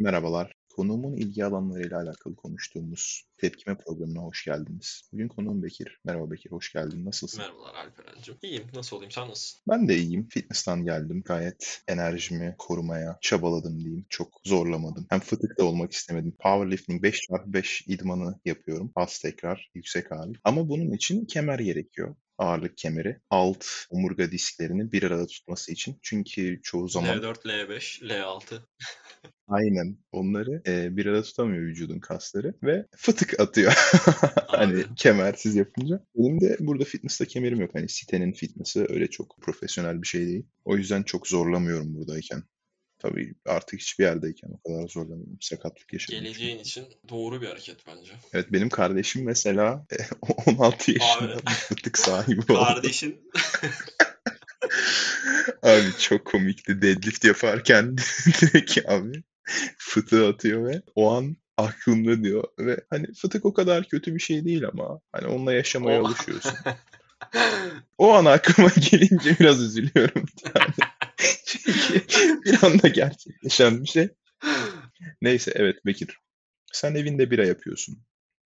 [0.00, 0.52] Merhabalar.
[0.76, 5.02] Konuğumun ilgi alanlarıyla alakalı konuştuğumuz Tepkime programına hoş geldiniz.
[5.12, 6.00] Bugün konuğum Bekir.
[6.04, 7.04] Merhaba Bekir, hoş geldin.
[7.04, 7.40] Nasılsın?
[7.40, 8.36] Merhabalar Alperen'cim.
[8.42, 8.66] İyiyim.
[8.74, 9.10] Nasıl olayım?
[9.10, 9.60] Sen nasılsın?
[9.68, 10.28] Ben de iyiyim.
[10.30, 11.22] Fitness'tan geldim.
[11.24, 14.06] Gayet enerjimi korumaya çabaladım diyeyim.
[14.08, 15.06] Çok zorlamadım.
[15.10, 16.36] Hem fıtık da olmak istemedim.
[16.38, 18.92] Powerlifting 5x5 idmanı yapıyorum.
[18.94, 20.40] Az tekrar, yüksek ağırlık.
[20.44, 25.98] Ama bunun için kemer gerekiyor ağırlık kemeri alt omurga disklerini bir arada tutması için.
[26.02, 28.60] Çünkü çoğu zaman L4, L5, L6.
[29.50, 29.98] Aynen.
[30.12, 33.72] Onları e, bir arada tutamıyor vücudun kasları ve fıtık atıyor.
[34.46, 34.94] hani Abi.
[34.96, 36.04] kemersiz yapınca.
[36.16, 37.70] Benim de burada fitness'ta kemerim yok.
[37.74, 40.46] Hani sitenin fitness'ı öyle çok profesyonel bir şey değil.
[40.64, 42.42] O yüzden çok zorlamıyorum buradayken.
[42.98, 45.38] Tabii artık hiçbir yerdeyken o kadar zorlamıyorum.
[45.40, 46.20] Sakatlık yaşadım.
[46.20, 48.12] Geleceğin için doğru bir hareket bence.
[48.32, 49.96] Evet benim kardeşim mesela e,
[50.50, 51.50] 16 yaşında Abi.
[51.50, 52.64] fıtık sahibi oldu.
[52.64, 53.30] Kardeşin
[55.62, 56.82] Abi çok komikti.
[56.82, 57.96] Deadlift yaparken
[58.40, 59.22] direkt abi
[59.78, 64.44] fıtığı atıyor ve o an aklımda diyor ve hani fıtık o kadar kötü bir şey
[64.44, 66.52] değil ama hani onunla yaşamaya O- alışıyorsun.
[67.98, 70.74] O an aklıma gelince biraz üzülüyorum yani.
[71.46, 72.06] Çünkü
[72.44, 74.08] bir anda gerçekleşen bir şey.
[75.22, 76.18] Neyse evet Bekir.
[76.72, 77.98] Sen evinde bira yapıyorsun.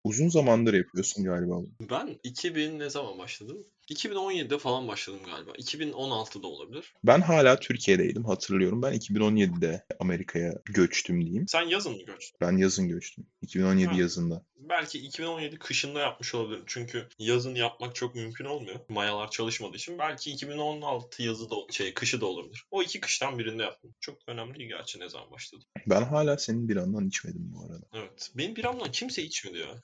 [0.05, 1.55] Uzun zamandır yapıyorsun galiba.
[1.91, 3.67] ben 2000 ne zaman başladım?
[3.91, 5.51] 2017'de falan başladım galiba.
[5.51, 6.95] 2016'da olabilir.
[7.05, 8.83] Ben hala Türkiye'deydim hatırlıyorum.
[8.83, 11.49] Ben 2017'de Amerika'ya göçtüm diyeyim.
[11.49, 12.37] Sen yazın mı göçtün?
[12.41, 13.27] Ben yazın göçtüm.
[13.43, 14.01] 2017 Ha.
[14.01, 14.45] yazında.
[14.57, 16.65] Belki 2017 kışında yapmış olabilirim.
[16.67, 18.81] Çünkü yazın yapmak çok mümkün olmuyor.
[18.89, 19.99] Mayalar çalışmadığı için.
[19.99, 22.65] Belki 2016 yazı da şey kışı da olabilir.
[22.71, 23.95] O iki kıştan birinde yaptım.
[24.01, 25.65] Çok da önemli değil gerçi ne zaman başladım.
[25.87, 27.87] Ben hala senin birandan içmedim bu arada.
[27.95, 28.31] Evet.
[28.35, 29.83] Benim biramdan kimse içmedi ya.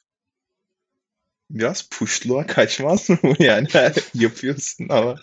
[1.51, 3.67] Biraz puşluğa kaçmaz mı bu yani?
[4.15, 5.17] Yapıyorsun ama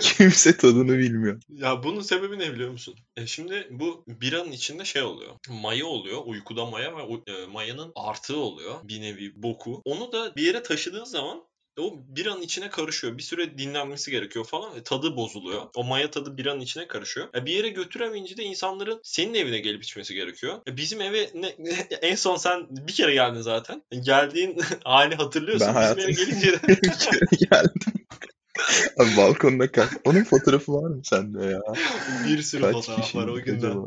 [0.00, 1.42] kimse tadını bilmiyor.
[1.48, 2.94] Ya bunun sebebi ne biliyor musun?
[3.16, 5.32] E şimdi bu biranın içinde şey oluyor.
[5.48, 6.22] Maya oluyor.
[6.24, 8.74] Uykuda maya ve e, mayanın artığı oluyor.
[8.84, 9.82] Bir nevi boku.
[9.84, 11.42] Onu da bir yere taşıdığın zaman
[11.78, 13.18] o biranın içine karışıyor.
[13.18, 15.62] Bir süre dinlenmesi gerekiyor falan ve tadı bozuluyor.
[15.74, 17.28] O maya tadı biranın içine karışıyor.
[17.34, 20.60] E bir yere götüremeyince de insanların senin evine gelip içmesi gerekiyor.
[20.68, 21.46] E bizim eve ne,
[22.02, 23.82] en son sen bir kere geldin zaten.
[24.00, 25.74] Geldiğin hali hatırlıyorsun.
[25.74, 26.58] Ben bizim hayatım- eve gelince de
[27.50, 27.82] geldim.
[29.00, 29.86] Abi balkonda kal.
[30.04, 31.60] Onun fotoğrafı var mı sende ya?
[32.26, 33.70] bir sürü Kaç fotoğraf var o günden.
[33.70, 33.86] acaba?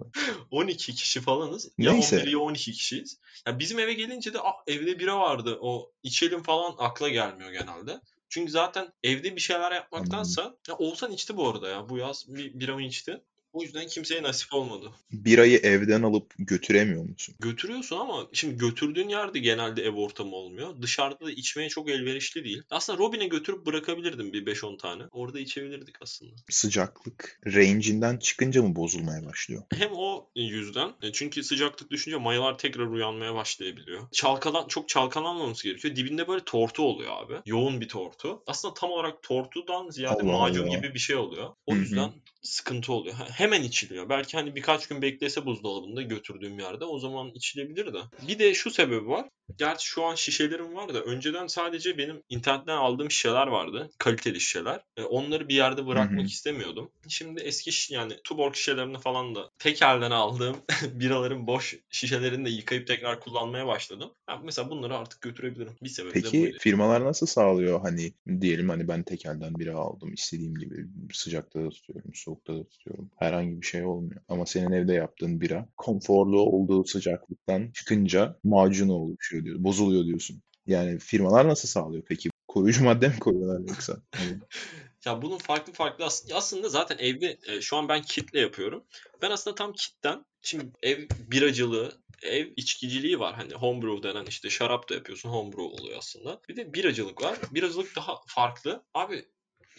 [0.51, 1.69] 12 kişi falanız.
[1.77, 2.17] Ya Neyse.
[2.19, 3.17] 11 ya 12 kişiyiz.
[3.47, 5.57] Ya bizim eve gelince de "Ah, evde bira vardı.
[5.61, 8.01] O içelim falan akla gelmiyor genelde.
[8.29, 11.89] Çünkü zaten evde bir şeyler yapmaktansa ya Oğuzhan içti bu arada ya.
[11.89, 13.21] Bu yaz bir biramı içti.
[13.57, 14.91] O yüzden kimseye nasip olmadı.
[15.11, 17.35] Birayı evden alıp götüremiyor musun?
[17.39, 20.81] Götürüyorsun ama şimdi götürdüğün yerde genelde ev ortamı olmuyor.
[20.81, 22.61] Dışarıda da içmeye çok elverişli değil.
[22.69, 25.03] Aslında Robin'e götürüp bırakabilirdim bir 5-10 tane.
[25.11, 26.31] Orada içebilirdik aslında.
[26.49, 29.63] Sıcaklık range'inden çıkınca mı bozulmaya başlıyor?
[29.75, 34.01] Hem o yüzden e, çünkü sıcaklık düşünce mayalar tekrar uyanmaya başlayabiliyor.
[34.11, 35.95] Çalkalan çok çalkalanmaması gerekiyor.
[35.95, 37.33] Dibinde böyle tortu oluyor abi.
[37.45, 38.43] Yoğun bir tortu.
[38.47, 40.77] Aslında tam olarak tortudan ziyade Allah macun Allah.
[40.77, 41.49] gibi bir şey oluyor.
[41.65, 41.79] O Hı hı.
[41.79, 42.11] yüzden
[42.47, 43.15] sıkıntı oluyor.
[43.15, 44.09] Hemen içiliyor.
[44.09, 47.99] Belki hani birkaç gün beklese buzdolabında götürdüğüm yerde o zaman içilebilir de.
[48.27, 49.25] Bir de şu sebebi var.
[49.57, 53.89] Gerçi şu an şişelerim var da önceden sadece benim internetten aldığım şişeler vardı.
[53.97, 54.81] Kaliteli şişeler.
[54.97, 56.91] E, onları bir yerde bırakmak istemiyordum.
[57.07, 60.57] Şimdi eski şiş- yani Tuborg şişelerini falan da tek elden aldığım
[60.93, 64.11] biraların boş şişelerini de yıkayıp tekrar kullanmaya başladım.
[64.25, 65.77] Ha, mesela bunları artık götürebilirim.
[65.83, 67.81] Bir sebebi de Peki firmalar nasıl sağlıyor?
[67.81, 70.13] Hani diyelim hani ben tekelden bira aldım.
[70.13, 73.11] istediğim gibi sıcakta da tutuyorum, soğukta da tutuyorum.
[73.15, 74.21] Herhangi bir şey olmuyor.
[74.27, 79.63] Ama senin evde yaptığın bira konforlu olduğu sıcaklıktan çıkınca macunu oluşuyor diyor.
[79.63, 80.41] Bozuluyor diyorsun.
[80.67, 82.29] Yani firmalar nasıl sağlıyor peki?
[82.47, 83.97] Koruyucu madde mi koyuyorlar yoksa?
[84.15, 84.37] Hani
[85.05, 88.83] Ya bunun farklı farklı aslında, aslında zaten evde e, şu an ben kitle yapıyorum.
[89.21, 91.91] Ben aslında tam kitten şimdi ev biracılığı,
[92.23, 93.35] ev içkiciliği var.
[93.35, 95.29] Hani homebrew denen işte şarap da yapıyorsun.
[95.29, 96.41] Homebrew oluyor aslında.
[96.49, 97.37] Bir de biracılık var.
[97.51, 98.83] Biracılık daha farklı.
[98.93, 99.25] Abi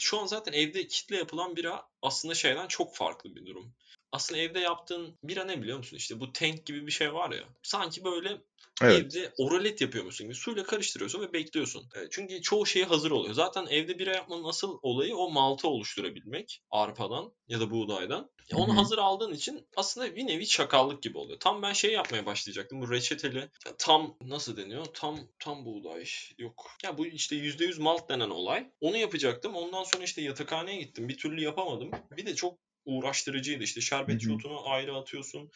[0.01, 3.75] şu an zaten evde kitle yapılan bira aslında şeyden çok farklı bir durum.
[4.13, 5.97] Aslında evde yaptığın bira ne biliyor musun?
[5.97, 7.45] İşte bu tank gibi bir şey var ya.
[7.63, 8.43] Sanki böyle
[8.83, 9.17] evet.
[9.17, 11.83] Evde oralet yapıyormuşsun gibi suyla karıştırıyorsun ve bekliyorsun.
[11.83, 13.35] E, Çünkü çoğu şey hazır oluyor.
[13.35, 18.31] Zaten evde bira yapmanın asıl olayı o maltı oluşturabilmek arpadan ya da buğdaydan.
[18.55, 18.77] Onu hı.
[18.77, 21.41] hazır aldığın için aslında bir nevi çakallık gibi oluyor.
[21.41, 22.81] Tam ben şey yapmaya başlayacaktım.
[22.81, 24.85] Bu reçeteli tam nasıl deniyor?
[24.85, 26.05] Tam tam buğday
[26.39, 26.71] yok.
[26.85, 28.71] Ya bu işte %100 malt denen olay.
[28.81, 29.55] Onu yapacaktım.
[29.55, 31.09] Ondan sonra işte yatakhaneye gittim.
[31.09, 31.91] Bir türlü yapamadım.
[32.17, 33.65] Bir de çok uğraştırıcıydı.
[33.65, 35.51] İşte şerbet yutunu ayrı atıyorsun.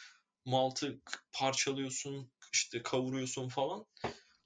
[0.45, 1.01] Maltı
[1.33, 3.87] parçalıyorsun, işte kavuruyorsun falan.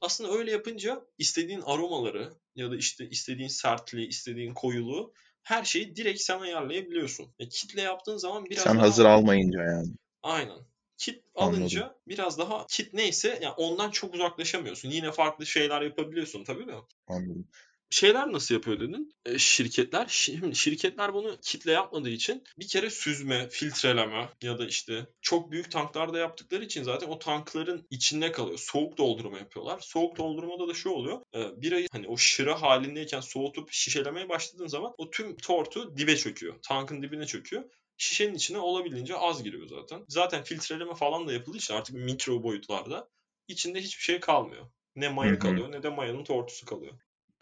[0.01, 5.13] Aslında öyle yapınca istediğin aromaları ya da işte istediğin sertliği, istediğin koyuluğu
[5.43, 7.35] her şeyi direkt sen ayarlayabiliyorsun.
[7.39, 9.89] E, kitle yaptığın zaman biraz Sen daha hazır almayınca yani.
[10.23, 10.59] aynen.
[10.99, 11.61] Kit Anladım.
[11.61, 14.91] alınca biraz daha kit neyse yani ondan çok uzaklaşamıyorsun.
[14.91, 16.75] Yine farklı şeyler yapabiliyorsun tabii de.
[17.09, 17.49] Anladım.
[17.91, 19.15] Şeyler nasıl yapıyor dedin?
[19.27, 20.07] E, şirketler.
[20.09, 25.71] Şimdi şirketler bunu kitle yapmadığı için bir kere süzme, filtreleme ya da işte çok büyük
[25.71, 28.59] tanklarda yaptıkları için zaten o tankların içinde kalıyor.
[28.59, 29.81] Soğuk doldurma yapıyorlar.
[29.81, 31.21] Soğuk doldurmada da şu oluyor.
[31.35, 36.55] E, birayı hani o şıra halindeyken soğutup şişelemeye başladığın zaman o tüm tortu dibe çöküyor.
[36.63, 37.65] Tankın dibine çöküyor
[37.97, 40.05] şişenin içine olabildiğince az giriyor zaten.
[40.09, 43.09] Zaten filtreleme falan da yapıldığı için artık mikro boyutlarda
[43.49, 44.67] içinde hiçbir şey kalmıyor.
[44.97, 46.95] Ne maya kalıyor ne de mayanın tortusu kalıyor.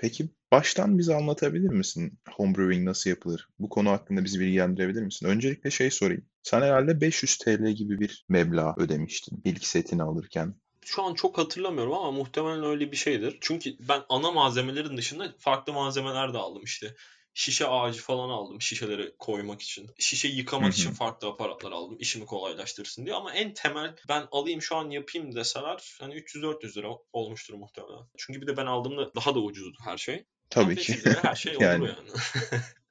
[0.04, 3.48] Peki baştan bize anlatabilir misin homebrewing nasıl yapılır?
[3.58, 5.26] Bu konu hakkında bizi bilgilendirebilir misin?
[5.26, 6.24] Öncelikle şey sorayım.
[6.42, 10.54] Sen herhalde 500 TL gibi bir meblağ ödemiştin ilk setini alırken.
[10.84, 13.38] Şu an çok hatırlamıyorum ama muhtemelen öyle bir şeydir.
[13.40, 16.94] Çünkü ben ana malzemelerin dışında farklı malzemeler de aldım işte.
[17.34, 19.90] Şişe ağacı falan aldım şişeleri koymak için.
[19.98, 23.14] Şişe yıkamak için farklı aparatlar aldım işimi kolaylaştırsın diye.
[23.14, 28.06] Ama en temel ben alayım şu an yapayım deseler hani 300-400 lira olmuştur muhtemelen.
[28.16, 30.24] Çünkü bir de ben aldığımda daha da ucuzdu her şey.
[30.50, 30.92] Tabii ki.
[30.92, 31.86] 500 liraya her şey olur Yani.
[31.86, 32.10] yani.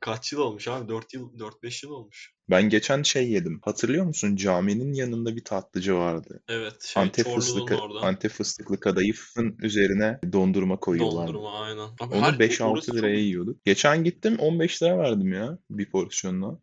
[0.00, 0.88] Kaç yıl olmuş abi?
[0.88, 2.34] 4 yıl, 4-5 yıl olmuş.
[2.50, 3.60] Ben geçen şey yedim.
[3.64, 4.36] Hatırlıyor musun?
[4.36, 6.42] Caminin yanında bir tatlıcı vardı.
[6.48, 8.00] Evet şey Antep fıstıklı, orada.
[8.00, 11.28] Antep fıstıklı kadayıfın üzerine dondurma koyuyorlardı.
[11.32, 11.88] Dondurma aynen.
[12.00, 13.64] Abi Onu her- 5-6 orası çok- liraya yiyorduk.
[13.64, 16.58] Geçen gittim 15 lira verdim ya bir porsiyonuna.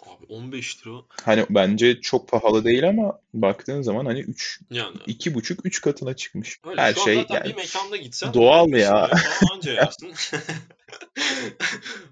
[0.00, 4.96] Abi 15 lira Hani bence çok pahalı değil ama baktığın zaman hani 3 yani.
[4.96, 6.60] 2,5 3 katına çıkmış.
[6.64, 6.80] Öyle.
[6.80, 9.10] Her Şu an şey zaten yani bir mekanda gitsen doğal 15 ya.
[9.52, 10.12] anca yersin.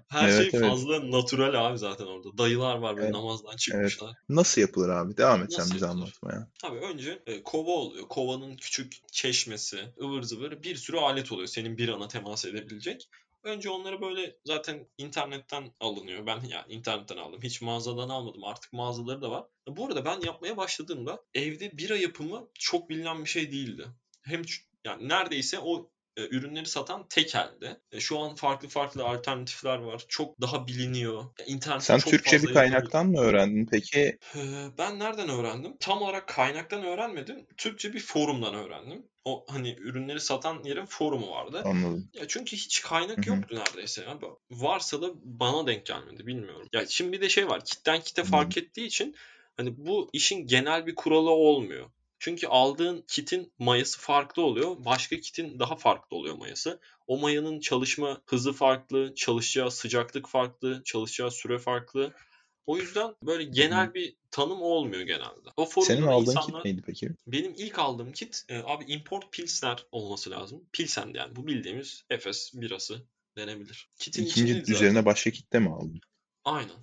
[0.07, 0.69] Her Evet, şey evet.
[0.69, 2.37] fazla natural abi zaten orada.
[2.37, 4.15] Dayılar var böyle Evet, namazdan çıkmışlar.
[4.29, 5.17] Nasıl yapılır abi?
[5.17, 6.47] Devam et sen bize anlatmaya.
[6.63, 8.07] Abi önce e, kova oluyor.
[8.07, 13.09] Kovanın küçük çeşmesi, ıvır zıvır bir sürü alet oluyor senin bir ana temas edebilecek.
[13.43, 16.25] Önce onları böyle zaten internetten alınıyor.
[16.25, 17.41] Ben yani internetten aldım.
[17.43, 18.43] Hiç mağazadan almadım.
[18.43, 19.45] Artık mağazaları da var.
[19.67, 23.87] Bu arada ben yapmaya başladığımda evde bira yapımı çok bilinen bir şey değildi.
[24.21, 24.41] Hem
[24.85, 27.81] yani neredeyse o e, ürünleri satan tek elde.
[27.91, 30.05] E, şu an farklı farklı alternatifler var.
[30.07, 31.23] Çok daha biliniyor.
[31.39, 32.71] Ya, internette Sen çok Türkçe fazla bir yapılıyor.
[32.71, 34.17] kaynaktan mı öğrendin peki?
[34.35, 35.77] Ee, Ben nereden öğrendim?
[35.79, 37.47] Tam olarak kaynaktan öğrenmedim.
[37.57, 39.05] Türkçe bir forumdan öğrendim.
[39.25, 41.61] O hani ürünleri satan yerin forumu vardı.
[41.65, 42.09] Anladım.
[42.13, 43.35] Ya çünkü hiç kaynak Hı hı.
[43.35, 44.01] yoktu neredeyse.
[44.01, 44.17] Ya.
[44.51, 46.67] Varsa da bana denk gelmedi bilmiyorum.
[46.73, 47.65] Ya şimdi bir de şey var.
[47.65, 48.31] Kitten kite Anladım.
[48.39, 49.15] fark ettiği için
[49.57, 51.89] hani bu işin genel bir kuralı olmuyor.
[52.23, 54.85] Çünkü aldığın kitin mayası farklı oluyor.
[54.85, 56.79] Başka kitin daha farklı oluyor mayası.
[57.07, 62.13] O mayanın çalışma hızı farklı, çalışacağı sıcaklık farklı, çalışacağı süre farklı.
[62.65, 65.49] O yüzden böyle genel bir tanım olmuyor genelde.
[65.57, 67.09] O Senin aldığın insanlar kit neydi peki?
[67.27, 70.65] benim ilk aldığım kit e, abi import pilsner olması lazım.
[70.73, 73.05] Pilsen yani bu bildiğimiz Efes birası
[73.37, 73.89] denebilir.
[73.99, 74.73] Kitin İkinci içindeydi zaten.
[74.73, 76.01] üzerine başka kit de mi aldın?
[76.43, 76.77] Aynen.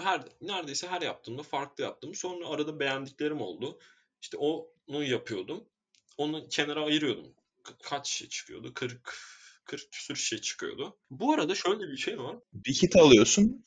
[0.00, 2.14] Her neredeyse her yaptığımda farklı yaptım.
[2.14, 3.78] Sonra arada beğendiklerim oldu.
[4.22, 5.64] İşte onu yapıyordum.
[6.16, 7.34] Onu kenara ayırıyordum.
[7.64, 8.74] Ka- Kaç şişe çıkıyordu?
[8.74, 9.14] 40
[9.64, 10.98] 40 küsür şişe çıkıyordu.
[11.10, 12.36] Bu arada şöyle bir şey var.
[12.52, 13.64] Bir kit alıyorsun.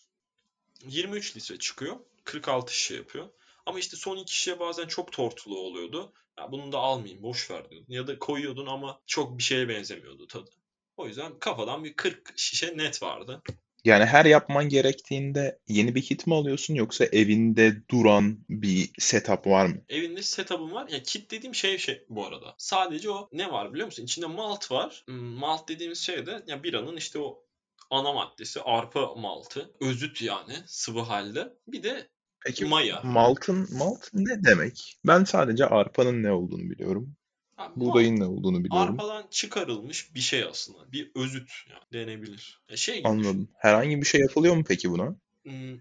[0.87, 1.97] 23 litre çıkıyor.
[2.23, 3.29] 46 şişe yapıyor.
[3.65, 6.13] Ama işte son iki şişe bazen çok tortulu oluyordu.
[6.37, 7.93] Ya bunu da almayayım boş ver diyordun.
[7.93, 10.49] Ya da koyuyordun ama çok bir şeye benzemiyordu tadı.
[10.97, 13.41] O yüzden kafadan bir 40 şişe net vardı.
[13.85, 19.65] Yani her yapman gerektiğinde yeni bir kit mi alıyorsun yoksa evinde duran bir setup var
[19.65, 19.75] mı?
[19.89, 20.87] Evinde setup'ım var.
[20.89, 22.55] Ya kit dediğim şey şey bu arada.
[22.57, 24.03] Sadece o ne var biliyor musun?
[24.03, 25.03] İçinde malt var.
[25.05, 27.43] Hmm, Malt dediğimiz şey de ya biranın işte o
[27.91, 29.71] ana maddesi arpa maltı.
[29.81, 31.53] Özüt yani sıvı halde.
[31.67, 32.09] Bir de
[32.45, 33.01] Peki maya.
[33.03, 34.97] maltın malt ne demek?
[35.07, 37.15] Ben sadece arpanın ne olduğunu biliyorum.
[37.59, 38.93] Malt Buğdayın ne olduğunu biliyorum.
[38.99, 40.91] arpadan çıkarılmış bir şey aslında.
[40.91, 42.61] Bir özüt yani denebilir.
[42.69, 43.11] Ya şey gibi düşün.
[43.11, 43.49] Anladım.
[43.57, 45.15] Herhangi bir şey yapılıyor mu peki buna?
[45.43, 45.77] Hmm,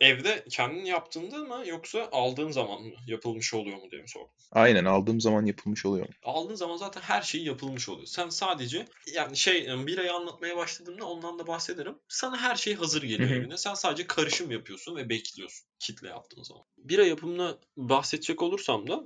[0.00, 4.30] Evde kendin yaptığında mı yoksa aldığın zaman mı yapılmış oluyor mu diye mi sordum.
[4.52, 6.06] Aynen aldığım zaman yapılmış oluyor?
[6.22, 8.06] Aldığın zaman zaten her şey yapılmış oluyor.
[8.06, 11.98] Sen sadece yani şey birayı anlatmaya başladığımda ondan da bahsederim.
[12.08, 13.38] Sana her şey hazır geliyor Hı hı.
[13.38, 13.56] evine.
[13.56, 16.62] Sen sadece karışım yapıyorsun ve bekliyorsun kitle yaptığın zaman.
[16.78, 19.04] Bira yapımına bahsedecek olursam da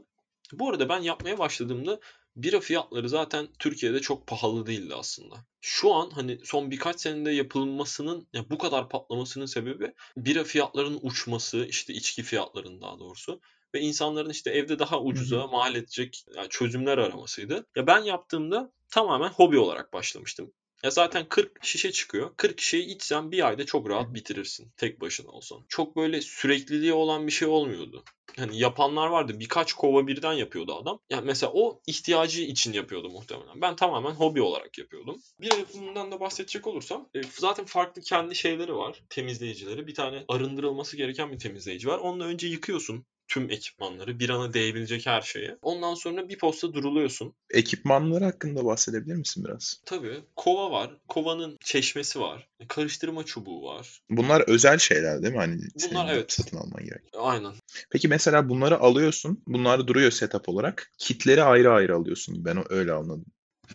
[0.53, 2.01] bu arada ben yapmaya başladığımda
[2.37, 5.37] bira fiyatları zaten Türkiye'de çok pahalı değildi aslında.
[5.61, 11.67] Şu an hani son birkaç senede yapılmasının ya bu kadar patlamasının sebebi bira fiyatlarının uçması,
[11.69, 13.41] işte içki fiyatlarının daha doğrusu
[13.75, 17.67] ve insanların işte evde daha ucuza mal edecek yani çözümler aramasıydı.
[17.77, 20.53] Ya ben yaptığımda tamamen hobi olarak başlamıştım.
[20.85, 22.31] Ya zaten 40 şişe çıkıyor.
[22.37, 25.65] 40 şişeyi içsen bir ayda çok rahat bitirirsin tek başına olsan.
[25.69, 28.05] Çok böyle sürekliliği olan bir şey olmuyordu.
[28.37, 29.41] Hani yapanlar vardı.
[29.41, 31.01] Birkaç kova birden yapıyordu adam.
[31.11, 33.61] Yani mesela o ihtiyacı için yapıyordu muhtemelen.
[33.61, 35.17] Ben tamamen hobi olarak yapıyordum.
[35.41, 39.03] Bir yapımından da bahsedecek olursam e, zaten farklı kendi şeyleri var.
[39.11, 39.87] Temizleyicileri.
[39.87, 41.99] Bir tane arındırılması gereken bir temizleyici var.
[41.99, 45.57] Onu da önce yıkıyorsun tüm ekipmanları, bir ana değebilecek her şeyi.
[45.63, 47.35] Ondan sonra bir posta duruluyorsun.
[47.51, 49.81] Ekipmanları hakkında bahsedebilir misin biraz?
[49.85, 50.91] Tabii kova var.
[51.09, 52.49] Kovanın çeşmesi var.
[52.69, 54.01] Karıştırma çubuğu var.
[54.11, 55.39] Bunlar özel şeyler değil mi?
[55.39, 56.33] Hani Bunlar evet.
[56.33, 57.03] satın alman gerek.
[57.19, 57.53] Aynen.
[57.91, 59.43] Peki mesela bunları alıyorsun.
[59.47, 60.91] Bunlar duruyor setup olarak.
[60.99, 62.45] Kitleri ayrı ayrı alıyorsun.
[62.45, 63.25] Ben öyle anladım.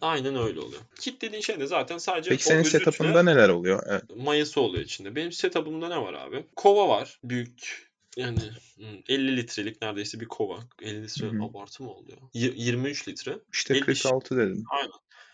[0.01, 0.81] Aynen öyle oluyor.
[0.99, 3.83] Kit dediğin şey de zaten sadece Peki senin setup'ında neler oluyor?
[3.89, 4.03] Evet.
[4.15, 5.15] mayası oluyor içinde.
[5.15, 6.45] Benim setup'ımda ne var abi?
[6.55, 7.19] Kova var.
[7.23, 8.39] Büyük yani
[8.75, 10.59] hmm, 50 litrelik neredeyse bir kova.
[10.81, 11.43] 50 litre Hı hı.
[11.43, 12.17] abartı mı oluyor?
[12.33, 13.39] Y- 23 litre.
[13.53, 14.63] İşte 50 46 dedim.
[14.71, 14.91] Aynen.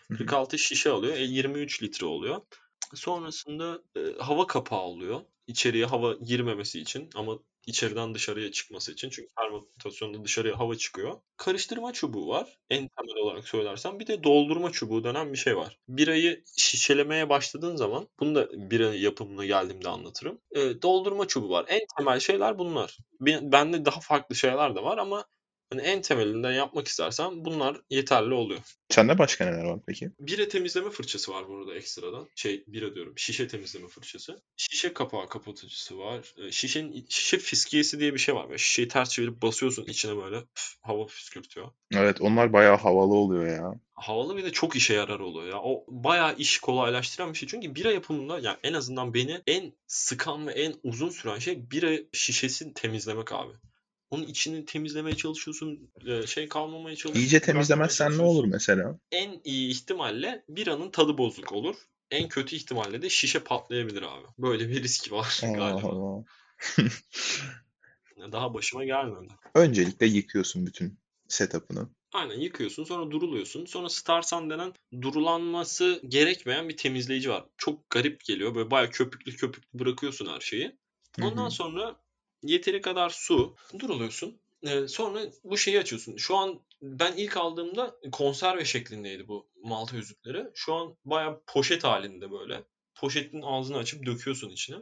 [0.08, 0.18] Hı hı.
[0.18, 1.16] 46 şişe alıyor.
[1.16, 2.40] E, 23 litre oluyor.
[2.94, 5.20] Sonrasında e, hava kapağı oluyor.
[5.46, 7.38] İçeriye hava girmemesi için ama
[7.68, 9.10] içeriden dışarıya çıkması için.
[9.10, 11.20] Çünkü fermentasyonda dışarıya hava çıkıyor.
[11.36, 12.58] Karıştırma çubuğu var.
[12.70, 13.98] En temel olarak söylersem.
[14.00, 15.78] Bir de doldurma çubuğu denen bir şey var.
[15.88, 20.40] Birayı şişelemeye başladığın zaman bunu da bira yapımına geldiğimde anlatırım.
[20.50, 21.64] E, doldurma çubuğu var.
[21.68, 22.98] En temel şeyler bunlar.
[23.20, 25.24] Ben- Bende daha farklı şeyler de var ama
[25.70, 28.60] hani en temelinden yapmak istersen bunlar yeterli oluyor.
[28.88, 30.10] Sende başka neler var peki?
[30.20, 32.28] Bira temizleme fırçası var burada ekstradan.
[32.34, 33.14] Şey bira diyorum.
[33.16, 34.42] Şişe temizleme fırçası.
[34.56, 36.34] Şişe kapağı kapatıcısı var.
[36.38, 38.48] Ee, Şişenin şişe fiskiyesi diye bir şey var.
[38.48, 41.68] Böyle şişeyi ters çevirip basıyorsun içine böyle pf, hava püskürtüyor.
[41.92, 43.74] Evet onlar bayağı havalı oluyor ya.
[43.94, 45.60] Havalı bir de çok işe yarar oluyor ya.
[45.62, 47.48] O bayağı iş kolaylaştıran bir şey.
[47.48, 51.90] Çünkü bira yapımında yani en azından beni en sıkan ve en uzun süren şey bira
[52.12, 53.52] şişesini temizlemek abi.
[54.10, 55.90] Onun içini temizlemeye çalışıyorsun.
[56.06, 57.20] e, Şey kalmamaya çalışıyorsun.
[57.20, 58.98] İyice temizlemezsen ne olur mesela?
[59.12, 61.76] en iyi ihtimalle biranın tadı bozuk olur.
[62.10, 64.26] En kötü ihtimalle de şişe patlayabilir abi.
[64.38, 65.88] Böyle bir riski var Allah galiba.
[65.88, 66.24] Allah.
[68.32, 69.32] Daha başıma gelmedi.
[69.54, 70.98] Öncelikle yıkıyorsun bütün
[71.28, 71.88] setup'ını.
[72.12, 73.64] Aynen yıkıyorsun sonra duruluyorsun.
[73.64, 74.72] Sonra Starsan denen
[75.02, 77.44] durulanması gerekmeyen bir temizleyici var.
[77.56, 78.54] Çok garip geliyor.
[78.54, 80.76] Böyle bayağı köpüklü köpüklü bırakıyorsun her şeyi.
[81.22, 81.50] Ondan hı.
[81.50, 81.96] sonra
[82.42, 84.40] yeteri kadar su duruluyorsun.
[84.62, 86.16] Ee, sonra bu şeyi açıyorsun.
[86.16, 90.46] Şu an ben ilk aldığımda konserve şeklindeydi bu malta yüzükleri.
[90.54, 92.64] Şu an bayağı poşet halinde böyle.
[92.94, 94.76] Poşetin ağzını açıp döküyorsun içine.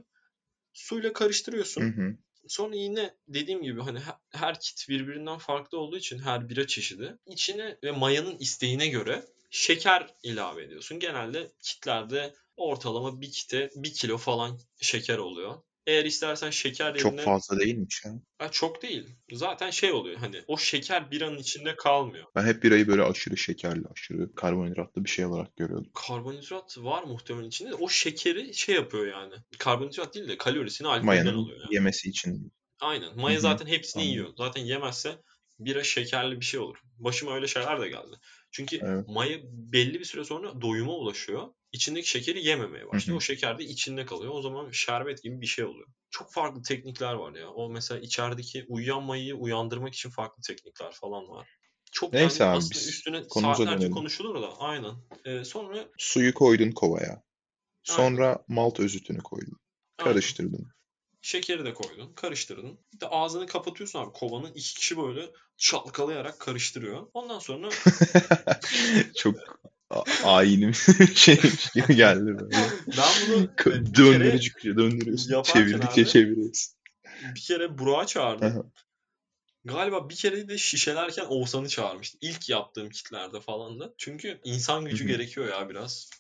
[0.72, 1.82] Suyla karıştırıyorsun.
[1.82, 2.16] Hı hı.
[2.48, 7.18] Sonra yine dediğim gibi hani her, her kit birbirinden farklı olduğu için her bira çeşidi
[7.26, 11.00] içine ve mayanın isteğine göre şeker ilave ediyorsun.
[11.00, 15.62] Genelde kitlerde ortalama bir kite bir kilo falan şeker oluyor.
[15.86, 18.12] Eğer istersen şeker Çok yerine fazla değilmiş ya.
[18.38, 19.06] Ha, çok değil.
[19.32, 22.24] Zaten şey oluyor hani o şeker biranın içinde kalmıyor.
[22.34, 25.90] Ben hep birayı böyle aşırı şekerli, aşırı karbonhidratlı bir şey olarak görüyordum.
[25.94, 27.74] Karbonhidrat var muhtemelen içinde.
[27.74, 29.34] O şekeri şey yapıyor yani.
[29.58, 31.74] Karbonhidrat değil de kalorisini alkolden alıyor yani.
[31.74, 32.52] yemesi için.
[32.80, 33.16] Aynen.
[33.16, 33.42] Maya Hı hı.
[33.42, 34.12] zaten hepsini Anladım.
[34.12, 34.34] yiyor.
[34.38, 35.18] Zaten yemezse
[35.58, 36.76] bira şekerli bir şey olur.
[36.98, 38.16] Başıma öyle şeyler de geldi.
[38.50, 39.08] Çünkü Evet.
[39.08, 41.48] maya belli bir süre sonra doyuma ulaşıyor.
[41.76, 43.14] İçindeki şekeri yememeye başlıyor.
[43.14, 43.16] hı.
[43.16, 44.32] O şeker de içinde kalıyor.
[44.34, 45.86] O zaman şerbet gibi bir şey oluyor.
[46.10, 47.50] Çok farklı teknikler var ya.
[47.50, 51.48] O mesela içerideki uyuyan uyandırmak için farklı teknikler falan var.
[51.92, 53.92] Çok Neyse yani abi, aslında biz üstüne saatlerce dönelim.
[53.92, 54.94] konuşulur da aynen.
[55.24, 57.22] Ee, sonra Suyu koydun kovaya.
[57.82, 59.58] Sonra malt özütünü koydun.
[59.98, 60.12] aynen.
[60.12, 60.68] Karıştırdın.
[61.22, 62.78] Şekeri de koydun, karıştırdın.
[62.94, 64.52] Bir de ağzını kapatıyorsun abi kovanın.
[64.54, 67.06] iki kişi böyle çalkalayarak karıştırıyor.
[67.14, 67.68] Ondan sonra
[69.16, 69.36] Çok
[70.24, 70.74] ayinim
[71.14, 72.56] şeymiş gibi geldi böyle.
[72.96, 73.46] ben bunu e,
[73.86, 75.42] bir kere, Döndürücü, döndürüyorsun.
[75.42, 76.74] Çevirdikçe abi- çeviriyorsun.
[77.34, 78.72] bir kere Burak'ı çağırdım.
[79.64, 82.18] Galiba bir kere de şişelerken Oğuzhan'ı çağırmıştım.
[82.22, 83.94] İlk yaptığım kitlerde falan da.
[83.98, 86.10] Çünkü insan gücü gerekiyor ya biraz.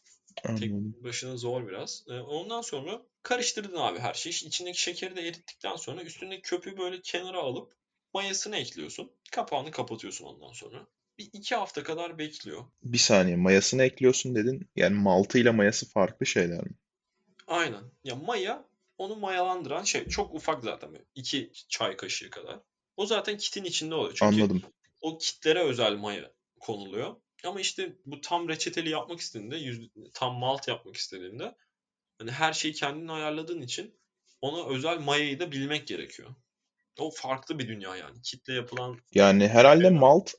[0.42, 0.72] Tek
[1.04, 2.04] başına zor biraz.
[2.08, 4.32] Ee, ondan sonra karıştırdın abi her şeyi.
[4.32, 7.72] İçindeki şekeri de erittikten sonra üstündeki köpüğü böyle kenara alıp
[8.14, 9.10] mayasını ekliyorsun.
[9.32, 10.86] Kapağını kapatıyorsun ondan sonra.
[11.18, 12.64] Bir iki hafta kadar bekliyor.
[12.82, 14.68] Bir saniye mayasını ekliyorsun dedin.
[14.76, 16.70] Yani maltıyla mayası farklı şeyler mi?
[17.46, 17.82] Aynen.
[18.04, 18.64] Ya maya
[18.98, 20.90] onu mayalandıran şey çok ufak zaten.
[21.14, 22.60] İki çay kaşığı kadar.
[22.96, 24.14] O zaten kitin içinde oluyor.
[24.14, 24.62] Çünkü Anladım.
[25.00, 27.16] o kitlere özel maya konuluyor.
[27.44, 31.54] Ama işte bu tam reçeteli yapmak istediğinde, yüz- tam malt yapmak istediğinde
[32.18, 33.94] hani her şeyi kendin ayarladığın için
[34.40, 36.34] ona özel mayayı da bilmek gerekiyor.
[36.98, 38.22] O farklı bir dünya yani.
[38.22, 40.32] Kitle yapılan Yani herhalde malt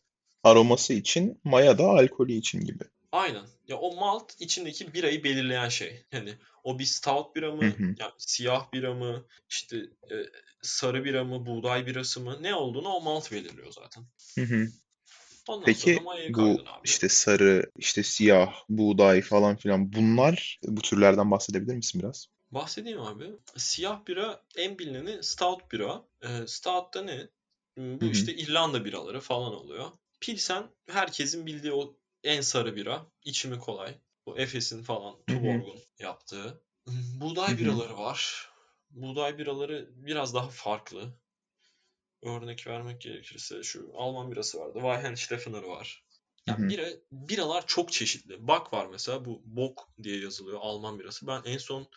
[0.44, 2.84] aroması için, maya da alkolü için gibi.
[3.12, 3.46] aynen.
[3.68, 6.04] Ya o malt içindeki birayı belirleyen şey.
[6.12, 7.96] Yani o bir stout bira mı, Hı hı.
[8.00, 9.78] yani siyah bira mı, işte
[10.12, 10.16] e,
[10.62, 14.04] sarı bira mı, buğday birası mı ne olduğunu o malt belirliyor zaten.
[14.36, 14.68] Hı hı.
[15.48, 22.02] Ondan Peki bu işte sarı, işte siyah, buğday falan filan bunlar bu türlerden bahsedebilir misin
[22.02, 22.28] biraz?
[22.52, 23.32] Bahsedeyim abi.
[23.58, 26.04] Siyah bira en bilineni stout bira.
[26.22, 27.28] Ee, Stout'ta ne?
[27.76, 28.12] Hmm, Bu Hı hı.
[28.12, 29.92] işte İrlanda biraları falan oluyor.
[30.20, 33.12] Pilsen herkesin bildiği o en sarı bira.
[33.24, 33.98] İçimi kolay.
[34.26, 35.16] Bu Efes'in falan.
[35.28, 36.64] Tuborg'un yaptığı.
[37.22, 38.50] Buğday biraları var.
[38.90, 41.14] Buğday biraları biraz daha farklı.
[42.24, 44.80] örnek vermek gerekirse şu Alman birası vardı.
[44.80, 46.04] Weihenstephaner var.
[46.48, 48.48] Yani bira, biralar çok çeşitli.
[48.48, 51.28] Bak var mesela bu Bock diye yazılıyor Alman birası.
[51.28, 51.88] Ben en son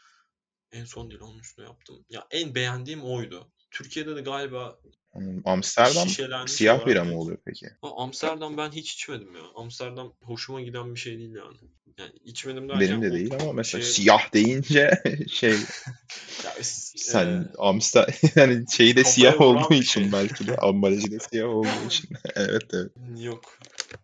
[0.73, 2.05] en son değil onun üstüne yaptım.
[2.09, 3.53] Ya en beğendiğim oydu.
[3.71, 4.79] Türkiye'de de galiba
[5.15, 5.43] Anladım.
[5.45, 7.67] Amsterdam şişelenmiş siyah bira mı oluyor peki?
[7.83, 9.43] Ama Amsterdam ben hiç içmedim ya.
[9.55, 11.57] Amsterdam hoşuma giden bir şey değil yani.
[11.99, 15.51] Yani içmedim derken Benim de değil ama mesela şeye- siyah deyince şey
[16.45, 16.53] ya,
[16.97, 20.13] sen e, Amsterdam yani şeyi de siyah olduğu için şey.
[20.13, 22.11] belki de ambalajı da siyah olduğu için.
[22.37, 22.93] evet evet.
[23.19, 23.59] yok.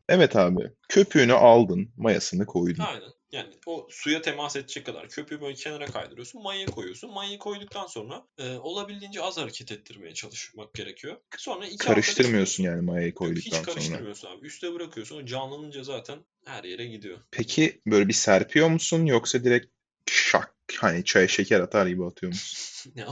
[0.08, 0.70] Evet abi.
[0.88, 2.82] Köpüğünü aldın, mayasını koydun.
[2.82, 3.15] Aynen.
[3.36, 6.42] Yani o suya temas edecek kadar köpüğü böyle kenara kaydırıyorsun.
[6.42, 7.12] Mayayı koyuyorsun.
[7.12, 11.16] Mayayı koyduktan sonra e, olabildiğince az hareket ettirmeye çalışmak gerekiyor.
[11.36, 13.04] Sonra iki hafta Karıştırmıyorsun yani.
[13.06, 13.64] Yok, koyduktan Hiç sonra.
[13.64, 14.46] karıştırmıyorsun abi.
[14.46, 15.22] Üste bırakıyorsun.
[15.22, 17.18] O canlanınca zaten her yere gidiyor.
[17.30, 19.66] Peki böyle bir serpiyor musun yoksa direkt
[20.10, 22.92] şak hani çaya şeker atar gibi atıyor musun?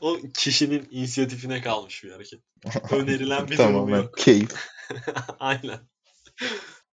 [0.00, 2.40] O kişinin inisiyatifine kalmış bir hareket.
[2.90, 4.50] Önerilen bir durum Tamamen keyif.
[5.38, 5.80] Aynen.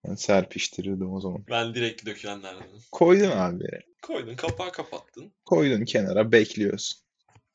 [0.08, 1.46] Ben serpiştirirdim o zaman.
[1.50, 2.82] Ben direkt dökülenlerdenim.
[2.92, 3.70] Koydun abi.
[4.02, 5.32] Koydun, kapağı kapattın.
[5.46, 7.00] Koydun kenara bekliyorsun.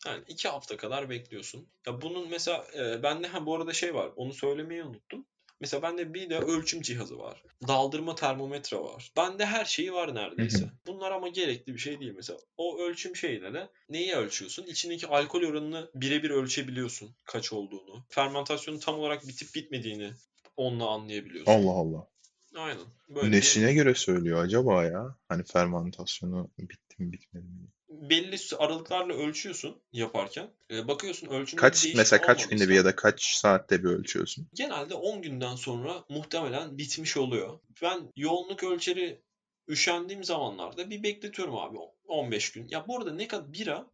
[0.07, 1.67] Yani iki hafta kadar bekliyorsun.
[1.87, 4.11] Ya bunun mesela e, bende ha bu arada şey var.
[4.17, 5.27] Onu söylemeyi unuttum.
[5.61, 7.43] Mesela bende bir de ölçüm cihazı var.
[7.69, 9.13] Daldırma termometre var.
[9.17, 10.71] Bende her şeyi var neredeyse.
[10.87, 12.39] Bunlar ama gerekli bir şey değil mesela.
[12.57, 14.67] O ölçüm şeyine de neyi ölçüyorsun?
[14.67, 18.05] İçindeki alkol oranını birebir ölçebiliyorsun kaç olduğunu.
[18.09, 20.11] Fermentasyonun tam olarak bitip bitmediğini
[20.57, 21.53] onunla anlayabiliyorsun.
[21.53, 22.09] Allah Allah.
[22.57, 22.85] Aynen.
[23.09, 25.17] Böyle bir- Nesine göre söylüyor acaba ya?
[25.29, 27.69] Hani fermentasyonu bitti mi bitmedi mi?
[27.89, 30.51] belli aralıklarla ölçüyorsun yaparken.
[30.71, 34.49] E, bakıyorsun ölçümde Kaç mesela kaç günde bir ya da kaç saatte bir ölçüyorsun?
[34.55, 37.59] genelde 10 günden sonra muhtemelen bitmiş oluyor.
[37.83, 39.23] Ben yoğunluk ölçeri
[39.69, 41.77] üşendiğim zamanlarda bir bekletiyorum abi
[42.09, 42.69] 15 gün.
[42.69, 43.87] Ya bu arada ne kadar bira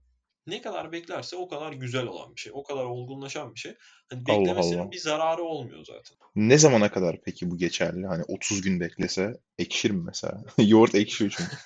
[0.46, 2.52] ne kadar beklerse o kadar güzel olan bir şey.
[2.54, 3.74] O kadar olgunlaşan bir şey.
[4.10, 4.90] Hani Allah beklemesinin Allah.
[4.90, 6.16] bir zararı olmuyor zaten.
[6.36, 8.06] Ne zamana kadar peki bu geçerli?
[8.06, 10.44] Hani 30 gün beklese ekşir mi mesela?
[10.58, 11.56] Yoğurt ekşiyor çünkü.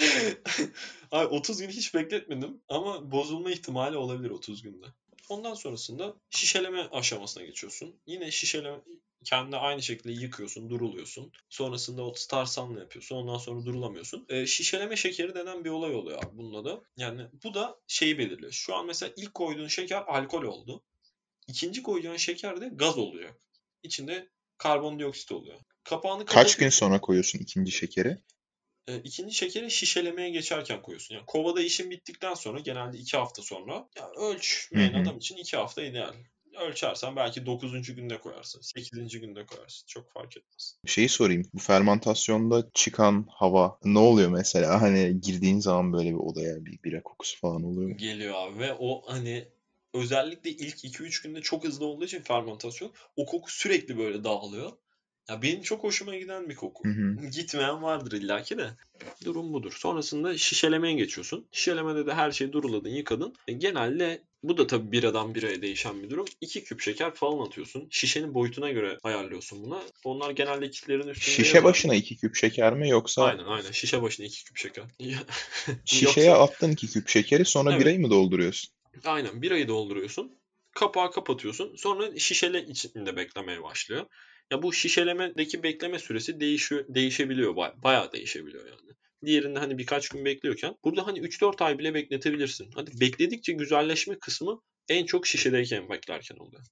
[1.10, 4.86] Ay 30 gün hiç bekletmedim ama bozulma ihtimali olabilir 30 günde.
[5.28, 7.94] Ondan sonrasında şişeleme aşamasına geçiyorsun.
[8.06, 8.78] Yine şişeleme
[9.24, 11.32] kendi aynı şekilde yıkıyorsun, duruluyorsun.
[11.48, 13.16] Sonrasında o starsanla yapıyorsun.
[13.16, 14.26] Ondan sonra durulamıyorsun.
[14.28, 16.82] Ee, şişeleme şekeri denen bir olay oluyor abi bununla da.
[16.96, 18.52] Yani bu da şeyi belirliyor.
[18.52, 20.82] Şu an mesela ilk koyduğun şeker alkol oldu.
[21.48, 23.36] İkinci koyacağın şeker de gaz olacak.
[23.82, 25.58] İçinde karbondioksit oluyor.
[25.84, 28.18] Kapağını Kaç gün sonra koyuyorsun ikinci şekeri?
[28.88, 31.14] E, ikinci şekeri şişelemeye geçerken koyuyorsun.
[31.14, 35.02] Yani kovada işin bittikten sonra genelde 2 hafta sonra ya ölçmeyen Hı hı.
[35.02, 36.14] adam için 2 hafta ideal.
[36.60, 37.94] Ölçersen belki 9.
[37.94, 38.60] günde koyarsın.
[38.60, 39.20] 8.
[39.20, 39.86] günde koyarsın.
[39.86, 40.78] Çok fark etmez.
[40.86, 41.42] Şeyi sorayım.
[41.54, 44.82] Bu fermentasyonda çıkan hava ne oluyor mesela?
[44.82, 47.96] Hani girdiğin zaman böyle bir odaya bir bira kokusu falan oluyor mu?
[47.96, 49.48] Geliyor abi ve o hani
[49.94, 54.72] özellikle ilk 2-3 günde çok hızlı olduğu için fermentasyon o koku sürekli böyle dağılıyor.
[55.28, 56.88] Ya benim çok hoşuma giden bir koku.
[56.88, 57.26] Hı hı.
[57.26, 58.70] Gitmeyen vardır illaki de.
[59.24, 59.76] Durum budur.
[59.78, 61.46] Sonrasında şişelemeye geçiyorsun.
[61.52, 63.34] Şişelemede de her şeyi duruladın, yıkadın.
[63.48, 66.24] E, genelde bu da tabii biradan biraya değişen bir durum.
[66.40, 67.88] 2 küp şeker falan atıyorsun.
[67.90, 69.82] Şişenin boyutuna göre ayarlıyorsun buna.
[70.04, 71.64] Onlar genelde kitlerin üstünde Şişe yazar.
[71.64, 73.70] başına iki küp şeker mi yoksa Aynen aynen.
[73.70, 74.84] Şişe başına 2 küp şeker.
[75.84, 77.80] şişeye Yoksa- attın iki küp şekeri sonra Evet.
[77.80, 78.70] birayı mı dolduruyorsun?
[79.04, 80.38] Aynen birayı dolduruyorsun.
[80.74, 81.76] Kapağı kapatıyorsun.
[81.76, 84.06] Sonra şişele içinde beklemeye başlıyor.
[84.50, 87.56] Ya bu şişelemedeki bekleme süresi değişiyor, değişebiliyor.
[87.56, 88.92] Baya, bayağı değişebiliyor yani.
[89.24, 92.70] Diğerinde hani birkaç gün bekliyorken burada hani 3-4 ay bile bekletebilirsin.
[92.74, 96.62] Hadi bekledikçe güzelleşme kısmı en çok şişedeyken beklerken oluyor.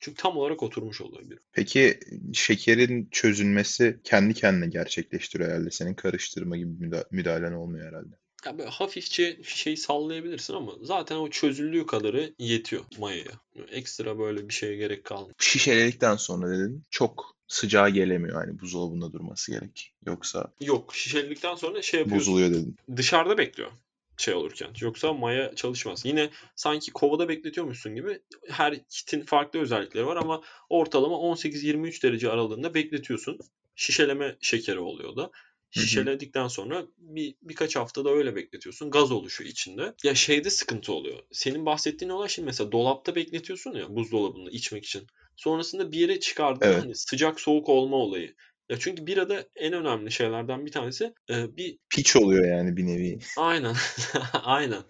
[0.00, 1.38] Çünkü tam olarak oturmuş oluyor bir.
[1.52, 1.98] Peki
[2.32, 5.70] şekerin çözünmesi kendi kendine gerçekleştiriyor herhalde.
[5.70, 8.14] Senin karıştırma gibi müda- müdahalen olmuyor herhalde.
[8.46, 13.32] Ya böyle hafifçe şey sallayabilirsin ama zaten o çözüldüğü kadarı yetiyor mayaya.
[13.70, 15.34] Ekstra böyle bir şeye gerek kalmıyor.
[15.38, 18.34] Şişeledikten sonra dedin çok sıcağı gelemiyor.
[18.34, 19.92] Hani buzdolabında durması gerek.
[20.06, 22.32] Yoksa Yok şişeledikten sonra şey yapıyorsun.
[22.32, 22.76] bozuluyor dedin.
[22.96, 23.70] dışarıda bekliyor
[24.16, 24.70] şey olurken.
[24.80, 26.04] Yoksa maya çalışmaz.
[26.04, 32.74] Yine sanki kovada bekletiyormuşsun gibi her kitin farklı özellikleri var ama ortalama 18-23 derece aralığında
[32.74, 33.38] bekletiyorsun.
[33.76, 35.30] Şişeleme şekeri oluyor da.
[35.70, 38.90] Şişeledikten sonra bir birkaç haftada öyle bekletiyorsun.
[38.90, 39.94] Gaz oluşuyor içinde.
[40.04, 41.18] Ya şeyde sıkıntı oluyor.
[41.32, 45.06] Senin bahsettiğin olay şimdi mesela dolapta bekletiyorsun ya buzdolabında içmek için.
[45.36, 46.82] Sonrasında bir yere çıkardığında Evet.
[46.82, 48.34] hani sıcak soğuk olma olayı.
[48.68, 53.18] Ya çünkü birada en önemli şeylerden bir tanesi e, bir Piç oluyor yani bir nevi.
[53.36, 53.74] Aynen.
[54.32, 54.82] Aynen.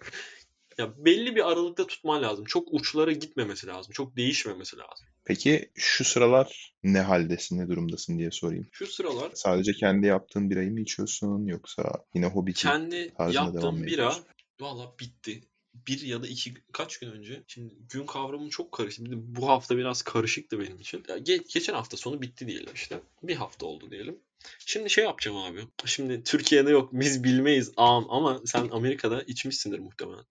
[0.77, 2.45] Ya belli bir aralıkta tutman lazım.
[2.45, 3.91] Çok uçlara gitmemesi lazım.
[3.93, 5.07] Çok değişmemesi lazım.
[5.25, 8.67] Peki şu sıralar ne haldesin, ne durumdasın diye sorayım.
[8.71, 14.13] Şu sıralar Sadece kendi yaptığın birayı mı içiyorsun yoksa yine hobi kendi yaptığım bira
[14.61, 15.41] valla bitti.
[15.87, 19.05] Bir ya da iki kaç gün önce şimdi gün kavramım çok karıştı.
[19.05, 21.03] Bir de bu hafta biraz karışıktı benim için.
[21.09, 22.99] Ya ge- geçen hafta sonu bitti diyelim işte.
[23.23, 24.19] Bir hafta oldu diyelim.
[24.65, 25.61] Şimdi şey yapacağım abi.
[25.85, 30.25] Şimdi Türkiye'de yok biz bilmeyiz am ama sen Amerika'da içmişsindir muhtemelen.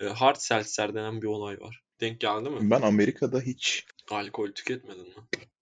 [0.00, 1.82] E, hard seltzer denen bir olay var.
[2.00, 2.70] Denk geldi mi?
[2.70, 5.14] Ben Amerika'da hiç Alkol tüketmedin mi?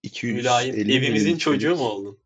[0.03, 2.17] 250 Mülayim evimizin çocuğu mu oldun?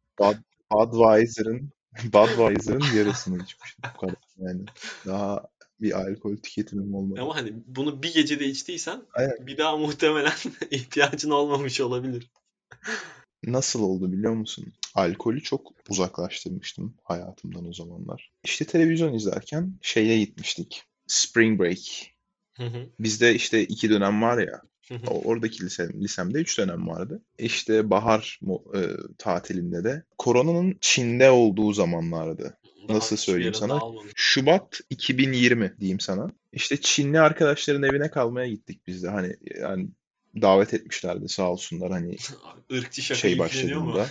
[0.71, 1.69] Budweiser'ın
[2.03, 3.83] Budweiser'ın yarısını içmiştim.
[3.95, 4.61] Bu kadar yani.
[5.05, 5.47] Daha
[5.81, 7.21] bir alkol tüketimim olmadı.
[7.21, 9.47] Ama hani bunu bir gecede içtiysen Aynen.
[9.47, 10.33] bir daha muhtemelen
[10.71, 12.31] ihtiyacın olmamış olabilir.
[13.43, 14.65] Nasıl oldu biliyor musun?
[14.95, 18.31] Alkolü çok uzaklaştırmıştım hayatımdan o zamanlar.
[18.43, 20.83] İşte televizyon izlerken şeye gitmiştik.
[21.07, 21.77] Spring Break.
[22.57, 24.61] Hı hı, Bizde işte iki dönem var ya.
[24.87, 25.07] hı hı.
[25.07, 27.21] O- Oradaki lise, lisemde üç dönem vardı.
[27.37, 28.39] İşte bahar
[28.75, 28.79] e,
[29.17, 32.57] tatilinde de koronanın Çin'de olduğu zamanlardı.
[32.89, 33.79] Nasıl söyleyeyim sana?
[34.15, 36.27] Şubat 2020 diyeyim sana.
[36.53, 39.09] İşte Çinli arkadaşların evine kalmaya gittik biz de.
[39.09, 39.89] Hani yani
[40.41, 42.17] davet etmişlerdi sağ olsunlar hani
[42.69, 44.07] Irkçı şaka şey başladığında.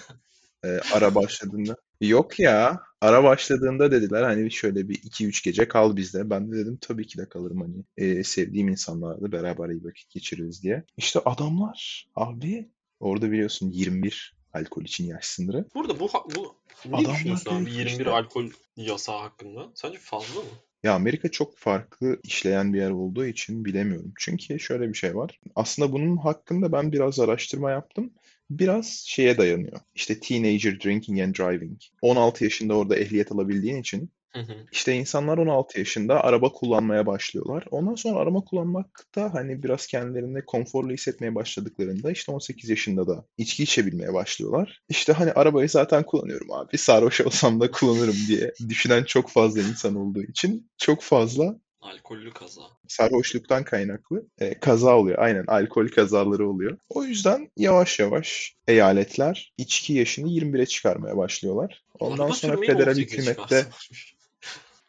[0.64, 1.76] e, ara başladığında.
[2.00, 2.80] Yok ya.
[3.00, 6.30] Ara başladığında dediler hani şöyle bir 2-3 gece kal bizde.
[6.30, 7.84] Ben de dedim tabii ki de kalırım hani.
[7.96, 10.84] E, sevdiğim insanlarla beraber iyi vakit geçiririz diye.
[10.96, 12.68] İşte adamlar abi
[13.00, 15.64] orada biliyorsun 21 alkol için yaş sınırı.
[15.74, 16.54] Burada bu bu
[16.86, 19.68] ne Adamlar düşünüyorsun abi dedi ki 21 işte- alkol yasağı hakkında?
[19.74, 20.46] Sence fazla mı?
[20.82, 24.12] Ya Amerika çok farklı işleyen bir yer olduğu için bilemiyorum.
[24.18, 25.40] Çünkü şöyle bir şey var.
[25.54, 28.12] Aslında bunun hakkında ben biraz araştırma yaptım.
[28.50, 29.80] Biraz şeye dayanıyor.
[29.94, 31.80] İşte teenager drinking and driving.
[32.02, 34.56] 16 yaşında orada ehliyet alabildiğin için Hı hı.
[34.72, 37.64] işte insanlar 16 yaşında araba kullanmaya başlıyorlar.
[37.70, 43.62] Ondan sonra araba kullanmakta hani biraz kendilerini konforlu hissetmeye başladıklarında işte 18 yaşında da içki
[43.62, 44.82] içebilmeye başlıyorlar.
[44.88, 46.78] İşte hani arabayı zaten kullanıyorum abi.
[46.78, 52.62] Sarhoş olsam da kullanırım diye düşünen çok fazla insan olduğu için çok fazla Alkollü kaza.
[52.88, 55.18] sarhoşluktan kaynaklı e, kaza oluyor.
[55.18, 56.78] Aynen alkol kazaları oluyor.
[56.88, 61.82] O yüzden yavaş yavaş eyaletler içki yaşını 21'e çıkarmaya başlıyorlar.
[62.00, 63.66] Ondan Araba sonra federal 18 hükümette.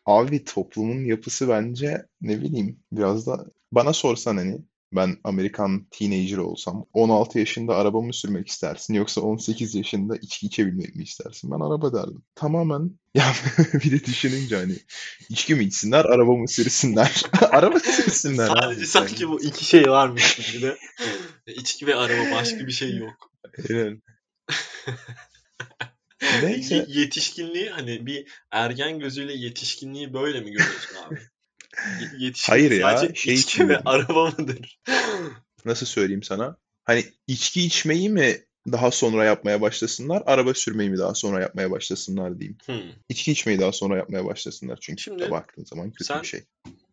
[0.10, 4.62] Abi toplumun yapısı bence ne bileyim biraz da bana sorsan hani
[4.94, 10.96] ben Amerikan teenager olsam 16 yaşında araba mı sürmek istersin yoksa 18 yaşında içki içebilmek
[10.96, 11.52] mi istersin?
[11.52, 12.24] Ben araba derdim.
[12.36, 13.34] Tamamen ya
[13.74, 14.76] bir de düşününce hani
[15.30, 17.24] içki mi içsinler araba mı sürsünler?
[17.52, 18.60] Araba sürsünler abi.
[18.60, 20.78] Sadece sanki bu iki şey varmış gibi de.
[21.48, 23.32] İçki ve araba başka bir şey yok.
[23.70, 24.02] Aynen.
[26.44, 26.76] Neyse.
[26.76, 31.20] Ye- yetişkinliği hani bir ergen gözüyle yetişkinliği böyle mi görüyorsun abi?
[32.18, 34.80] Yetişkinlik Hayır ya, sadece şey içki ve araba mıdır?
[35.66, 36.58] Nasıl söyleyeyim sana?
[36.84, 38.38] Hani içki içmeyi mi
[38.72, 42.58] daha sonra yapmaya başlasınlar, araba sürmeyi mi daha sonra yapmaya başlasınlar diyeyim.
[42.66, 42.92] Hmm.
[43.10, 46.44] İçki içmeyi daha sonra yapmaya başlasınlar çünkü Şimdi baktığın zaman kötü sen- bir şey.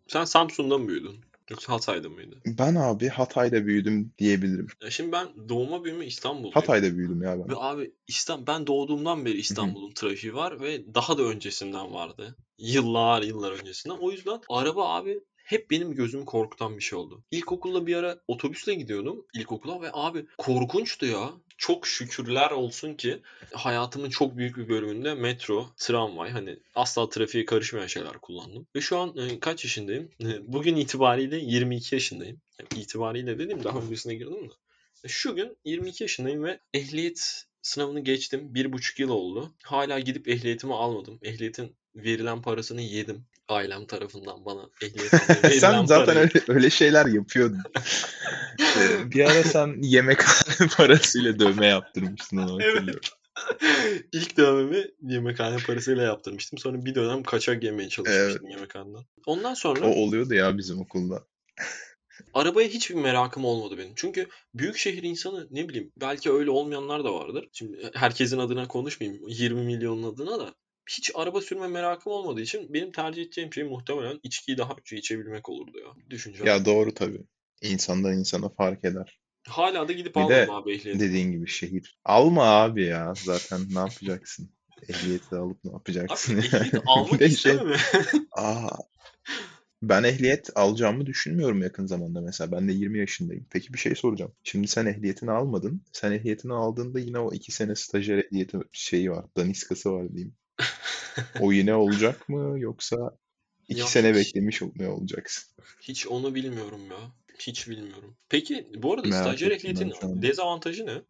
[0.08, 1.24] Sen Samsun'da mı büyüdün?
[1.50, 2.42] Yoksa Hatay'da mıydın?
[2.46, 4.66] Ben abi Hatay'da büyüdüm diyebilirim.
[4.82, 6.54] Ya şimdi ben doğma büyüme İstanbul'dayım.
[6.54, 7.48] Hatay'da büyüdüm ya ben.
[7.48, 12.36] Ve abi İstanbul, ben doğduğumdan beri İstanbul'un trafiği var ve daha da öncesinden vardı.
[12.58, 13.96] Yıllar yıllar öncesinden.
[13.96, 17.24] O yüzden araba abi hep benim gözümü korkutan bir şey oldu.
[17.30, 21.30] İlkokulda bir ara otobüsle gidiyordum ilkokula ve abi korkunçtu ya.
[21.58, 23.18] Çok şükürler olsun ki
[23.52, 28.66] hayatımın çok büyük bir bölümünde metro, tramvay hani asla trafiğe karışmayan şeyler kullandım.
[28.76, 30.10] Ve şu an e, kaç yaşındayım?
[30.22, 32.40] E, Bugün itibariyle 22 yaşındayım.
[32.60, 34.54] Yani itibariyle dediğim daha öncesine girdim de.
[35.04, 38.54] E, Şu gün 22 yaşındayım ve ehliyet sınavını geçtim.
[38.54, 39.54] Bir buçuk yıl oldu.
[39.62, 41.18] Hala gidip ehliyetimi almadım.
[41.22, 43.24] Ehliyetin verilen parasını yedim.
[43.48, 46.30] Ailem tarafından bana ehliyet almaya verilen Sen zaten parayı.
[46.34, 47.58] öyle, öyle şeyler yapıyordun.
[48.78, 50.18] Ee, bir ara sen yemek
[50.76, 52.74] parasıyla dövme yaptırmıştın onu Evet.
[52.74, 53.08] hatırlıyorum.
[54.12, 56.58] İlk dövmemi yemekhane parasıyla yaptırmıştım.
[56.58, 59.02] Sonra bir dönem kaçak yemeye çalışmıştım yemekhaneden.
[59.26, 61.24] Ondan sonra O oluyordu ya bizim okulda.
[62.34, 63.92] arabaya hiçbir merakım olmadı benim.
[63.96, 67.48] Çünkü büyük şehir insanı ne bileyim belki öyle olmayanlar da vardır.
[67.52, 70.54] Şimdi herkesin adına konuşmayayım 20 milyonun adına da
[70.90, 75.48] hiç araba sürme merakım olmadığı için benim tercih edeceğim şey muhtemelen içkiyi daha önce içebilmek
[75.48, 76.10] olurdu ya.
[76.10, 76.44] Düşünce.
[76.44, 77.20] Ya doğru tabii.
[77.62, 79.20] İnsandan insana fark eder.
[79.46, 81.00] Hala da gidip Bir almadım de abi ehliyeti.
[81.00, 81.98] Dediğin gibi şehir.
[82.04, 83.14] Alma abi ya.
[83.14, 84.50] Zaten ne yapacaksın?
[84.88, 86.38] Ehliyeti alıp ne Abi yapacaksın?
[86.38, 87.58] ehliyeti almak Bir de şey-.
[88.36, 88.68] Aa,
[89.82, 92.52] ben ehliyet alacağımı düşünmüyorum yakın zamanda mesela.
[92.52, 93.46] Ben de 20 yaşındayım.
[93.50, 94.32] Peki bir şey soracağım.
[94.44, 95.82] Şimdi sen ehliyetini almadın.
[95.92, 99.24] Sen ehliyetini aldığında yine o 2 sene stajyer ehliyeti şeyi var.
[99.36, 100.34] Daniskası var diyeyim.
[101.40, 102.96] O yine olacak mı yoksa
[103.68, 105.44] 2 Ya sene hiç- beklemiş mi olacaksın?
[105.80, 106.96] Hiç onu bilmiyorum ya.
[107.38, 108.16] Hiç bilmiyorum.
[108.28, 110.22] Peki bu arada Merak stajyer ettim ben ehliyetin şu anda.
[110.22, 111.02] dezavantajı ne?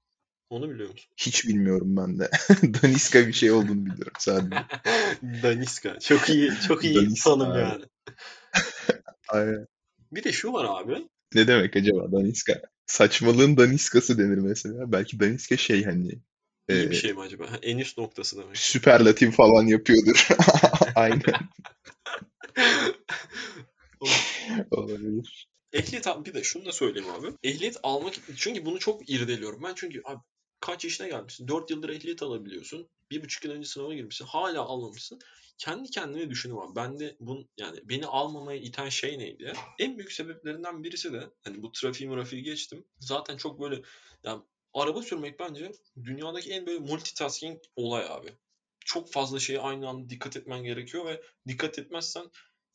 [0.51, 1.11] Onu biliyor musun?
[1.17, 2.31] Hiç bilmiyorum ben de.
[2.83, 4.57] Daniska bir şey olduğunu biliyorum sadece.
[5.43, 5.99] Daniska.
[5.99, 7.85] Çok iyi, çok iyi Daniska, tanım yani.
[9.29, 9.67] Aynen.
[10.13, 11.09] Bir de şu var abi.
[11.35, 12.63] Ne demek acaba daniska?
[12.87, 14.93] Saçmalığın daniskası denir mesela.
[14.93, 16.19] Belki daniska şey hani
[16.69, 17.49] İyi e, bir şey mi acaba?
[17.63, 18.57] En üst noktası demek.
[18.57, 20.29] süperlatif falan yapıyordur.
[20.95, 21.23] Aynen
[24.71, 25.49] olabilir.
[25.73, 27.33] Ehliyet al- bir de şunu da söyleyeyim abi.
[27.43, 29.63] Ehliyet almak çünkü bunu çok irdeliyorum.
[29.63, 30.21] Ben çünkü abi
[30.61, 31.49] kaç yaşına gelmişsin?
[31.49, 32.89] 4 yıldır ehliyet alabiliyorsun.
[33.11, 34.25] Bir buçuk yıl önce sınava girmişsin.
[34.25, 35.19] Hala almamışsın.
[35.59, 36.77] Kendi kendime düşünüyorum abi.
[36.77, 39.53] Ben de bun yani beni almamaya iten şey neydi?
[39.79, 42.85] En büyük sebeplerinden birisi de hani bu trafiği mırafiği geçtim.
[43.01, 43.83] Zaten çok böyle
[44.25, 44.43] yani
[44.77, 45.73] araba sürmek bence
[46.05, 48.29] dünyadaki en böyle multitasking olay abi.
[48.85, 52.25] Çok fazla şeye aynı anda dikkat etmen gerekiyor ve dikkat etmezsen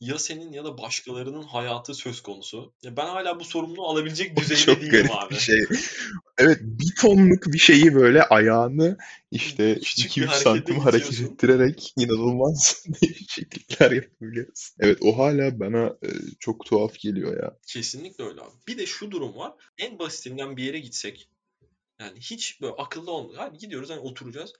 [0.02, 2.74] ya senin ya da başkalarının hayatı söz konusu.
[2.82, 5.34] Ya ben hala bu sorumluluğu alabilecek düzeyde Çok değilim garip abi.
[5.34, 5.64] bir şey.
[6.38, 8.96] Evet bir tonluk bir şeyi böyle ayağını
[9.30, 14.76] işte Küçük bir 2-3 harekete santim hareket ettirerek inanılmaz değişiklikler yapabiliyorsun.
[14.80, 16.08] Evet o hala bana e,
[16.40, 17.58] çok tuhaf geliyor ya.
[17.66, 18.54] Kesinlikle öyle abi.
[18.68, 19.52] Bir de şu durum var.
[19.78, 21.28] En basitinden bir yere gitsek
[22.02, 23.40] yani hiç böyle akıllı olmuyor.
[23.40, 24.52] Hadi gidiyoruz hani oturacağız.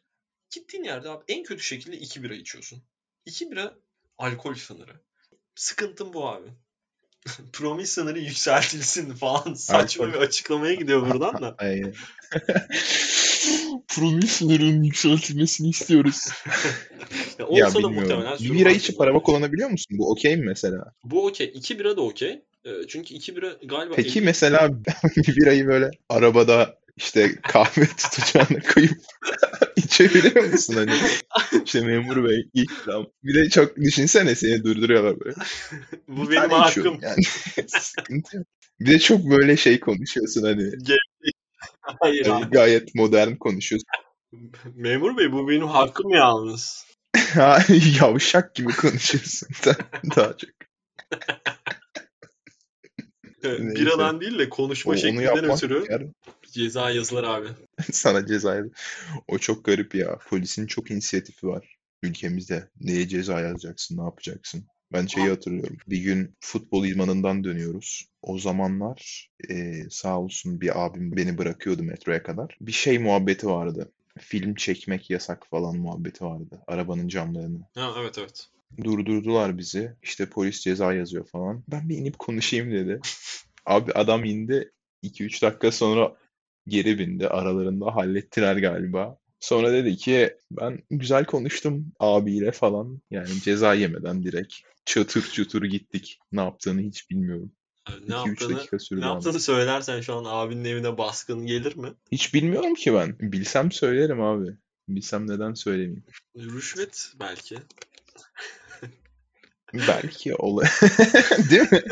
[0.54, 2.82] Gittiğin yerde abi en kötü şekilde iki bira içiyorsun.
[3.26, 3.74] İki bira
[4.18, 5.00] alkol sınırı.
[5.54, 6.48] Sıkıntım bu abi.
[7.52, 9.54] Promil sınırı yükseltilsin falan.
[9.54, 10.14] Saçma Alkol.
[10.14, 11.56] bir açıklamaya gidiyor buradan da.
[13.88, 16.28] Promil sınırının yükseltilmesini istiyoruz.
[17.38, 18.18] Ya Ya olsa da bilmiyorum.
[18.18, 19.98] muhtemelen Bir bira içip araba kullanabiliyor musun?
[19.98, 20.92] Bu okey mi mesela?
[21.04, 21.52] Bu okey.
[21.54, 22.42] İki bira da okey.
[22.64, 24.70] Ee, çünkü iki bira galiba Peki 50 mesela
[25.16, 28.98] bir birayı böyle arabada işte kahve tutacağına koyup
[29.76, 30.92] içebiliyor musun hani?
[31.64, 33.06] İşte memur bey ikram.
[33.24, 35.36] Bir de çok düşünsene seni durduruyorlar böyle.
[36.08, 36.98] bu Bir benim hakkım.
[37.02, 37.22] yani.
[37.68, 38.46] Sıkıntı yok.
[38.80, 40.72] Bir de çok böyle şey konuşuyorsun hani.
[42.00, 43.86] Hayır hani gayet modern konuşuyorsun.
[44.74, 46.86] Memur bey bu benim hakkım yalnız.
[48.00, 49.76] Yavşak gibi konuşuyorsun da-
[50.16, 50.50] daha çok.
[53.44, 53.74] Neyse.
[53.74, 56.06] Biradan değil de konuşma O, şeklinden ötürü yer-
[56.52, 57.46] ceza yazılır abi.
[57.92, 58.66] sana ceza yaz-
[59.28, 60.18] O çok garip ya.
[60.28, 62.68] Polisin çok inisiyatifi var ülkemizde.
[62.80, 64.66] Neye ceza yazacaksın, ne yapacaksın?
[64.92, 65.76] Ben şeyi hatırlıyorum.
[65.88, 68.08] Bir gün futbol idmanından dönüyoruz.
[68.22, 72.56] O zamanlar eee, sağ olsun bir abim beni bırakıyordu metroya kadar.
[72.60, 73.92] Bir şey muhabbeti vardı.
[74.18, 76.60] Film çekmek yasak falan muhabbeti vardı.
[76.66, 77.60] Arabanın camlarını.
[77.74, 78.48] Ha evet evet.
[78.84, 79.92] Durdurdular bizi.
[80.02, 81.64] İşte polis ceza yazıyor falan.
[81.68, 83.00] Ben bir inip konuşayım dedi.
[83.66, 84.72] Abi adam indi.
[85.02, 86.16] 2-3 dakika sonra
[86.68, 87.28] geri bindi.
[87.28, 89.18] Aralarında hallettiler galiba.
[89.40, 93.02] Sonra dedi ki ben güzel konuştum abiyle falan.
[93.10, 96.18] Yani ceza yemeden direkt çatır çutur gittik.
[96.32, 97.52] Ne yaptığını hiç bilmiyorum.
[97.88, 101.88] Ne 2-3 yaptığını dakika sürdü ne yaptığını söylersen şu an abinin evine baskın gelir mi?
[102.12, 103.16] Hiç bilmiyorum ki ben.
[103.20, 104.56] Bilsem söylerim abi.
[104.88, 106.04] Bilsem neden söylemeyeyim.
[106.36, 107.56] Rüşvet belki.
[109.74, 110.64] Belki olur.
[111.50, 111.82] Değil mi?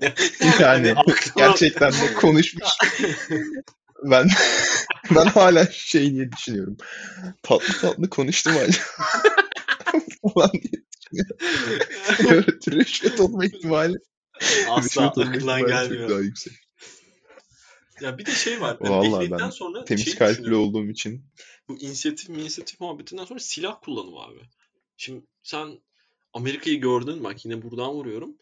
[0.60, 2.68] Yani Hani gerçekten de konuşmuş.
[4.02, 4.28] Ben
[5.14, 6.76] ben hala şey diye düşünüyorum.
[7.42, 8.84] Tatlı tatlı konuştum acaba
[10.22, 10.82] falan diye
[11.40, 12.58] düşünüyorum.
[12.70, 13.96] Rüşvet olma ihtimali,
[14.68, 16.10] Asla aklından çok gelmiyor.
[16.10, 16.52] daha yüksek.
[18.00, 18.76] Ya bir de şey var.
[18.80, 21.24] Yani Vallahi ben sonra Temiz şey kalpli olduğum için
[21.68, 24.40] Bu inisiyatif inisiyatif muhabbetinden sonra silah kullanımı abi.
[24.96, 25.80] Şimdi sen
[26.32, 28.36] Amerika'yı gördün bak yine buradan vuruyorum.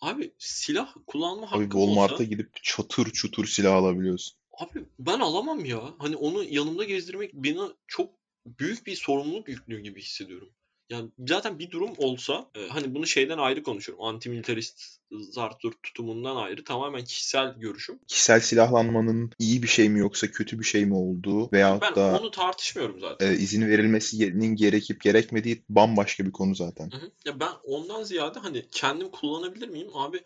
[0.00, 4.41] Abi silah kullanma abi hakkım Walmart'a olsa gidip çatır çutur silah alabiliyorsun.
[4.52, 5.94] Abi ben alamam ya.
[5.98, 8.10] Hani onu yanımda gezdirmek bana çok
[8.46, 10.48] büyük bir sorumluluk yüklüyor gibi hissediyorum.
[10.90, 14.04] Yani zaten bir durum olsa e, hani bunu şeyden ayrı konuşuyorum.
[14.04, 17.98] Antimilitarist Zartur tutumundan ayrı tamamen kişisel görüşüm.
[18.08, 22.30] Kişisel silahlanmanın iyi bir şey mi yoksa kötü bir şey mi olduğu Ben da onu
[22.30, 23.32] tartışmıyorum zaten.
[23.32, 26.90] e, izin verilmesinin gerekip gerekmediği bambaşka bir konu zaten.
[26.90, 27.10] Hı hı.
[27.24, 29.90] Ya ben ondan ziyade hani kendim kullanabilir miyim?
[29.94, 30.22] Abi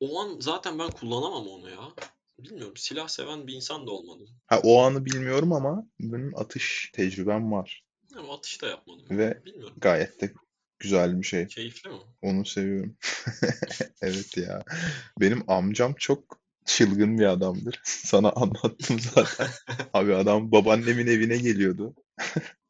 [0.00, 1.88] o an zaten ben kullanamam onu ya.
[2.44, 4.28] Bilmiyorum silah seven bir insan da olmadım.
[4.46, 7.84] Ha, o anı bilmiyorum ama benim atış tecrübem var
[8.16, 9.04] Ama atış da yapmadım.
[9.18, 9.76] ve Bilmiyorum.
[9.80, 10.32] gayet de
[10.78, 11.46] güzel bir şey.
[11.46, 11.96] Keyifli mi?
[12.22, 12.96] Onu seviyorum.
[14.02, 14.62] Evet ya.
[15.20, 17.80] Benim amcam çok çılgın bir adamdır.
[17.84, 19.48] Sana anlattım zaten.
[19.94, 21.94] Abi adam babaannemin evine geliyordu.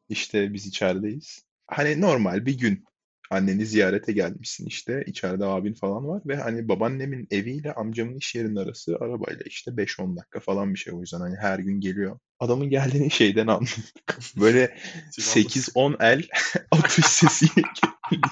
[0.09, 1.45] İşte biz içerideyiz.
[1.67, 2.85] Hani normal bir gün.
[3.31, 5.03] Anneni ziyarete gelmişsin işte.
[5.07, 10.17] İçeride abin falan var ve hani babaannemin eviyle amcamın iş yerinin arası arabayla işte 5-10
[10.17, 10.93] dakika falan bir şey.
[10.93, 12.19] O yüzden hani her gün geliyor.
[12.39, 14.19] Adamın geldiğini şeyden anladık.
[14.39, 14.77] Böyle
[15.11, 15.49] Silahlı.
[15.49, 16.27] 8-10 el
[16.71, 17.45] atış sesi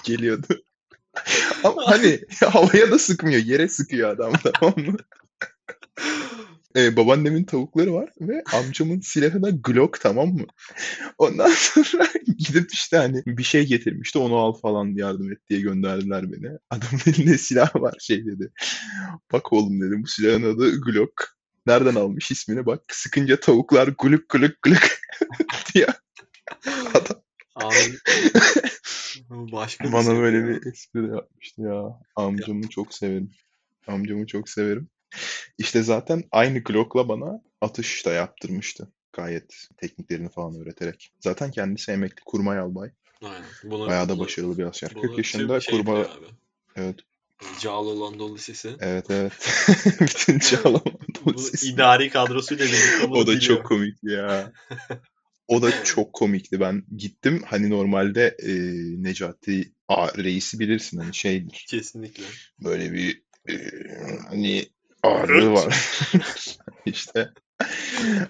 [0.03, 0.63] geliyordu.
[1.63, 4.97] Ama hani havaya da sıkmıyor, yere sıkıyor adam tamam mı?
[6.75, 10.45] Ee, babaannemin tavukları var ve amcamın silahı da Glock tamam mı?
[11.17, 16.31] Ondan sonra gidip işte hani bir şey getirmişti onu al falan yardım et diye gönderdiler
[16.31, 16.57] beni.
[16.69, 18.51] Adamın elinde silah var şey dedi.
[19.31, 21.39] Bak oğlum dedi bu silahın adı Glock.
[21.65, 22.81] Nereden almış ismini bak.
[22.91, 24.83] Sıkınca tavuklar guluk guluk guluk
[25.73, 25.87] diye.
[26.93, 27.21] Adam
[27.55, 27.97] Abi
[29.29, 30.47] başka bana seviye böyle ya.
[30.47, 31.99] bir espri yapmıştı ya.
[32.15, 33.31] Amcamı çok severim.
[33.87, 34.89] Amcamı çok severim.
[35.57, 38.91] İşte zaten aynı Glock'la bana atış da yaptırmıştı.
[39.13, 41.11] Gayet tekniklerini falan öğreterek.
[41.19, 42.89] Zaten kendisi emekli kurmay albay.
[43.21, 43.43] Aynen.
[43.63, 44.91] Bunu, Bayağı da başarılı bir asker.
[44.95, 46.07] bunu 40 yaşında şey kurma...
[46.75, 46.95] Evet.
[47.61, 48.75] Cağaloğlu Anadolu Lisesi.
[48.79, 49.33] Evet evet.
[50.01, 50.81] Bütün Çağlaman
[51.25, 51.67] Bu Lisesi.
[51.67, 53.41] idari kadrosuyla birlikte O da biliyor.
[53.41, 54.53] çok komikti ya.
[55.47, 56.59] O da çok komikti.
[56.59, 58.51] Ben gittim hani normalde e,
[59.03, 61.65] Necati A, reisi bilirsin hani şeydir.
[61.69, 62.23] Kesinlikle.
[62.63, 63.53] Böyle bir e,
[64.29, 64.65] hani
[65.03, 66.01] ağırlığı var.
[66.85, 67.29] işte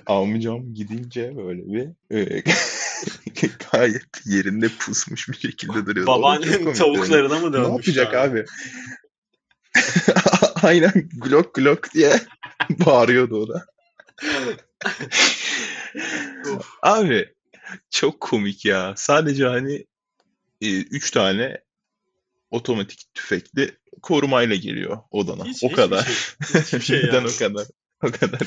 [0.05, 2.43] amcam gidince böyle bir e,
[3.71, 8.45] gayet yerinde pusmuş bir şekilde çok Babaannenin tavuklarına mı Ne dönmüş yapacak abi?
[10.63, 12.21] Aynen Glock Glock diye
[12.69, 13.65] bağırıyordu o da.
[16.81, 17.33] Abi
[17.89, 18.93] çok komik ya.
[18.97, 19.85] Sadece hani
[20.61, 21.61] e, üç tane
[22.51, 25.45] otomatik tüfekli korumayla geliyor odana.
[25.45, 26.03] Hiç, o hiçbir kadar.
[26.03, 27.27] Şey, hiçbir şey yani.
[27.35, 27.67] o kadar?
[28.03, 28.39] O kadar.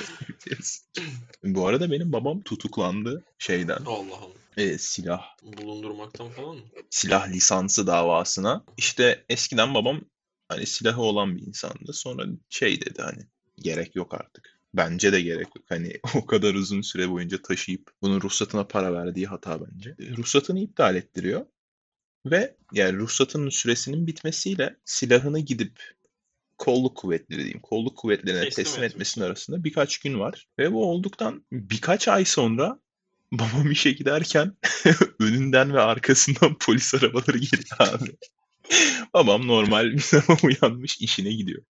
[1.45, 3.79] Bu arada benim babam tutuklandı şeyden.
[3.87, 4.62] Allah Allah.
[4.65, 6.62] e, silah Bulundurmaktan falan mı?
[6.91, 8.65] silah lisansı davasına.
[8.77, 10.01] İşte eskiden babam
[10.49, 11.93] hani silahı olan bir insandı.
[11.93, 13.23] Sonra şey dedi hani
[13.57, 14.59] gerek yok artık.
[14.75, 15.65] Bence de gerek yok.
[15.69, 19.91] Hani o kadar uzun süre boyunca taşıyıp bunun ruhsatına para verdiği hata bence.
[20.01, 21.47] E, Ruhsatını iptal ettiriyor.
[22.26, 25.94] Ve yani ruhsatının süresinin bitmesiyle silahını gidip
[26.58, 27.61] kolluk kuvvetleri diyeyim.
[27.61, 28.94] Kolluk kuvvetlerine Teslim teslim etmesi.
[28.94, 30.46] etmesinin arasında birkaç gün var.
[30.58, 32.78] Ve bu olduktan birkaç ay sonra
[33.32, 34.56] babam işe giderken
[35.20, 38.16] önünden ve arkasından polis arabaları geliyor abi.
[39.14, 41.62] Babam normal bir zaman uyanmış işine gidiyor.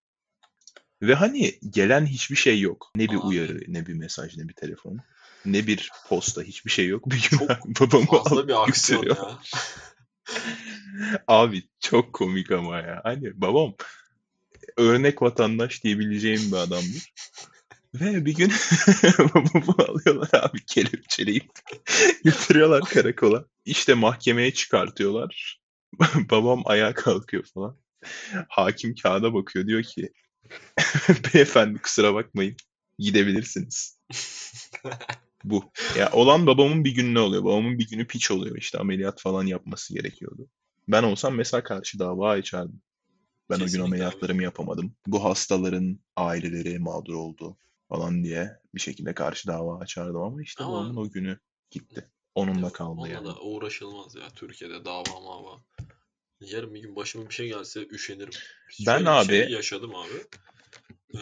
[1.02, 2.90] Ve hani gelen hiçbir şey yok.
[2.96, 3.18] Ne bir Abi.
[3.18, 5.00] uyarı, ne bir mesaj, ne bir telefon,
[5.44, 7.10] ne bir posta, hiçbir şey yok.
[7.10, 7.48] Bir gün Çok
[7.80, 9.28] babamı Fazla bir aksiyon götürüyor.
[9.30, 9.38] ya.
[11.26, 13.00] Abi çok komik ama ya.
[13.04, 13.74] Hani babam
[14.76, 17.12] örnek vatandaş diyebileceğim bir adamdır.
[17.94, 18.52] Ve bir gün
[19.18, 21.50] babamı alıyorlar abi kelepçeleyip
[22.24, 23.44] götürüyorlar karakola.
[23.64, 25.60] İşte mahkemeye çıkartıyorlar.
[26.30, 27.78] Babam ayağa kalkıyor falan.
[28.48, 30.12] Hakim kağıda bakıyor diyor ki
[31.34, 32.56] beyefendi kusura bakmayın
[32.98, 33.98] gidebilirsiniz.
[35.44, 35.72] Bu.
[35.98, 37.44] Ya olan babamın bir günü ne oluyor?
[37.44, 40.48] Babamın bir günü piç oluyor işte ameliyat falan yapması gerekiyordu.
[40.88, 42.82] Ben olsam mesela karşı dava açardım.
[43.50, 44.94] Ben o gün Kesinlikle ameliyatlarımı yapamadım.
[45.06, 47.56] Bu hastaların aileleri mağdur oldu
[47.88, 51.38] falan diye bir şekilde karşı dava açardım ama işte Ama- babamın o günü
[51.70, 52.08] gitti.
[52.34, 53.26] Onunla Ya, kaldı yani.
[53.26, 55.56] da uğraşılmaz ya Türkiye'de dava mava.
[56.40, 58.30] Yarın bir gün başıma bir şey gelse üşenirim.
[58.86, 60.24] Ben Şöyle bir şey abi- yaşadım abi.
[61.14, 61.18] Ee,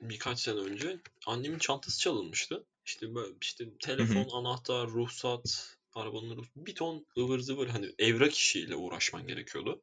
[0.00, 2.64] birkaç sene önce annemin çantası çalınmıştı.
[2.86, 8.76] İşte böyle işte telefon, anahtar, ruhsat, arabanın ruhsat, bir ton ıvır zıvır hani evrak işiyle
[8.76, 9.80] uğraşman gerekiyordu.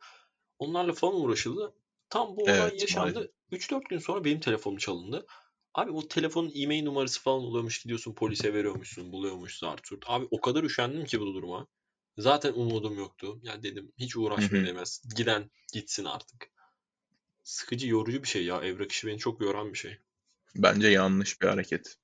[0.59, 1.73] Onlarla falan uğraşıldı.
[2.09, 3.13] Tam bu olay Evet, yaşandı.
[3.13, 3.31] maalesef.
[3.51, 5.25] 3-4 gün sonra benim telefonum çalındı.
[5.73, 10.03] Abi o telefonun e-mail numarası falan oluyormuş gidiyorsun polise veriyormuşsun buluyormuş zart zurt.
[10.07, 11.67] Abi o kadar üşendim ki bu duruma.
[12.17, 13.39] Zaten umudum yoktu.
[13.43, 14.67] Ya dedim hiç Hı uğraşmaya hı.
[14.67, 15.03] değmez.
[15.15, 16.51] Giden gitsin artık.
[17.43, 18.61] Sıkıcı yorucu bir şey ya.
[18.61, 19.97] Evrak işi beni çok yoran bir şey.
[20.55, 21.97] Bence yanlış bir hareket.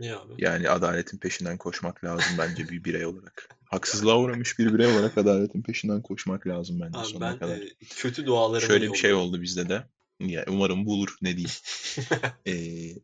[0.00, 0.32] Ne abi?
[0.38, 3.48] Yani adaletin peşinden koşmak lazım bence bir birey olarak.
[3.64, 7.56] Haksızlığa uğramış bir birey olarak adaletin peşinden koşmak lazım bence Abi sonuna ben kadar.
[7.56, 9.34] e, kötü dualarımı Şöyle bir şey yolluyorum.
[9.34, 9.84] oldu bizde de.
[10.20, 11.50] Ya, umarım bulur ne diyeyim.
[12.46, 12.96] Ee,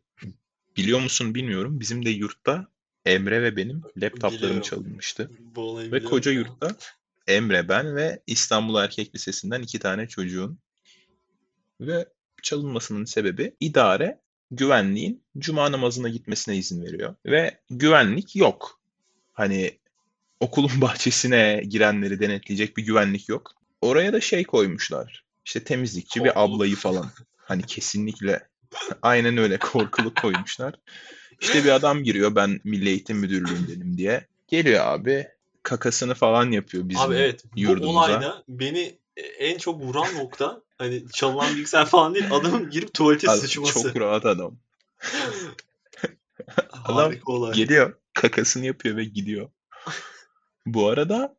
[0.77, 1.81] biliyor musun bilmiyorum.
[1.81, 2.69] Bizim de yurtta
[3.05, 4.61] Emre ve benim laptoplarım Biliyorum.
[4.61, 5.31] çalınmıştı.
[5.93, 6.39] Ve koca ya.
[6.39, 6.77] yurtta
[7.27, 10.59] Emre, ben ve İstanbul Erkek Lisesi'nden iki tane çocuğun.
[11.81, 12.09] Ve
[12.43, 14.21] çalınmasının sebebi idare
[14.53, 17.15] güvenliğin cuma namazına gitmesine izin veriyor.
[17.27, 18.81] Ve güvenlik yok.
[19.33, 19.79] Hani
[20.41, 23.51] okulun bahçesine girenleri denetleyecek bir güvenlik yok.
[23.81, 25.25] Oraya da şey koymuşlar.
[25.45, 27.11] İşte temizlikçi bir ablayı falan.
[27.37, 28.49] Hani kesinlikle
[29.03, 30.75] aynen öyle korkuluk koymuşlar.
[31.41, 34.27] İşte bir adam giriyor ben Milli Eğitim Müdürlüğündenim diye.
[34.49, 35.29] Geliyor abi
[35.63, 37.99] kakasını falan yapıyor bizim Abi evet bu yurdumuza.
[37.99, 38.99] olayda beni
[39.39, 43.83] en çok vuran nokta hani çalınan bilgisayar falan değil adamın girip tuvalete Adam sıçması.
[43.83, 44.59] Çok rahat adam.
[46.71, 47.55] Harika olay.
[47.55, 49.51] Geliyor kakasını yapıyor ve gidiyor.
[50.67, 51.37] Bu arada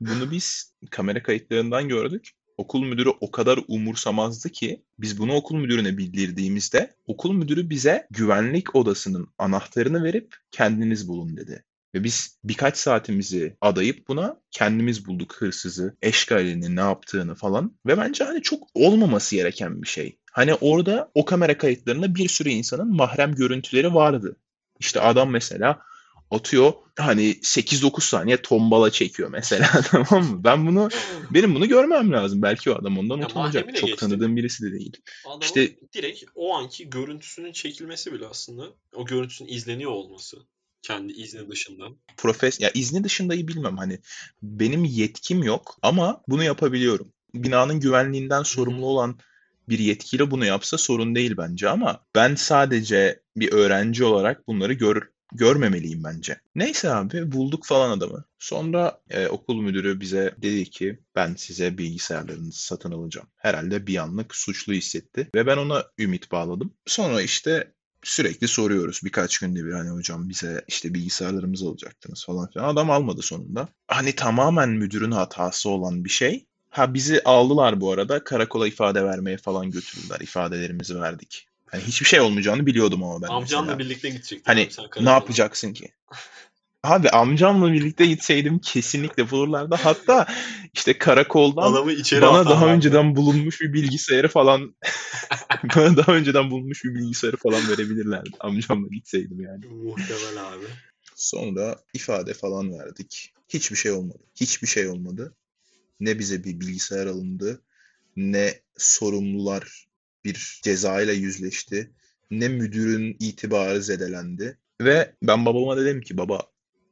[0.00, 2.30] bunu biz kamera kayıtlarından gördük.
[2.56, 8.74] okul müdürü o kadar umursamazdı ki biz bunu okul müdürüne bildirdiğimizde okul müdürü bize güvenlik
[8.76, 11.64] odasının anahtarını verip kendiniz bulun dedi.
[11.94, 17.78] Ve biz birkaç saatimizi adayıp buna kendimiz bulduk hırsızı, eşkalini, ne yaptığını falan.
[17.86, 20.18] Ve bence hani çok olmaması gereken bir şey.
[20.32, 24.36] Hani orada o kamera kayıtlarında bir sürü insanın mahrem görüntüleri vardı.
[24.80, 25.82] İşte adam mesela
[26.30, 30.44] atıyor hani 8-9 saniye tombala çekiyor mesela tamam mı?
[30.44, 30.88] Ben bunu
[31.30, 32.42] benim bunu görmem lazım.
[32.42, 33.76] Belki o adam ondan Ya utanacak.
[33.76, 34.08] Çok geçtim.
[34.08, 34.96] tanıdığım birisi de değil.
[35.26, 38.64] Adamın İşte- direkt o anki görüntüsünün çekilmesi bile aslında
[38.94, 40.36] o görüntüsünün izleniyor olması.
[40.82, 41.84] Kendi izni dışında.
[42.16, 43.98] Profes ya izni dışındayı bilmem hani
[44.42, 47.12] benim yetkim yok ama bunu yapabiliyorum.
[47.34, 49.18] Binanın güvenliğinden sorumlu olan
[49.68, 55.02] bir yetkili bunu yapsa sorun değil bence ama ben sadece bir öğrenci olarak bunları gör
[55.32, 56.40] görmemeliyim bence.
[56.54, 58.24] Neyse abi bulduk falan adamı.
[58.38, 63.28] Sonra e, okul müdürü bize dedi ki ben size bilgisayarlarınızı satın alacağım.
[63.36, 66.74] Herhalde bir anlık suçlu hissetti ve ben ona ümit bağladım.
[66.86, 67.72] Sonra işte
[68.02, 72.68] sürekli soruyoruz birkaç günde bir hani hocam bize işte bilgisayarlarımızı alacaktınız falan filan.
[72.68, 73.68] Adam almadı sonunda.
[73.88, 76.46] Hani tamamen müdürün hatası olan bir şey.
[76.70, 78.24] Ha bizi aldılar bu arada.
[78.24, 80.20] Karakola ifade vermeye falan götürdüler.
[80.20, 81.48] İfadelerimizi verdik.
[81.66, 83.78] Hani hiçbir şey olmayacağını biliyordum ama ben Amcanla mesela.
[83.78, 84.42] birlikte gidecektin.
[84.44, 84.68] Hani
[85.00, 85.92] ne yapacaksın ki?
[86.88, 89.74] Abi amcamla birlikte gitseydim kesinlikle bulurlardı.
[89.74, 90.26] Hatta
[90.74, 94.74] işte karakoldan Adamı içeri bana daha önceden bulunmuş bir bilgisayarı falan
[95.76, 98.30] bana daha önceden bulunmuş bir bilgisayarı falan verebilirlerdi.
[98.40, 99.66] Amcamla gitseydim yani.
[99.66, 100.64] Muhtemel abi.
[101.16, 103.32] Sonra ifade falan verdik.
[103.48, 104.22] Hiçbir şey olmadı.
[104.34, 105.34] Hiçbir şey olmadı.
[106.00, 107.62] Ne bize bir bilgisayar alındı,
[108.16, 109.88] ne sorumlular
[110.24, 111.90] bir ceza ile yüzleşti,
[112.30, 114.58] ne müdürün itibarı zedelendi.
[114.80, 116.42] Ve ben babama dedim ki baba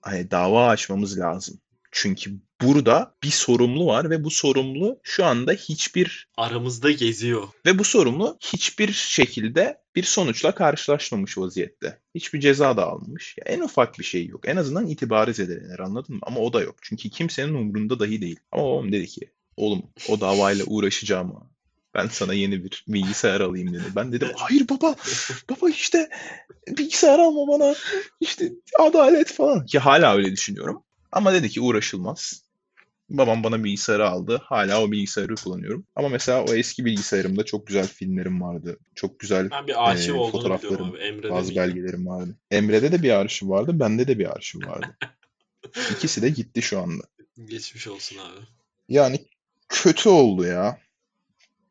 [0.07, 1.61] hani dava açmamız lazım.
[1.93, 2.33] Çünkü
[2.63, 7.49] burada bir sorumlu var ve bu sorumlu şu anda hiçbir Aramızda geziyor.
[7.67, 11.99] ve bu sorumlu hiçbir şekilde bir sonuçla karşılaşmamış vaziyette.
[12.15, 13.37] Hiçbir ceza da almamış.
[13.39, 14.49] Ya en ufak bir şey yok.
[14.49, 16.21] En azından itibarı zedelenir anladın mı?
[16.23, 16.77] Ama o da yok.
[16.83, 18.41] Çünkü kimsenin umurunda dahi değil.
[18.53, 21.35] Ama babam dedi ki oğlum o davayla uğraşacağım.
[21.95, 23.85] Ben sana yeni bir bilgisayar alayım dedi.
[23.97, 24.95] Ben dedim hayır baba.
[25.51, 26.11] Baba işte
[26.69, 27.75] bilgisayar alma bana.
[28.21, 29.67] İşte adalet falan.
[29.67, 30.83] Ki hala öyle düşünüyorum.
[31.13, 32.47] Ama dedi ki uğraşılmaz.
[33.11, 34.43] Babam bana bilgisayarı aldı.
[34.45, 35.87] Hala o bilgisayarı kullanıyorum.
[35.97, 38.79] Ama mesela o eski bilgisayarımda çok güzel filmlerim vardı.
[38.95, 40.99] Çok güzel Ben bir arşiv olduğunu fotoğraflarım, abi.
[40.99, 41.61] Emre'de bazı miydi?
[41.61, 42.37] belgelerim vardı.
[42.51, 43.81] Emre'de de bir arşiv vardı.
[43.81, 44.97] Bende de bir arşiv vardı.
[45.97, 47.03] İkisi de gitti şu anda.
[47.45, 48.47] Geçmiş olsun abi.
[48.89, 49.21] Yani
[49.69, 50.79] kötü oldu ya.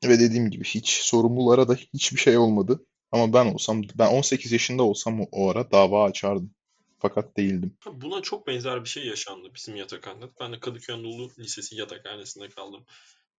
[0.04, 2.86] Ve dediğim gibi hiç sorumlulara da hiçbir şey olmadı.
[3.12, 6.52] Ama ben olsam, ben 18 yaşında olsam o- o ara dava açardım.
[7.00, 7.78] Fakat değildim.
[7.92, 10.26] Buna çok benzer bir şey yaşandı bizim yatakhanede.
[10.40, 12.86] Ben de Kadıköy Anadolu Lisesi yatakhanesinde kaldım.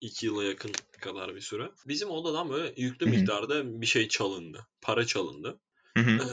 [0.01, 1.71] İki yıla yakın kadar bir süre.
[1.89, 3.13] Bizim odadan böyle yüklü Hı hı.
[3.15, 4.67] miktarda bir şey çalındı.
[4.81, 5.61] Para çalındı.
[5.97, 6.11] Hı hı.
[6.11, 6.27] Ee,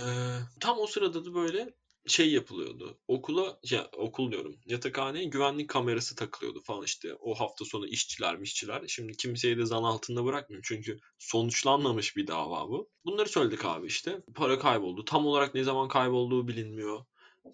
[0.60, 1.74] tam o sırada da böyle
[2.08, 3.00] şey yapılıyordu.
[3.08, 4.56] Okula, ya okul diyorum.
[4.66, 7.16] Yatakhaneye güvenlik kamerası takılıyordu falan işte.
[7.20, 8.88] O hafta sonu işçiler işçiler.
[8.88, 10.64] Şimdi kimseyi de zan altında bırakmıyorum.
[10.68, 12.90] Çünkü sonuçlanmamış bir dava bu.
[13.06, 14.22] Bunları söyledik abi işte.
[14.36, 15.06] Para kayboldu.
[15.06, 17.06] Tam olarak ne zaman kaybolduğu bilinmiyor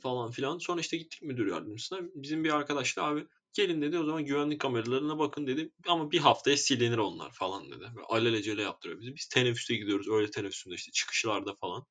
[0.02, 0.58] falan filan.
[0.58, 2.00] Sonra işte gittik müdür yardımcısına.
[2.16, 5.72] Bizim bir arkadaş da abi gelin dedi o zaman güvenlik kameralarına bakın dedi.
[5.88, 7.86] Ama bir haftaya silinir onlar falan dedi.
[7.95, 9.16] Böyle alelacele yaptırıyor bizi.
[9.16, 10.08] Biz teneffüste gidiyoruz.
[10.10, 11.86] Öyle teneffüsünde işte çıkışlarda falan.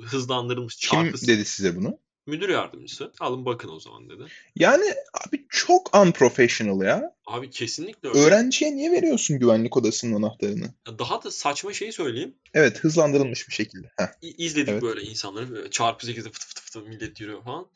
[0.00, 1.26] Hızlandırılmış Kim çarpı.
[1.26, 1.98] dedi size bunu?
[2.26, 3.12] Müdür yardımcısı.
[3.20, 4.22] Alın bakın o zaman dedi.
[4.56, 4.84] Yani
[5.26, 7.14] abi çok unprofessional ya.
[7.26, 8.18] Abi kesinlikle öyle.
[8.18, 10.74] Öğrenciye niye veriyorsun güvenlik odasının anahtarını?
[10.98, 12.34] Daha da saçma şeyi söyleyeyim.
[12.54, 13.86] Evet hızlandırılmış bir şekilde.
[13.96, 14.06] Heh.
[14.22, 14.82] İ- İzledik Evet.
[14.82, 15.50] böyle insanları.
[15.50, 17.66] Böyle çarpı 8'de fıtı fıtı fıtı millet yürüyor falan.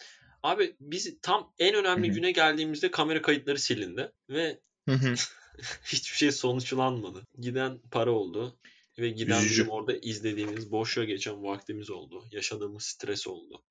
[0.42, 2.14] Abi biz tam en önemli Hı hı.
[2.14, 4.12] güne geldiğimizde kamera kayıtları silindi.
[4.30, 4.60] Ve
[5.84, 7.22] hiçbir şey sonuçlanmadı.
[7.38, 8.56] Giden para oldu.
[8.98, 9.50] Ve giden Üzücü.
[9.60, 12.24] bizim orada izlediğimiz, boşa geçen vaktimiz oldu.
[12.32, 13.62] Yaşadığımız stres oldu.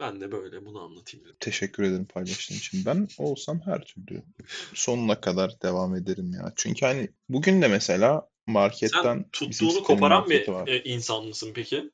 [0.00, 1.36] Ben de böyle bunu anlatayım dedim.
[1.40, 2.84] Teşekkür ederim paylaştığın için.
[2.86, 4.22] Ben olsam her türlü
[4.74, 6.52] sonuna kadar devam ederim ya.
[6.56, 10.68] Çünkü hani bugün de mesela marketten Sen tuttuğunu koparan bir var.
[10.68, 11.90] e, insan mısın peki?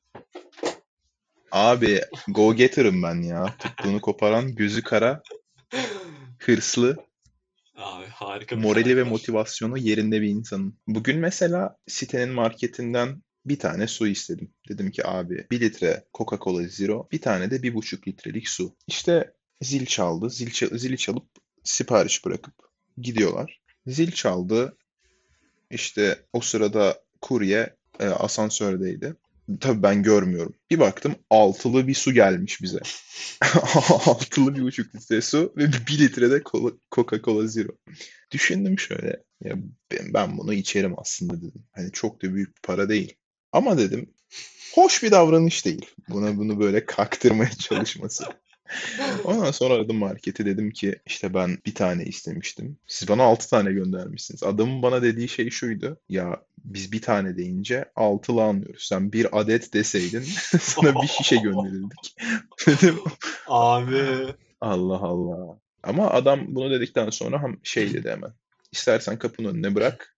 [1.51, 3.57] Abi go getter'ım ben ya.
[3.59, 5.23] Tuttuğunu koparan, gözü kara,
[6.39, 6.97] hırslı,
[7.83, 9.11] Abi harika morali ve karakter.
[9.11, 10.77] motivasyonu yerinde bir insanım.
[10.87, 14.53] Bugün mesela sitenin marketinden bir tane su istedim.
[14.69, 18.75] Dedim ki abi bir litre Coca-Cola Zero, bir tane de bir buçuk litrelik su.
[18.87, 20.29] İşte zil çaldı.
[20.29, 21.25] Zil, çal- zili çalıp
[21.63, 22.53] sipariş bırakıp
[22.97, 23.61] gidiyorlar.
[23.87, 24.77] Zil çaldı.
[25.71, 29.15] İşte o sırada kurye e, asansördeydi.
[29.59, 30.53] Tabii ben görmüyorum.
[30.69, 32.79] Bir baktım altılı bir su gelmiş bize.
[34.05, 36.37] altılı bir buçuk litre su ve bir litre de
[36.91, 37.69] Coca-Cola Zero.
[38.31, 39.23] Düşündüm şöyle.
[39.43, 39.55] Ya
[39.91, 41.65] ben, ben bunu içerim aslında dedim.
[41.71, 43.15] Hani çok da büyük bir para değil.
[43.51, 44.13] Ama dedim
[44.73, 45.85] hoş bir davranış değil.
[46.09, 48.25] Buna bunu böyle kaktırmaya çalışması.
[49.23, 52.77] Ondan sonra aradım marketi dedim ki işte ben bir tane istemiştim.
[52.87, 54.43] Siz bana altı tane göndermişsiniz.
[54.43, 55.97] Adamın bana dediği şey şuydu.
[56.09, 58.83] Ya biz bir tane deyince altılı anlıyoruz.
[58.83, 60.21] Sen bir adet deseydin
[60.59, 62.15] sana bir şişe gönderirdik.
[62.67, 62.99] dedim
[63.47, 64.33] Abi.
[64.61, 65.57] Allah Allah.
[65.83, 68.31] Ama adam bunu dedikten sonra ham- şey dedi hemen.
[68.71, 70.15] İstersen kapının önüne bırak.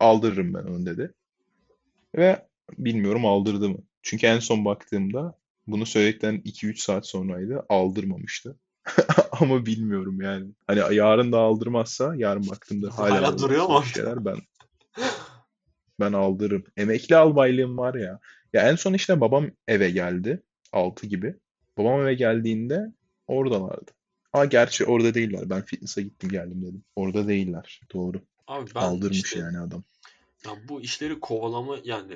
[0.00, 1.12] Aldırırım ben onu dedi.
[2.16, 2.46] Ve
[2.78, 3.78] bilmiyorum aldırdı mı.
[4.02, 7.66] Çünkü en son baktığımda bunu söyledikten 2-3 saat sonraydı.
[7.68, 8.56] Aldırmamıştı.
[9.40, 10.50] Ama bilmiyorum yani.
[10.66, 13.82] Hani yarın da aldırmazsa yarın baktığımda hala, Hala duruyor mu?
[13.94, 14.36] şeyler ben
[16.00, 16.64] ben aldırırım.
[16.76, 18.20] Emekli albaylığım var ya.
[18.52, 20.42] Ya en son işte babam eve geldi.
[20.72, 21.34] 6 gibi.
[21.78, 22.92] Babam eve geldiğinde
[23.26, 23.90] oradalardı.
[24.32, 25.50] Aa gerçi orada değiller.
[25.50, 26.84] Ben fitness'a gittim geldim dedim.
[26.96, 27.80] Orada değiller.
[27.94, 28.20] Doğru.
[28.46, 29.84] Abi ben Aldırmış işte yani adam.
[30.46, 32.12] ya bu işleri kovalama yani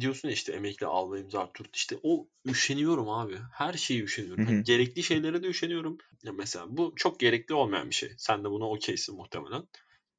[0.00, 3.38] diyorsun ya işte emekli almayayım zart turt işte o üşeniyorum abi.
[3.52, 4.44] Her şeyi üşeniyorum.
[4.46, 5.98] Yani gerekli şeylere de üşeniyorum.
[6.24, 8.12] Ya mesela bu çok gerekli olmayan bir şey.
[8.18, 9.62] Sen de buna okeysin muhtemelen.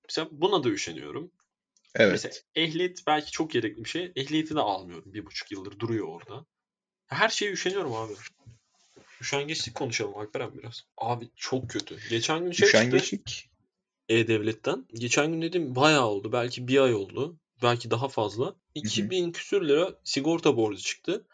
[0.09, 1.31] Mesela buna da üşeniyorum.
[1.99, 2.45] Mesela Evet.
[2.55, 4.11] ehliyet belki çok gerekli bir şey.
[4.15, 5.13] Ehliyeti de almıyorum.
[5.13, 6.45] Bir buçuk yıldır duruyor orada.
[7.07, 8.13] Her şeye üşeniyorum abi.
[9.21, 10.85] Üşengeçlik konuşalım Alperen biraz.
[10.97, 11.97] Abi çok kötü.
[12.09, 13.49] Geçen gün şey Üşengeçlik.
[14.09, 14.85] E-Devlet'ten.
[14.93, 16.31] Geçen gün dedim bayağı oldu.
[16.31, 17.37] Belki bir ay oldu.
[17.63, 18.55] Belki daha fazla.
[18.75, 21.25] 2000 küsür lira sigorta borcu çıktı.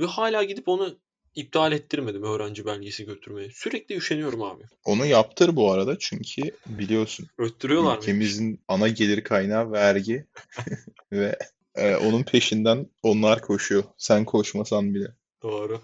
[0.00, 0.98] Ve hala gidip onu
[1.34, 3.50] iptal ettirmedim öğrenci belgesi götürmeye.
[3.50, 4.62] Sürekli üşeniyorum abi.
[4.84, 8.00] Onu yaptır bu arada çünkü biliyorsun Öttürüyorlar mı?
[8.02, 10.26] ülkemizin ana gelir kaynağı vergi
[11.12, 11.38] ve
[11.74, 13.84] e, onun peşinden onlar koşuyor.
[13.96, 15.06] Sen koşmasan bile.
[15.42, 15.80] Doğru.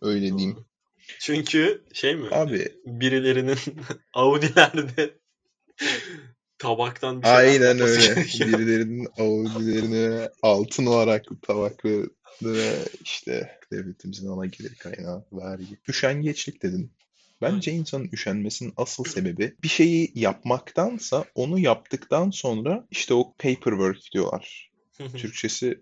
[0.00, 0.56] Öyle diyeyim.
[0.56, 0.64] Doğru.
[1.18, 2.28] Çünkü şey mi?
[2.30, 3.58] Abi Birilerinin
[4.14, 5.14] Audi'lerde
[6.62, 8.16] tabaktan bir şeyler aynen öyle.
[8.16, 12.10] Birilerinin avucularını altın varaklı tabaklı
[12.42, 15.78] ve işte devletimizin ana gelir kaynağı vergi.
[15.88, 16.92] Üşengeçlik dedin.
[17.42, 24.70] Bence insanın üşenmesinin asıl sebebi bir şeyi yapmaktansa onu yaptıktan sonra işte o paperwork diyorlar.
[25.16, 25.80] Türkçesi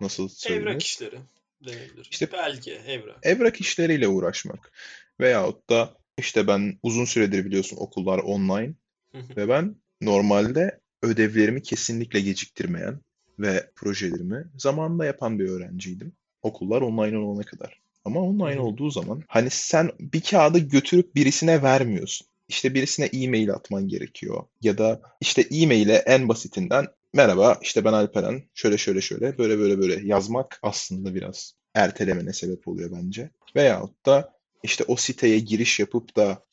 [0.00, 0.80] nasıl Evrak söylenir?
[0.80, 1.18] işleri
[1.66, 2.08] denebilir.
[2.10, 3.18] İşte- Belge, evrak.
[3.22, 4.72] Evrak işleriyle uğraşmak.
[5.20, 8.74] Veyahut da işte ben uzun süredir biliyorsun okullar online
[9.14, 13.00] ve ben normalde ödevlerimi kesinlikle geciktirmeyen
[13.38, 16.12] ve projelerimi zamanında yapan bir öğrenciydim.
[16.42, 17.80] Okullar online olana kadar.
[18.04, 22.26] Ama online olduğu zaman hani sen bir kağıdı götürüp birisine vermiyorsun.
[22.48, 24.44] İşte birisine e-mail atman gerekiyor.
[24.62, 29.78] Ya da işte e-maile en basitinden merhaba işte ben Alperen şöyle şöyle şöyle böyle böyle
[29.78, 33.30] böyle yazmak aslında biraz ertelemene sebep oluyor bence.
[33.56, 34.32] Veyahut da
[34.62, 36.44] işte o siteye giriş yapıp da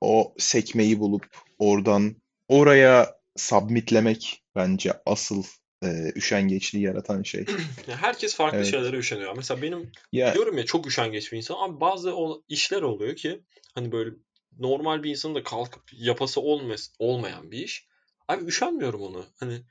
[0.00, 1.26] o sekmeyi bulup
[1.58, 2.16] oradan
[2.48, 5.44] oraya submitlemek bence asıl
[5.84, 7.44] e, üşengeçliği yaratan şey.
[7.88, 8.66] Ya herkes farklı Evet.
[8.66, 9.36] şeylere üşeniyor.
[9.36, 11.56] Mesela benim Ya diyorum ya çok üşengeç bir insan.
[11.58, 13.42] Abi bazı o işler oluyor ki
[13.74, 14.10] hani böyle
[14.58, 17.86] normal bir insanın da kalkıp yapası olmaz, olmayan bir iş.
[18.28, 19.26] Abi üşenmiyorum onu.
[19.40, 19.62] Hani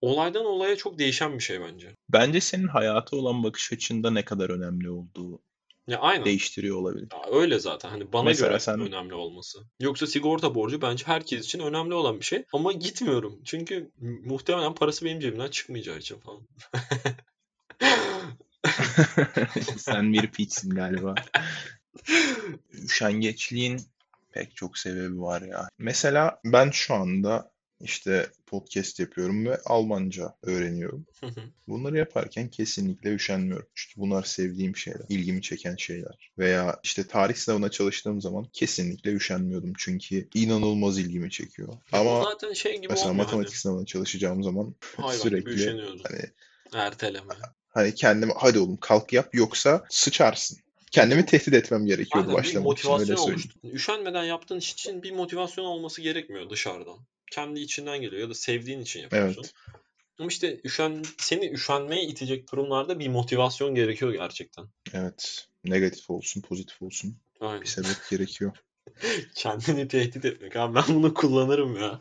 [0.00, 1.96] olaydan olaya çok değişen bir şey bence.
[2.08, 5.42] bence senin hayata olan bakış açında ne kadar önemli olduğu
[5.92, 6.24] Ya aynen.
[6.24, 7.08] değiştiriyor olabilir.
[7.12, 7.88] Ya öyle zaten.
[7.90, 9.58] Hani bana Mesela göre sen- önemli olması.
[9.80, 12.44] Yoksa sigorta borcu bence herkes için önemli olan bir şey.
[12.52, 13.40] Ama gitmiyorum.
[13.44, 16.40] Çünkü mu- muhtemelen parası benim cebimden çıkmayacağı için falan.
[19.76, 21.14] Sen bir piçsin galiba.
[22.72, 23.80] Üşengeçliğin
[24.32, 25.68] pek çok sebebi var ya.
[25.78, 27.51] Mesela ben şu anda
[27.82, 31.06] işte podcast yapıyorum ve Almanca öğreniyorum.
[31.68, 33.66] Bunları yaparken kesinlikle üşenmiyorum.
[33.74, 36.30] Çünkü bunlar sevdiğim şeyler, ilgimi çeken şeyler.
[36.38, 39.72] Veya işte tarih sınavına çalıştığım zaman kesinlikle üşenmiyordum.
[39.78, 41.68] Çünkü inanılmaz ilgimi çekiyor.
[41.68, 45.66] Bu Ama zaten şey gibi mesela matematik sınavına çalışacağım zaman hani hayvan sürekli
[46.02, 46.22] hani
[46.72, 47.34] Erteleme.
[47.68, 50.58] hani kendime hadi oğlum kalk yap yoksa sıçarsın.
[50.90, 53.50] Kendimi tehdit etmem gerekiyordu Aynen bir başlamak için öyle söyleyeyim.
[53.64, 56.98] Üşenmeden yaptığın iş için bir motivasyon olması gerekmiyor dışarıdan.
[57.32, 59.42] Kendi içinden geliyor ya da sevdiğin için yapıyorsun.
[59.42, 59.54] Evet.
[60.18, 64.64] Ama işte üşen, seni üşenmeye itecek durumlarda bir motivasyon gerekiyor gerçekten.
[64.92, 65.46] Evet.
[65.64, 67.16] Negatif olsun, pozitif olsun.
[67.40, 67.62] Aynen.
[67.62, 68.52] Bir sebep gerekiyor.
[69.34, 70.56] Kendini tehdit etmek.
[70.56, 72.00] Abi ben bunu kullanırım ya.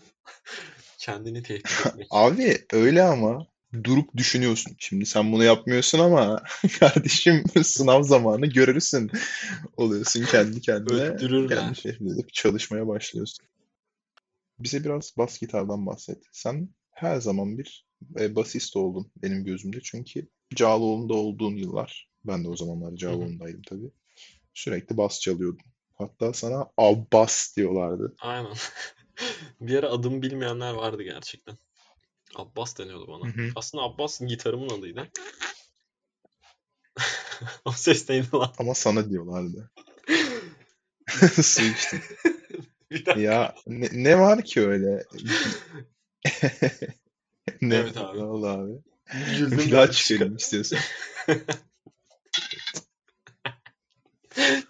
[0.98, 2.08] Kendini tehdit etmek.
[2.10, 3.48] Abi öyle ama
[3.84, 4.76] durup düşünüyorsun.
[4.80, 6.44] Şimdi sen bunu yapmıyorsun ama
[6.80, 9.12] kardeşim sınav zamanı görürsün.
[9.78, 11.02] Oluyorsun kendi kendine.
[11.02, 11.74] Öttürürler.
[11.74, 13.46] Kendi çalışmaya başlıyorsun.
[14.64, 16.24] Bize biraz bas gitardan bahset.
[16.32, 17.88] Sen her zaman bir
[18.20, 19.82] e, basist oldun benim gözümde.
[19.82, 23.92] Çünkü Cağaloğlu'nda olduğun yıllar, ben de o zamanlar Cağaloğlu'ndaydım tabii.
[24.54, 25.66] Sürekli bas çalıyordun.
[25.98, 28.16] Hatta sana Abbas diyorlardı.
[28.22, 28.54] Aynen.
[29.62, 31.58] bir ara adımı bilmeyenler vardı gerçekten.
[32.36, 33.34] Abbas deniyordu bana.
[33.34, 33.50] Hı hı.
[33.56, 35.12] Aslında Abbas gitarımın adıydı.
[37.66, 38.54] o ses neydi lan?
[38.60, 39.72] Ama sana diyorlardı.
[41.42, 42.02] Su içtim.
[42.92, 43.20] Bir dakika.
[43.20, 45.04] Ya ne, ne var ki öyle?
[47.62, 48.20] ne, Evet abi.
[48.20, 48.72] ne oldu abi?
[49.38, 50.80] Güldüm Bir daha çıkarayım istiyorsan.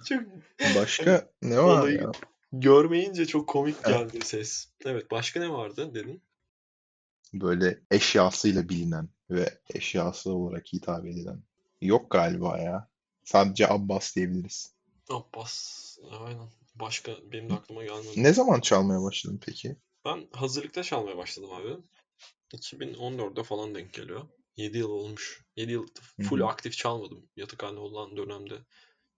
[0.09, 0.21] Çok
[0.75, 2.11] Başka ne var Olayı- ya?
[2.53, 4.11] görmeyince çok komik Evet.
[4.11, 4.67] geldi ses.
[4.85, 6.21] Evet başka ne vardı dedin?
[7.33, 11.43] Böyle eşyasıyla bilinen ve eşyası olarak hitap edilen.
[11.81, 12.89] Yok galiba ya.
[13.23, 14.73] Sadece Abbas diyebiliriz.
[15.09, 15.97] Abbas.
[16.19, 16.47] Aynen.
[16.81, 18.23] Başka benim de aklıma gelmedi.
[18.23, 19.75] Ne zaman çalmaya başladın peki?
[20.05, 21.77] Ben hazırlıkta çalmaya başladım abi.
[22.53, 24.21] 2014'de falan denk geliyor.
[24.57, 25.45] 7 yıl olmuş.
[25.55, 25.87] 7 yıl
[26.21, 26.47] full Hı hı.
[26.47, 27.29] aktif çalmadım.
[27.35, 28.53] Yatıkhane olan dönemde.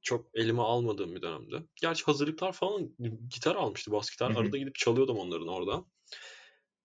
[0.01, 1.55] Çok elime almadığım bir dönemde.
[1.75, 2.95] Gerçi hazırlıklar falan
[3.29, 3.91] gitar almıştı.
[3.91, 4.29] Bas gitar.
[4.29, 4.39] Hı hı.
[4.39, 5.85] Arada gidip çalıyordum onların orada.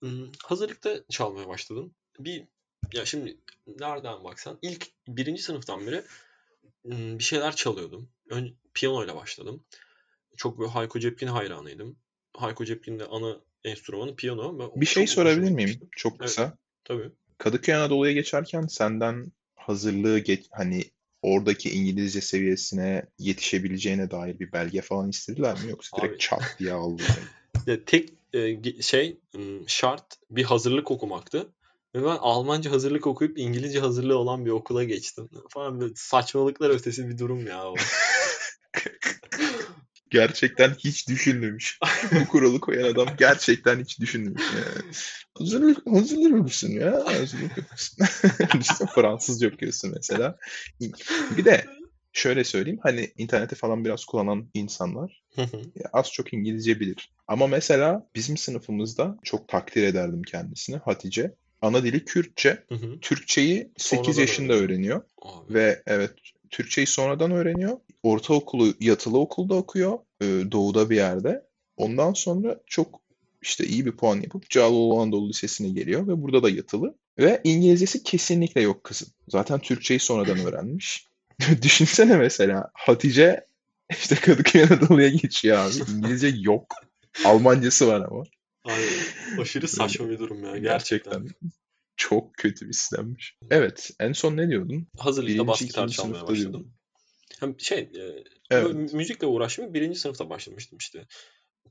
[0.01, 1.95] Hmm, Hazırlıkta çalmaya başladım.
[2.19, 2.45] Bir
[2.93, 6.05] ya şimdi nereden baksan ilk birinci sınıftan beri
[6.83, 8.11] hmm, bir şeyler çalıyordum.
[8.31, 9.65] Ön, piyanoyla başladım.
[10.39, 11.97] Çok böyle Hayko Cepkin hayranıydım.
[12.37, 14.59] Hayko Cepkin'in de ana enstrümanı piyano.
[14.59, 15.81] ve Bir şey sorabilir miyim?
[15.97, 16.23] Çok Evet.
[16.23, 16.57] kısa.
[16.85, 17.11] Tabii.
[17.39, 20.85] Kadıköy Anadolu'ya geçerken senden hazırlığı geç, hani
[21.23, 25.71] oradaki İngilizce seviyesine yetişebileceğine dair bir belge falan istediler mi?
[25.71, 27.19] Yoksa direkt Abi- çat diye aldılar.
[27.67, 29.19] Ya tek e, şey
[29.67, 31.49] şart bir hazırlık okumaktı.
[31.95, 35.29] Ve ben Almanca hazırlık okuyup İngilizce hazırlığı olan bir okula geçtim.
[35.51, 37.75] Falan böyle saçmalıklar ötesi bir durum ya o.
[40.11, 41.79] Gerçekten hiç düşünmemiş.
[42.13, 44.43] Bu kuralı koyan adam gerçekten hiç düşünmemiş.
[44.55, 44.93] Yani.
[45.39, 47.05] Hazırlık, hazırlık okuyorsun ya.
[47.07, 48.07] Hazırlık okuyorsun.
[48.61, 50.37] Düşünsene Fransızca okuyorsun mesela.
[51.37, 51.65] Bir de
[52.13, 52.81] şöyle söyleyeyim.
[52.83, 55.23] Hani interneti falan biraz kullanan insanlar
[55.93, 57.13] az çok İngilizce bilir.
[57.29, 61.35] Ama mesela bizim sınıfımızda çok takdir ederdim kendisini Hatice.
[61.63, 62.65] Ana dili Kürtçe.
[62.69, 63.01] Hı hı.
[63.01, 64.69] Türkçeyi 8 Sonradan yaşında öğreniyor.
[64.69, 65.03] öğreniyor.
[65.23, 65.55] Abi.
[65.55, 66.13] Ve evet
[66.51, 67.79] Türkçeyi sonradan öğreniyor.
[68.03, 69.99] Ortaokulu yatılı okulda okuyor.
[70.21, 71.43] e, Doğuda bir yerde.
[71.77, 73.01] Ondan sonra çok
[73.43, 76.95] işte iyi bir puan yapıp Cağaloğlu Anadolu Lisesi'ne geliyor ve burada da yatılı.
[77.19, 79.09] Ve İngilizcesi kesinlikle yok kızın.
[79.29, 81.07] Zaten Türkçeyi sonradan öğrenmiş.
[81.63, 83.45] Düşünsene mesela Hatice
[83.91, 85.93] işte Kadıköy Anadolu'ya geçiyor abi.
[85.97, 86.75] İngilizce yok.
[87.25, 88.23] Almancası var ama.
[88.65, 91.29] Abi, aşırı saçma bir durum ya gerçekten.
[91.99, 93.37] Çok kötü bir sistemmiş.
[93.51, 94.87] Evet, en son ne diyordun?
[94.99, 96.75] Hazırlıkta Birinci, bas gitar çalmaya başladım.
[97.41, 98.93] Hem şey e, Evet.
[98.93, 101.07] müzikle uğraşmaya birinci sınıfta başlamıştım işte.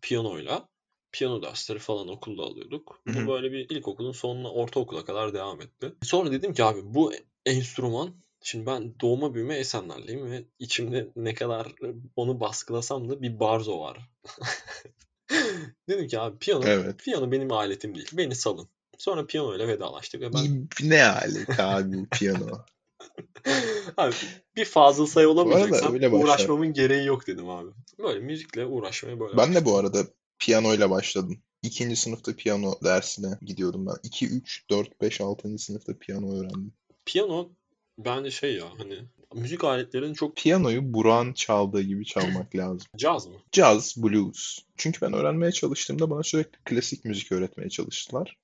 [0.02, 0.70] Piyanoyla.
[1.12, 3.02] Piyano dersleri falan okulda alıyorduk.
[3.08, 3.28] Bu hı.
[3.28, 5.94] böyle bir ilkokulun sonuna ortaokula kadar devam etti.
[6.04, 7.14] Sonra dedim ki abi bu
[7.46, 11.76] enstrüman Şimdi ben doğma büyüme Esenlerliyim ve içimde ne kadar
[12.16, 14.10] onu baskılasam da bir barzo var.
[15.90, 17.00] Dedim ki abi piyano, Evet.
[17.00, 18.10] piyano benim aletim değil.
[18.14, 18.70] Beni salın.
[18.98, 22.48] Sonra piyano ile vedalaştık ve ben Ne alaka abi piyano?
[23.98, 24.16] abi
[24.56, 27.70] bir fazıl sayı olamayacaksam uğraşmamın gereği yok dedim abi.
[28.00, 29.86] Böyle müzikle uğraşmaya böyle Ben de bu başladım.
[29.98, 31.38] arada piyanoyla başladım.
[31.62, 33.96] İkinci sınıfta piyano dersine gidiyordum ben.
[34.04, 35.58] 2, 3, 4, 5, 6.
[35.58, 36.74] sınıfta piyano öğrendim.
[37.06, 37.50] Piyano
[37.98, 39.00] bence şey ya hani
[39.34, 42.88] müzik aletlerinin çok Piyanoyu Burak'ın çaldığı gibi çalmak lazım.
[42.98, 43.36] caz mı?
[43.52, 44.60] Caz, blues.
[44.78, 48.38] Çünkü ben öğrenmeye çalıştığımda bana sürekli klasik müzik öğretmeye çalıştılar.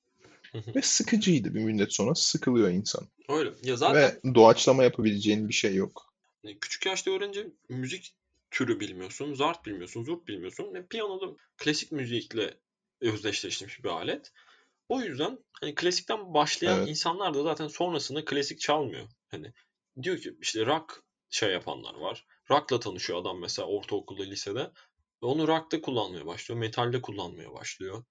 [0.75, 1.53] Ve sıkıcıydı.
[1.53, 3.07] Bir müddet sonra sıkılıyor insan.
[3.29, 3.53] Öyle.
[3.63, 3.95] Ya zaten
[4.25, 6.13] Ve doğaçlama yapabileceğin bir şey yok.
[6.41, 8.15] Hani küçük yaşta öğrenince müzik
[8.51, 10.73] türü bilmiyorsun, zart bilmiyorsun, zurt bilmiyorsun.
[10.73, 11.25] Ve piyanoda
[11.57, 12.57] klasik müzikle
[13.01, 14.31] özdeşleşmiş bir alet.
[14.89, 16.89] O yüzden hani klasikten başlayan Evet.
[16.89, 19.07] insanlar da zaten sonrasında klasik çalmıyor.
[19.31, 19.53] Hani
[20.03, 22.25] diyor ki işte rock şey yapanlar var.
[22.51, 24.71] Rock'la tanışıyor adam mesela ortaokulda, lisede.
[25.23, 28.03] Ve onu rock'ta kullanmaya başlıyor, metalde kullanmaya başlıyor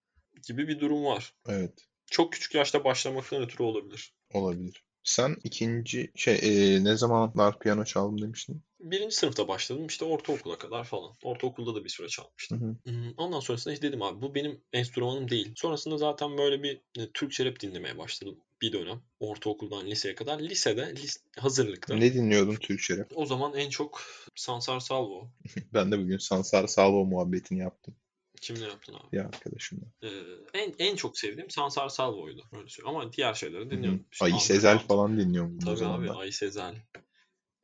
[0.46, 1.34] gibi bir durum var.
[1.48, 1.88] Evet.
[2.12, 4.12] Çok küçük yaşta başlamaktan ötürü olabilir.
[4.34, 4.84] Olabilir.
[5.04, 8.62] Sen ikinci şey e, ne zamanlar piyano çaldım demiştin?
[8.80, 11.12] Birinci sınıfta başladım işte ortaokula kadar falan.
[11.24, 12.60] Ortaokulda da bir süre çalmıştım.
[12.60, 12.76] Hı hı.
[12.92, 15.52] Hmm, Ondan sonrasında işte dedim abi bu benim enstrümanım değil.
[15.56, 19.00] Sonrasında zaten böyle bir e, Türkçe rap dinlemeye başladım bir dönem.
[19.20, 20.40] Ortaokuldan liseye kadar.
[20.40, 21.96] Lisede, lis- hazırlıkta.
[21.96, 23.12] Ne dinliyordun Türkçe rap?
[23.14, 24.02] O zaman en çok
[24.34, 25.28] Sansar Salvo.
[25.74, 27.94] Ben de bugün Sansar Salvo muhabbetini yaptım
[28.42, 29.12] Kimle yaptın abi?
[29.12, 29.84] bir arkadaşımla.
[30.02, 30.08] Ee,
[30.54, 32.44] en en çok sevdiğim Sansar Salvo'ydu.
[32.52, 32.96] Öyle söyleyeyim.
[32.96, 34.04] Ama diğer şeyleri dinliyorum.
[34.12, 36.10] İşte Ahmet Sezel falan dinliyor muydun o Tabii abi?
[36.10, 36.76] Ay Sezel.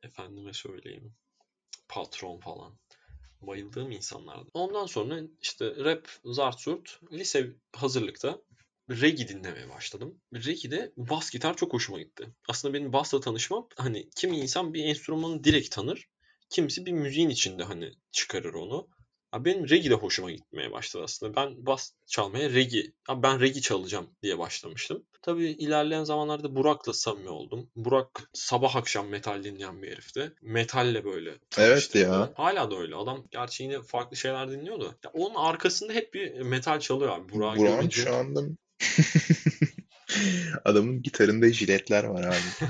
[0.03, 1.13] Efendime söyleyeyim.
[1.89, 2.73] Patron falan.
[3.41, 4.49] Bayıldığım insanlardı.
[4.53, 8.41] Ondan sonra işte rap, zart surt, lise hazırlıkta
[8.89, 10.21] reggae dinlemeye başladım.
[10.33, 12.29] Reggie'de bas gitar çok hoşuma gitti.
[12.47, 16.09] Aslında benim basla tanışmam hani kimi insan bir enstrümanı direkt tanır.
[16.49, 18.87] Kimisi bir müziğin içinde hani çıkarır onu.
[19.33, 21.35] Ya benim reggae de hoşuma gitmeye başladı aslında.
[21.35, 25.03] Ben bas çalmaya reggae, ya ben reggae çalacağım diye başlamıştım.
[25.21, 27.69] Tabii ilerleyen zamanlarda Burak'la samimi oldum.
[27.75, 30.33] Burak sabah akşam metal dinleyen bir herifti.
[30.41, 32.31] Metalle böyle Evet ya.
[32.35, 32.95] Hala da öyle.
[32.95, 34.95] Adam gerçi yine farklı şeyler dinliyordu.
[35.05, 37.33] Ya onun arkasında hep bir metal çalıyor abi.
[37.33, 38.41] Burak'ı Burak'ın şu anda
[40.65, 42.69] adamın gitarında jiletler var abi.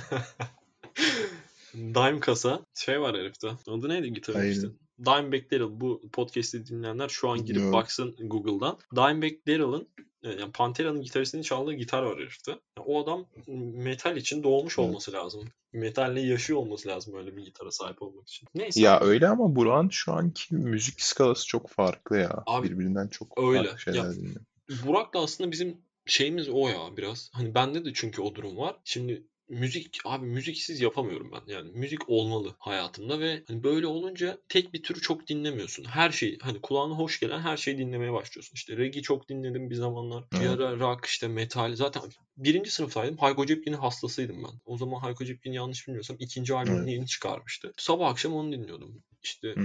[1.73, 3.47] Dime kasa şey var herifte.
[3.67, 4.67] Adı neydi gitarın işte?
[5.05, 5.79] Dimebag Daryl.
[5.81, 7.73] Bu podcast'i dinleyenler şu an girip Yok.
[7.73, 8.77] baksın Google'dan.
[8.95, 9.87] Dimebag Daryl'ın
[10.23, 12.51] e, yani Pantera'nın gitaristinin çaldığı gitar var herifte.
[12.51, 13.25] Yani o adam
[13.73, 14.89] metal için doğmuş Evet.
[14.89, 15.43] olması lazım.
[15.73, 18.47] Metalle yaşıyor olması lazım öyle bir gitara sahip olmak için.
[18.55, 18.81] Neyse.
[18.81, 22.43] Ya öyle ama Burak'ın şu anki müzik skalası çok farklı ya.
[22.45, 23.63] Abi, Birbirinden çok öyle.
[23.63, 24.41] farklı şeyler Ya, dinliyor.
[24.85, 27.29] Burak da aslında bizim şeyimiz o ya biraz.
[27.33, 28.75] Hani bende de çünkü o durum var.
[28.83, 31.53] Şimdi müzik abi müziksiz yapamıyorum ben.
[31.53, 35.85] Yani müzik olmalı hayatımda ve hani böyle olunca tek bir türü çok dinlemiyorsun.
[35.85, 38.55] Her şeyi hani kulağına hoş gelen her şeyi dinlemeye başlıyorsun.
[38.55, 40.23] İşte reggae çok dinledim bir zamanlar.
[40.41, 41.75] Bir ara rock işte metal.
[41.75, 42.03] Zaten
[42.37, 43.17] birinci sınıftaydım.
[43.17, 44.61] Hayko Cepkin'in hastasıydım ben.
[44.65, 47.73] O zaman Hayko Cepkin yanlış bilmiyorsam ikinci albümünü yeni çıkarmıştı.
[47.77, 49.03] Sabah akşam onu dinliyordum.
[49.23, 49.55] İşte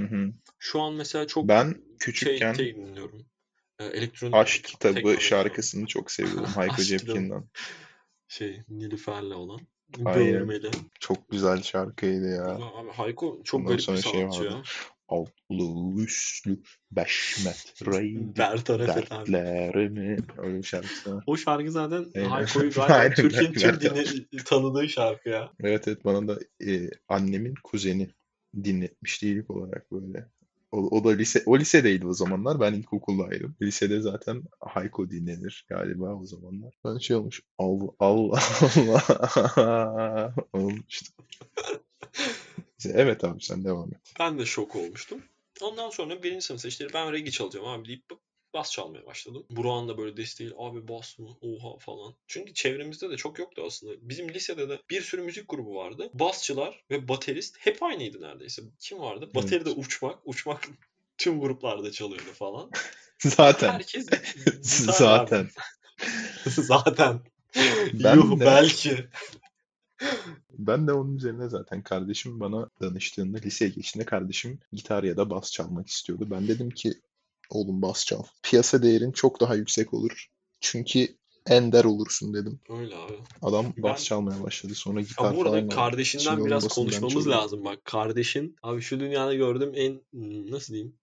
[0.59, 3.27] şu an mesela çok Ben şey, küçükken şey dinliyorum.
[3.79, 6.77] Ee, elektronik Aşk kitabı şarkısını çok seviyordum Hayko.
[6.83, 7.45] Cepkin'den.
[8.29, 9.61] şey Nilüfer'le olan.
[9.99, 10.71] Böğürmeli.
[11.01, 12.45] Çok güzel şarkıydı ya.
[12.45, 14.55] Ama Abi Hayko çok Ondan garip bir şey sanatçı vardı.
[14.55, 14.63] ya.
[15.09, 16.59] Altlı üstlü
[16.91, 17.37] beş
[19.13, 19.33] abi.
[19.33, 20.17] dertlerimi.
[20.39, 21.21] Öyle şarkısı.
[21.27, 22.07] O şarkı zaten.
[22.29, 24.05] Hayko'yu Aynen, Türkiye'nin tüm dinle,
[24.45, 25.53] tanıdığı şarkı ya.
[25.61, 28.11] Evet evet bana da e, annemin kuzeni
[28.65, 30.29] dinletmişti ilk olarak böyle.
[30.75, 32.61] O, o da lise, o lisedeydi o zamanlar.
[32.61, 33.57] Ben ilkokuldaydım.
[33.63, 36.75] Lisede zaten Hayko dinlenir galiba o zamanlar.
[36.85, 37.43] Ben şey olmuş.
[37.59, 38.41] Allah Allah
[39.57, 41.13] Allah olmuştu.
[42.85, 44.01] Evet abi sen devam et.
[44.21, 45.23] Ben de şok olmuştum.
[45.63, 48.05] Ondan sonra birinci sınıfta işte ben reggae çalacağım abi deyip
[48.55, 49.47] bas çalmaya başladım.
[49.51, 52.15] Burak'ın da böyle desteği abi bas mı oha falan.
[52.27, 53.93] Çünkü çevremizde de çok yoktu aslında.
[54.01, 56.11] Bizim lisede de bir sürü müzik grubu vardı.
[56.15, 58.63] Basçılar ve baterist hep aynıydı neredeyse.
[58.81, 59.31] Kim vardı?
[59.35, 60.19] Bateride uçmak.
[60.25, 60.69] Uçmak
[61.19, 62.71] tüm gruplarda çalıyordu falan.
[63.19, 63.73] Zaten.
[63.73, 64.07] Herkes
[64.63, 65.49] Zaten.
[66.47, 67.21] Zaten.
[67.93, 69.09] Ben Yuh de- belki.
[70.59, 75.53] Ben de onun üzerine zaten kardeşim bana danıştığında liseye geçtiğinde kardeşim gitar ya da bas
[75.53, 76.27] çalmak istiyordu.
[76.31, 76.95] Ben dedim ki
[77.51, 78.23] oğlum bas çal.
[78.43, 80.27] Piyasa değerin çok daha yüksek olur.
[80.61, 81.09] Çünkü
[81.47, 82.61] ender olursun dedim.
[82.69, 83.13] Öyle abi.
[83.43, 84.75] Adam bas Ben- çalmaya başladı.
[84.75, 85.75] Sonra gitar Ama burada falan aldı.
[85.75, 87.43] kardeşinden onun biraz konuşmamız çalıyorum.
[87.43, 87.85] lazım bak.
[87.85, 90.01] Kardeşin abi şu dünyada gördüğüm en
[90.51, 90.97] nasıl diyeyim?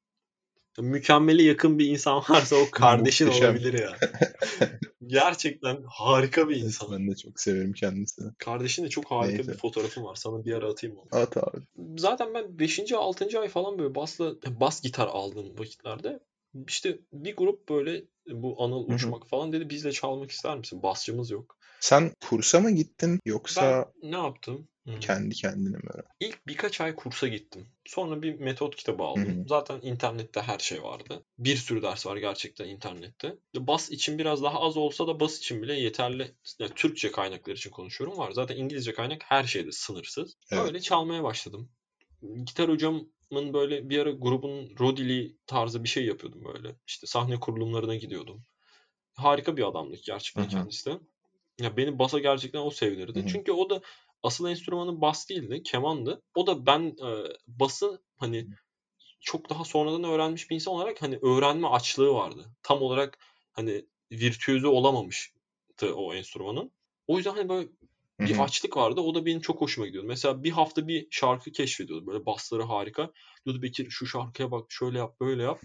[0.79, 3.97] Mükemmele yakın bir insan varsa o kardeşin olabilir ya.
[5.07, 6.91] Gerçekten harika bir insan.
[6.91, 8.31] Ben de çok severim kendisini.
[8.37, 9.51] Kardeşin de çok harika Neyse.
[9.51, 10.15] bir fotoğrafım var.
[10.15, 11.21] Sana bir ara atayım onu.
[11.21, 11.57] At abi.
[11.97, 12.91] Zaten ben 5.
[12.93, 13.39] 6.
[13.39, 16.19] ay falan böyle basla bas gitar aldığım vakitlerde
[16.67, 18.93] işte bir grup böyle bu Anıl hı.
[18.93, 20.83] uçmak falan dedi bizle çalmak ister misin?
[20.83, 21.57] Basçımız yok.
[21.79, 24.67] Sen kursa mı gittin yoksa Ben ne yaptım?
[24.83, 24.99] Hmm.
[24.99, 26.09] kendi kendine mi öğrendin?
[26.19, 27.67] İlk birkaç ay kursa gittim.
[27.85, 29.37] Sonra bir metot kitabı aldım.
[29.37, 29.47] Hı hı.
[29.47, 31.23] Zaten internette her şey vardı.
[31.39, 33.35] Bir sürü ders var gerçekten internette.
[33.55, 36.31] Bas için biraz daha az olsa da bas için bile yeterli.
[36.59, 38.31] Yani Türkçe kaynaklar için konuşuyorum var.
[38.31, 40.37] Zaten İngilizce kaynak her şeyde sınırsız.
[40.51, 40.63] Evet.
[40.65, 41.69] Öyle çalmaya başladım.
[42.45, 42.69] Gitar
[43.32, 46.75] hocamın böyle bir ara grubun Rodili tarzı bir şey yapıyordum böyle.
[46.88, 48.43] İşte sahne kurulumlarına gidiyordum.
[49.13, 50.49] Harika bir adamdı gerçekten Hı hı.
[50.49, 50.99] kendisi de.
[51.59, 53.19] Ya beni basa gerçekten o sevdirdi.
[53.19, 53.27] Hı hı.
[53.27, 53.82] Çünkü o da
[54.23, 56.21] asıl enstrümanı bas değildi, kemandı.
[56.36, 57.09] O da ben e,
[57.47, 58.47] bası hani
[59.21, 62.45] çok daha sonradan öğrenmiş bir insan olarak hani öğrenme açlığı vardı.
[62.63, 63.17] Tam olarak
[63.51, 66.71] hani virtüözü olamamıştı o enstrümanın.
[67.07, 67.67] O yüzden hani böyle
[68.22, 69.01] bir açlık vardı.
[69.01, 70.07] O da benim çok hoşuma gidiyordu.
[70.07, 72.07] Mesela bir hafta bir şarkı keşfediyordu.
[72.07, 73.11] Böyle basları harika.
[73.45, 75.61] Diyordu Bekir şu şarkıya bak şöyle yap böyle yap.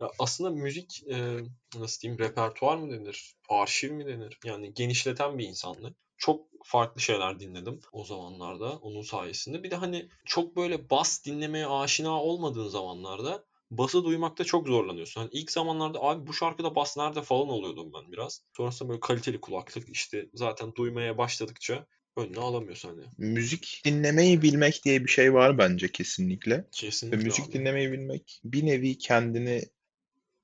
[0.00, 1.38] Ya aslında müzik e,
[1.78, 3.34] nasıl diyeyim repertuar mı denir?
[3.48, 4.38] Arşiv mi denir?
[4.44, 5.94] Yani genişleten bir insandı.
[6.16, 9.62] Çok farklı şeyler dinledim o zamanlarda onun sayesinde.
[9.62, 13.44] Bir de hani çok böyle bas dinlemeye aşina olmadığın zamanlarda
[13.78, 15.20] bası duymakta çok zorlanıyorsun.
[15.20, 18.42] Hani ilk zamanlarda abi bu şarkıda bas nerede falan oluyordum ben biraz.
[18.56, 23.04] Sonrasında böyle kaliteli kulaklık işte zaten duymaya başladıkça önüne alamıyorsun hani.
[23.18, 26.56] Müzik dinlemeyi bilmek diye bir şey var bence kesinlikle.
[26.56, 27.52] Ve Kesinlikle müzik abi.
[27.52, 29.62] dinlemeyi bilmek bir nevi kendini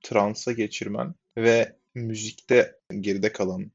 [0.03, 3.73] transa geçirmen ve müzikte geride kalan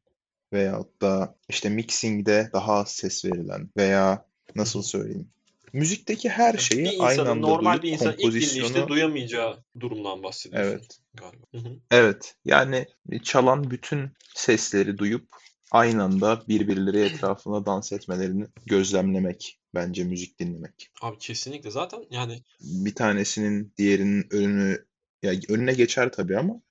[0.54, 4.26] veyahut da işte mixingde daha az ses verilen veya
[4.56, 5.30] nasıl söyleyeyim
[5.76, 10.24] müzikteki her şeyi bir aynı anda normal duyup bir insan ilk dinleyişte kompozisyonu duyamayacağı durumdan
[10.24, 11.46] bahsediyorsun evet galiba.
[11.52, 11.80] Hı hı.
[11.92, 12.86] evet yani
[13.24, 15.28] çalan bütün sesleri duyup
[15.72, 20.92] aynı anda birbirleri etrafında dans etmelerini gözlemlemek bence müzik dinlemek.
[21.02, 24.86] Abi kesinlikle zaten yani Bir tanesinin diğerinin önünü
[25.24, 26.62] Ya önüne geçer tabii ama.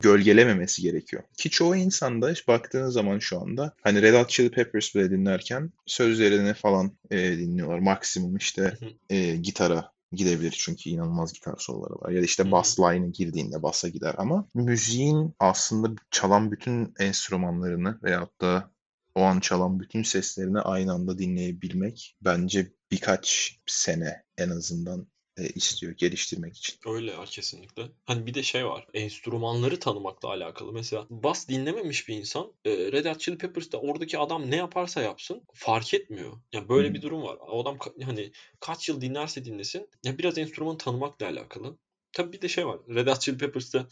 [0.00, 1.22] Gölgelememesi gerekiyor.
[1.38, 6.54] Ki çoğu insanda baktığın zaman şu anda hani Red Hot Chili Peppers bile dinlerken sözlerini
[6.54, 7.78] falan e, dinliyorlar.
[7.78, 8.78] Maksimum işte
[9.10, 12.10] e, gitara gidebilir çünkü inanılmaz gitar soloları var.
[12.10, 18.40] Ya da işte bass line'ı girdiğinde bassa gider ama müziğin aslında çalan bütün enstrümanlarını veyahut
[18.40, 18.70] da
[19.14, 25.06] o an çalan bütün seslerini aynı anda dinleyebilmek bence birkaç sene en azından
[25.36, 26.76] e, istiyor geliştirmek için.
[26.86, 27.82] Öyle ya kesinlikle.
[28.04, 28.86] Hani bir de şey var.
[28.94, 30.72] Enstrümanları tanımakla alakalı.
[30.72, 35.42] Mesela bas dinlememiş bir insan e, Red Hot Chili Peppers'ta oradaki adam ne yaparsa yapsın
[35.54, 36.32] fark etmiyor.
[36.52, 36.94] Yani böyle Hı.
[36.94, 37.38] bir durum var.
[37.40, 41.78] O adam hani kaç yıl dinlerse dinlesin ya biraz enstrümanı tanımakla alakalı.
[42.12, 42.78] Tabii bir de şey var.
[42.88, 43.86] Red Hot Chili Peppers'ta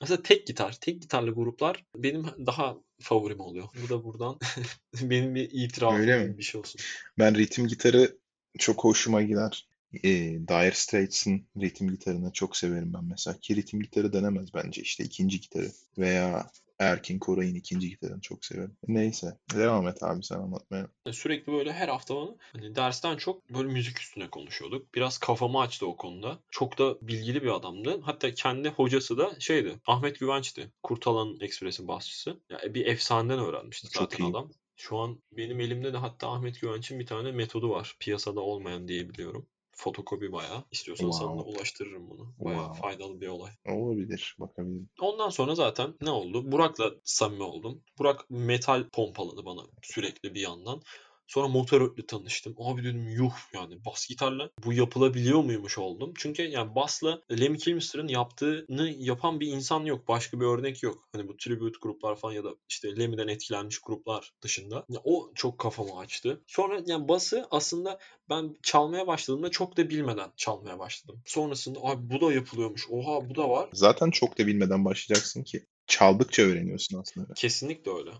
[0.00, 3.68] aslında tek gitar, tek gitarlı gruplar benim daha favorim oluyor.
[3.84, 4.38] Bu da buradan
[5.02, 6.38] benim bir itirafım Öyle mi?
[6.38, 6.80] bir şey olsun.
[7.18, 8.16] Ben ritim gitarı
[8.58, 9.69] çok hoşuma gider.
[9.94, 10.10] E,
[10.48, 13.36] Dire Straits'in ritim gitarını çok severim ben mesela.
[13.40, 18.76] Ki ritim gitarı denemez bence işte ikinci gitarı veya Erkin Koray'ın ikinci gitarını çok severim.
[18.88, 20.88] Neyse devam et abi sen anlatmaya.
[21.10, 24.94] Sürekli böyle her hafta bana hani dersten çok böyle müzik üstüne konuşuyorduk.
[24.94, 26.38] Biraz kafamı açtı o konuda.
[26.50, 28.00] Çok da bilgili bir adamdı.
[28.02, 29.80] Hatta kendi hocası da şeydi.
[29.86, 30.72] Ahmet Güvenç'ti.
[30.82, 32.40] Kurtalan Ekspres'in basçısı.
[32.50, 34.30] Yani bir efsaneden öğrenmişti Çok zaten iyi.
[34.30, 34.50] adam.
[34.76, 37.96] Şu an benim elimde de hatta Ahmet Güvenç'in bir tane metodu var.
[38.00, 39.46] Piyasada olmayan diye biliyorum.
[39.80, 40.64] Fotokopi bayağı.
[40.70, 41.50] İstiyorsan sana Wow.
[41.50, 42.34] ulaştırırım bunu.
[42.38, 42.80] Bayağı Wow.
[42.82, 43.52] faydalı bir olay.
[43.68, 44.36] Olabilir.
[44.40, 44.88] Bakabilirim.
[45.00, 46.52] Ondan sonra zaten ne oldu?
[46.52, 47.82] Burak'la samimi oldum.
[47.98, 50.82] Burak metal pompaladı bana sürekli bir yandan.
[51.30, 52.54] Sonra Motorot'la tanıştım.
[52.58, 56.12] Abi dedim yuh yani bas gitarla bu yapılabiliyor muymuş oldum.
[56.16, 60.08] Çünkü yani basla Lemmy Kilmister'ın yaptığını yapan bir insan yok.
[60.08, 61.08] Başka bir örnek yok.
[61.12, 64.84] Hani bu tribute gruplar falan ya da işte Lemmy'den etkilenmiş gruplar dışında.
[64.88, 66.40] Ya o çok kafamı açtı.
[66.46, 67.98] Sonra yani bası aslında
[68.30, 71.22] ben çalmaya başladığımda çok da bilmeden çalmaya başladım.
[71.26, 72.86] Sonrasında abi bu da yapılıyormuş.
[72.90, 73.68] Oha bu da var.
[73.72, 75.66] Zaten çok da bilmeden başlayacaksın ki.
[75.86, 77.34] Çaldıkça öğreniyorsun aslında.
[77.34, 78.10] Kesinlikle öyle.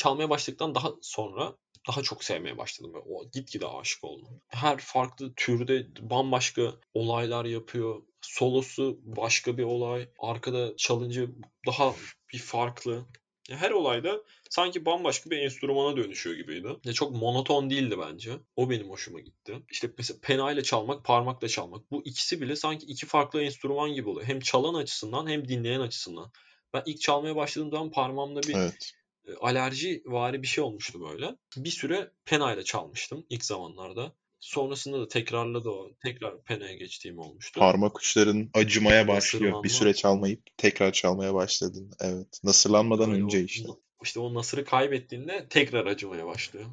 [0.00, 1.56] Çalmaya başladıktan daha sonra
[1.88, 4.40] daha çok sevmeye başladım o gitgide aşık oldum.
[4.48, 8.02] Her farklı türde bambaşka olaylar yapıyor.
[8.20, 10.08] Solosu başka bir olay.
[10.18, 11.26] Arkada çalınca
[11.66, 11.94] daha
[12.32, 13.04] bir farklı.
[13.50, 16.68] Her olayda sanki bambaşka bir enstrümana dönüşüyor gibiydi.
[16.84, 18.32] Ya çok monoton değildi bence.
[18.56, 19.62] O benim hoşuma gitti.
[19.70, 21.90] İşte mesela penayla çalmak, parmakla çalmak.
[21.90, 24.26] Bu ikisi bile sanki iki farklı enstrüman gibi oluyor.
[24.26, 26.32] Hem çalan açısından hem dinleyen açısından.
[26.74, 28.99] Ben ilk çalmaya başladığım zaman parmağımda bir Evet.
[29.40, 31.36] Alerji vari bir şey olmuştu böyle.
[31.56, 34.12] Bir süre penayla çalmıştım ilk zamanlarda.
[34.40, 35.90] Sonrasında da tekrarladı o.
[36.02, 37.60] Tekrar penaya geçtiğim olmuştu.
[37.60, 39.64] Parmak uçların acımaya başlıyor.
[39.64, 41.90] Bir süre çalmayıp tekrar çalmaya başladın.
[42.00, 42.40] Evet.
[42.44, 43.68] Nasırlanmadan Öyle önce o- işte.
[44.02, 46.66] İşte o nasırı kaybettiğinde tekrar acımaya başlıyor.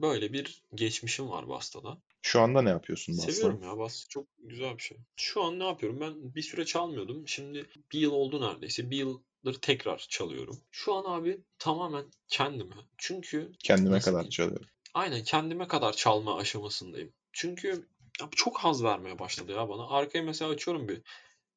[0.00, 1.98] Böyle bir geçmişim var Basta'da.
[2.22, 3.32] Şu anda ne yapıyorsun Basta?
[3.32, 4.08] Seviyorum ya Bas.
[4.08, 4.98] Çok güzel bir şey.
[5.16, 6.00] Şu an ne yapıyorum?
[6.00, 7.28] Ben bir süre çalmıyordum.
[7.28, 8.90] Şimdi bir yıl oldu neredeyse.
[8.90, 9.06] Bir
[9.44, 10.60] yıldır tekrar çalıyorum.
[10.70, 12.74] Şu an abi tamamen kendime.
[12.98, 14.30] Çünkü Kendime kadar diyeyim?
[14.30, 14.66] çalıyorum.
[14.94, 17.12] Aynen kendime kadar çalma aşamasındayım.
[17.32, 17.88] Çünkü
[18.20, 19.88] ya çok haz vermeye başladı ya bana.
[19.88, 21.02] Arkaya mesela açıyorum bir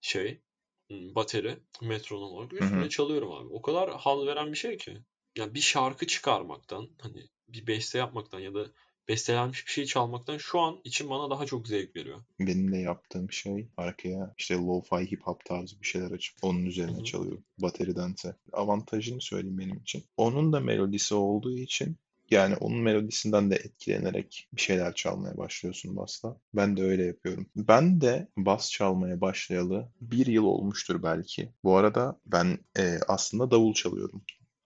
[0.02, 0.42] şey,
[0.88, 2.90] hmm, bateri, metronom olarak üstüne hı.
[2.90, 3.48] çalıyorum abi.
[3.54, 4.98] O kadar haz veren bir şey ki.
[5.36, 8.68] Ya bir şarkı çıkarmaktan, hani bir beste yapmaktan ya da
[9.10, 12.20] bestelenmiş bir şey çalmaktan şu an için bana daha çok zevk veriyor.
[12.40, 17.00] Benim de yaptığım şey arkaya işte lo-fi hip hop tarzı bir şeyler açıp onun üzerine
[17.00, 17.04] hı.
[17.04, 17.44] çalıyorum.
[17.60, 18.36] Bateridense.
[18.54, 20.04] Avantajını söyleyeyim benim için.
[20.18, 21.98] Onun da melodisi olduğu için
[22.32, 26.38] yani onun melodisinden de etkilenerek bir şeyler çalmaya başlıyorsun basla.
[26.54, 27.46] Ben de öyle yapıyorum.
[27.56, 31.50] Ben de bas çalmaya başlayalı bir yıl olmuştur belki.
[31.64, 34.22] Bu arada ben e, aslında davul çalıyorum.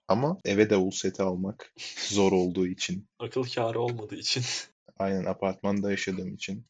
[0.08, 1.74] Ama eve davul seti almak
[2.08, 4.42] zor olduğu için Akıl kârı olmadığı için.
[4.98, 6.64] Aynen apartmanda yaşadığım için.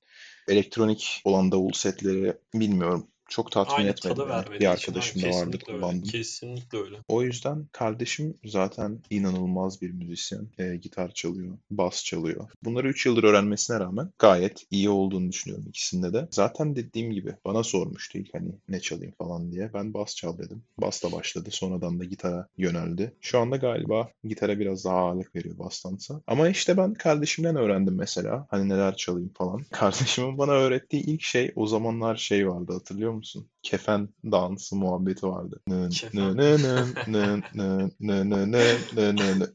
[0.49, 3.07] Elektronik olan davul setleri bilmiyorum.
[3.33, 6.03] Çok tatmin Aynı etmedi tadı vermediği Bir arkadaşım da vardı kullandım.
[6.03, 6.97] Kesinlikle öyle.
[7.09, 10.49] O yüzden kardeşim zaten inanılmaz bir müzisyen.
[10.59, 12.49] E, gitar çalıyor, bas çalıyor.
[12.63, 16.29] Bunları 3 yıldır öğrenmesine rağmen gayet iyi olduğunu düşünüyorum ikisinde de.
[16.31, 19.71] Zaten dediğim gibi bana sormuştu ilk hani ne çalayım falan diye.
[19.75, 20.63] Ben bas çal dedim.
[20.79, 21.49] Basla başladı.
[21.53, 23.17] Sonradan da gitara yöneldi.
[23.21, 26.21] Şu anda galiba gitara biraz daha ağırlık veriyor bastansa.
[26.27, 28.47] Ama işte ben kardeşimden öğrendim mesela.
[28.51, 29.63] Hani neler çalayım falan.
[29.71, 33.22] Kardeşimin bana öğrettiği ilk şey o zamanlar şey vardı hatırlıyor musun?
[33.63, 35.61] Kefen dansı muhabbeti vardı.
[35.69, 36.21] Nı Kefen.
[36.21, 38.63] nı nı nı nı nı nı nı nı
[38.97, 39.51] nı nı nı.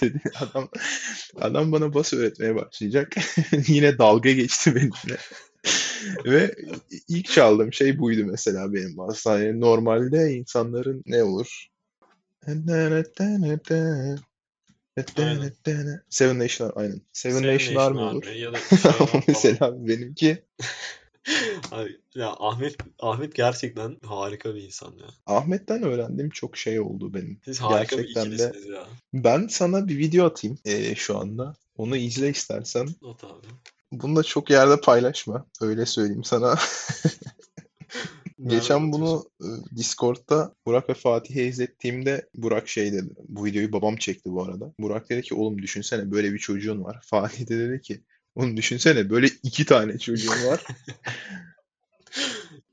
[0.00, 0.68] dedi adam
[1.40, 3.12] adam bana bas öğretmeye başlayacak.
[3.68, 5.18] Yine dalga geçti benimle.
[6.24, 6.54] Ve
[7.08, 9.42] ilk çaldığım şey buydu mesela benim aslında.
[9.42, 11.66] Yani normalde insanların ne olur?
[15.18, 16.02] Aynen.
[16.10, 17.00] Seven Nation aynen.
[17.12, 18.26] Seven Seven Nation Nation Army olur.
[18.26, 19.20] Army ya da şey.
[19.28, 20.44] Mesela benimki
[22.14, 25.06] ya Ahmet Ahmet gerçekten harika bir insan ya.
[25.26, 27.40] Ahmet'ten öğrendiğim çok şey oldu benim.
[27.44, 28.86] Siz harika Gerçekten bir de ya.
[29.14, 31.54] ben sana bir video atayım eee, şu anda.
[31.76, 32.88] Onu izle istersen.
[33.02, 33.46] Not abi.
[33.92, 35.46] Bunu da çok yerde paylaşma.
[35.60, 36.54] Öyle söyleyeyim sana.
[38.46, 43.14] Geçen bunu e, Discord'da Burak ve Fatih'e izlettiğimde Burak şey dedi.
[43.28, 44.72] Bu videoyu babam çekti bu arada.
[44.80, 46.98] Burak dedi ki oğlum düşünsene böyle bir çocuğun var.
[47.06, 48.00] Fatih de dedi ki
[48.36, 50.60] oğlum düşünsene böyle iki tane çocuğun var.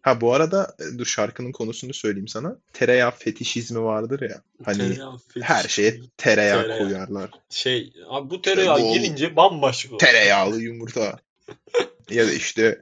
[0.02, 2.56] Ha bu arada e, dur şarkının konusunu söyleyeyim sana.
[2.74, 4.42] Tereyağı fetişizmi vardır ya.
[4.66, 6.78] Hani Tereyağı her şeye tereyağı Tereyağı.
[6.80, 7.30] koyarlar.
[7.50, 10.00] Şey abi bu tereyağı bol girince bambaşka oluyor.
[10.00, 11.20] Tereyağlı yumurta.
[12.10, 12.82] Ya da işte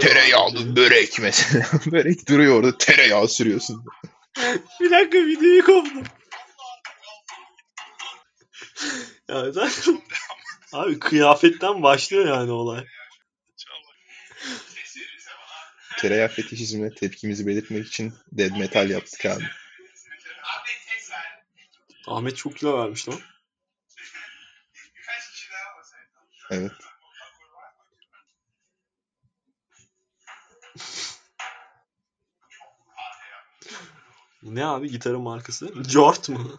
[0.00, 1.66] tereyağlı börek mesela.
[1.86, 3.84] Börek duruyor orada tereyağı sürüyorsun.
[4.80, 6.02] Bir dakika videoyu koptum.
[9.28, 10.02] Ya zaten
[10.74, 12.86] abi kıyafetten başlıyor yani olay.
[15.98, 19.44] Tereyağı fetişizmine tepkimizi belirtmek için dead metal yaptık abi.
[22.06, 23.20] Ahmet çok kilo vermiş lan.
[26.50, 26.72] Evet.
[34.42, 35.74] Ne abi gitarın markası?
[35.88, 36.58] Jort mu?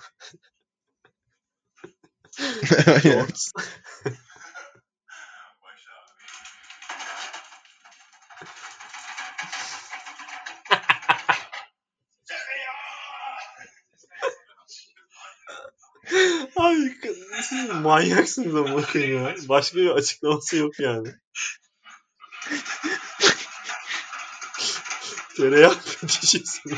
[2.88, 3.28] Aynen.
[16.66, 16.98] Abi
[17.42, 19.36] siz manyaksınız ama ya.
[19.50, 21.08] Başka bir açıklaması yok yani.
[25.38, 26.78] Tereyağı fetişizmi.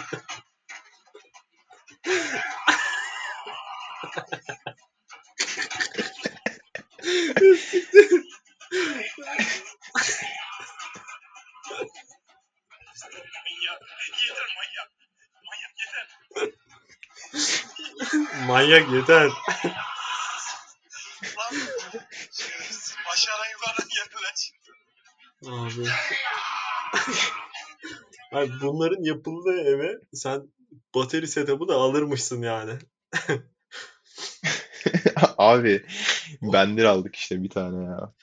[18.47, 19.31] Manyak yeter.
[19.47, 19.76] Aşağıdan
[28.49, 30.41] Abi bunların yapıldığı eve sen
[30.95, 32.71] bateri setup'ı da alırmışsın yani.
[35.37, 35.85] Abi
[36.41, 38.13] bendir aldık işte bir tane ya.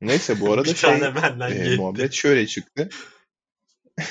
[0.00, 2.88] Neyse bu arada bir şey tane benden e, muhabbet şöyle çıktı.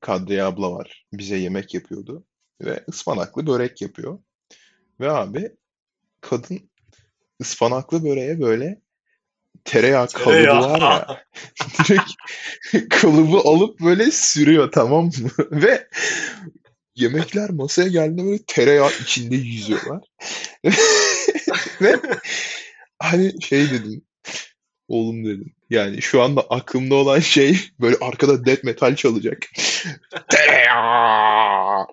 [0.00, 1.06] Kadriye abla var.
[1.12, 2.24] Bize yemek yapıyordu.
[2.60, 4.18] Ve ıspanaklı börek yapıyor.
[5.00, 5.56] Ve abi
[6.20, 6.70] kadın
[7.40, 8.82] ıspanaklı böreğe böyle
[9.68, 10.62] tereyağı kalıbı Tereyağı.
[10.62, 11.24] var ya.
[11.88, 12.10] Direkt
[12.90, 15.30] kalıbı alıp böyle sürüyor tamam mı?
[15.50, 15.88] Ve
[16.94, 20.02] yemekler masaya geldiğinde böyle tereyağı içinde yüzüyorlar.
[21.82, 21.96] Ve
[22.98, 24.02] hani şey dedim.
[24.88, 25.54] Oğlum dedim.
[25.70, 29.38] Yani şu anda aklımda olan şey böyle arkada death metal çalacak.
[30.28, 31.86] Tereyağı.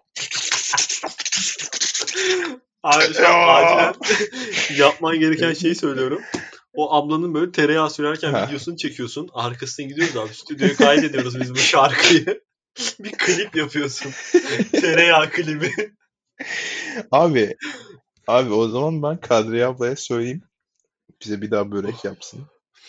[2.83, 3.95] Abi şu an acilen
[4.77, 6.21] yapman gereken şeyi söylüyorum.
[6.75, 8.47] O ablanın böyle tereyağı sürerken Ha.
[8.47, 9.29] videosunu çekiyorsun.
[9.33, 10.33] Arkasına gidiyoruz abi.
[10.33, 12.43] Stüdyoya kaydediyoruz biz bu şarkıyı.
[12.99, 14.11] bir klip yapıyorsun.
[14.71, 15.71] Tereyağı klibi.
[17.11, 17.55] Abi
[18.27, 20.41] abi o zaman ben Kadriye ablaya söyleyeyim.
[21.21, 22.41] Bize bir daha börek yapsın.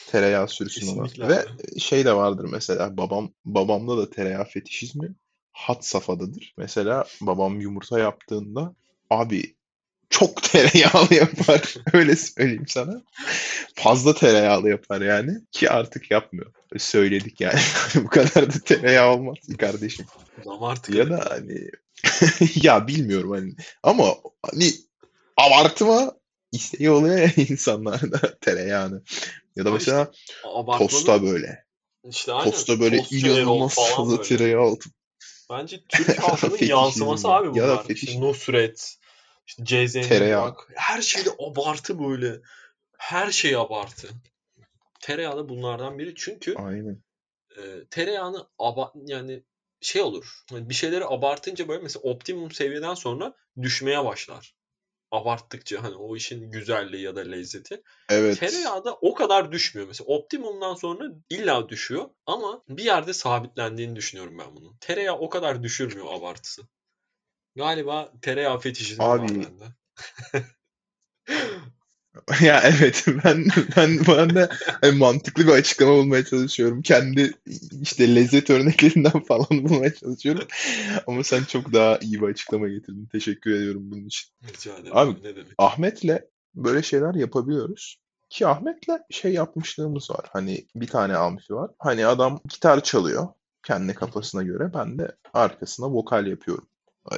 [0.07, 1.29] Tereyağı sürsün ona.
[1.29, 1.45] Ve
[1.79, 5.15] şey de vardır mesela babam babamda da tereyağı fetişizmi
[5.53, 6.55] had safhadadır.
[6.59, 8.75] Mesela babam yumurta yaptığında
[9.11, 9.56] abi
[10.11, 11.75] çok tereyağlı yapar.
[11.93, 13.03] Öyle söyleyeyim sana.
[13.75, 15.31] Fazla tereyağlı yapar yani.
[15.53, 16.53] Ki artık yapmıyor.
[16.79, 17.61] Söyledik yani.
[17.95, 20.07] Bu kadar da tereyağı olmaz ki kardeşim.
[20.45, 21.11] Damar Ya tıkanı.
[21.11, 21.71] da hani
[22.55, 23.53] ya bilmiyorum hani
[23.83, 24.15] ama
[24.53, 24.73] hani
[25.37, 26.13] abartma
[26.53, 29.03] isteği oluyor ya insanlarda tereyağını.
[29.57, 30.11] Ya da mesela
[30.45, 31.65] Abartmanın tosta böyle.
[32.11, 32.51] işte aynen.
[32.51, 34.93] Tosta böyle Erol inanılmaz fazla tereyağı atıp
[35.51, 37.33] Bence Türk halkının yansıması ya.
[37.33, 37.69] abi Ya bunlar.
[37.69, 38.03] da fetiş.
[38.05, 38.97] İşte Nusret,
[39.47, 39.65] işte
[40.09, 40.45] Tereyağı.
[40.45, 40.69] Burak.
[40.75, 42.41] Her şeyde abartı böyle.
[42.99, 44.09] Her şey abartı.
[45.01, 46.15] Tereyağı da bunlardan biri.
[46.17, 47.03] Çünkü Aynen.
[47.57, 49.43] e, tereyağını aba yani
[49.81, 50.43] şey olur.
[50.51, 54.55] Hani bir şeyleri abartınca böyle mesela optimum seviyeden sonra düşmeye başlar.
[55.11, 57.83] Abarttıkça hani o işin güzelliği ya da lezzeti.
[58.11, 58.41] Evet.
[58.41, 59.89] Tereyağı da o kadar düşmüyor.
[59.89, 64.77] Mesela optimumdan sonra illa düşüyor ama bir yerde sabitlendiğini düşünüyorum ben bunun.
[64.81, 66.63] Tereyağı o kadar düşürmüyor abartısı.
[67.57, 69.65] Galiba tereyağı fetişizmi var Abi bende.
[72.47, 73.47] ya evet ben
[73.77, 74.49] ben bu anda
[74.81, 76.83] hani mantıklı bir açıklama bulmaya çalışıyorum.
[76.83, 77.33] Kendi
[77.83, 80.49] işte lezzet örneklerinden falan bulmaya çalışıyorum.
[81.07, 83.09] Ama sen çok daha iyi bir açıklama getirdin.
[83.13, 84.31] Teşekkür ediyorum bunun için.
[84.49, 85.53] Rica ederim abi ne demek.
[85.59, 86.23] Ahmet'le
[86.55, 87.97] böyle şeyler yapabiliyoruz.
[88.31, 90.27] Ki Ahmet'le şey yapmışlığımız var.
[90.33, 91.71] Hani bir tane amfi var.
[91.79, 93.29] Hani adam gitar çalıyor
[93.63, 94.75] kendi kafasına göre.
[94.75, 96.69] Ben de arkasına vokal yapıyorum.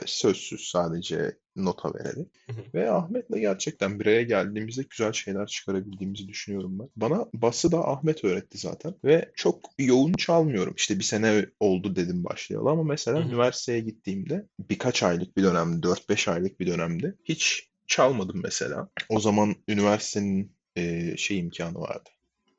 [0.06, 2.28] Sözsüz sadece nota vererek.
[2.74, 6.88] Ve Ahmet'le gerçekten bireye geldiğimizde güzel şeyler çıkarabildiğimizi düşünüyorum ben.
[6.96, 8.94] Bana bası da Ahmet öğretti zaten.
[9.04, 10.74] Ve çok yoğun çalmıyorum.
[10.76, 16.30] İşte bir sene oldu dedim başlayalı ama mesela üniversiteye gittiğimde birkaç aylık bir dönemde, 4-5
[16.30, 18.88] aylık bir dönemde hiç çalmadım mesela.
[19.08, 22.10] O zaman üniversitenin e, şey imkanı vardı.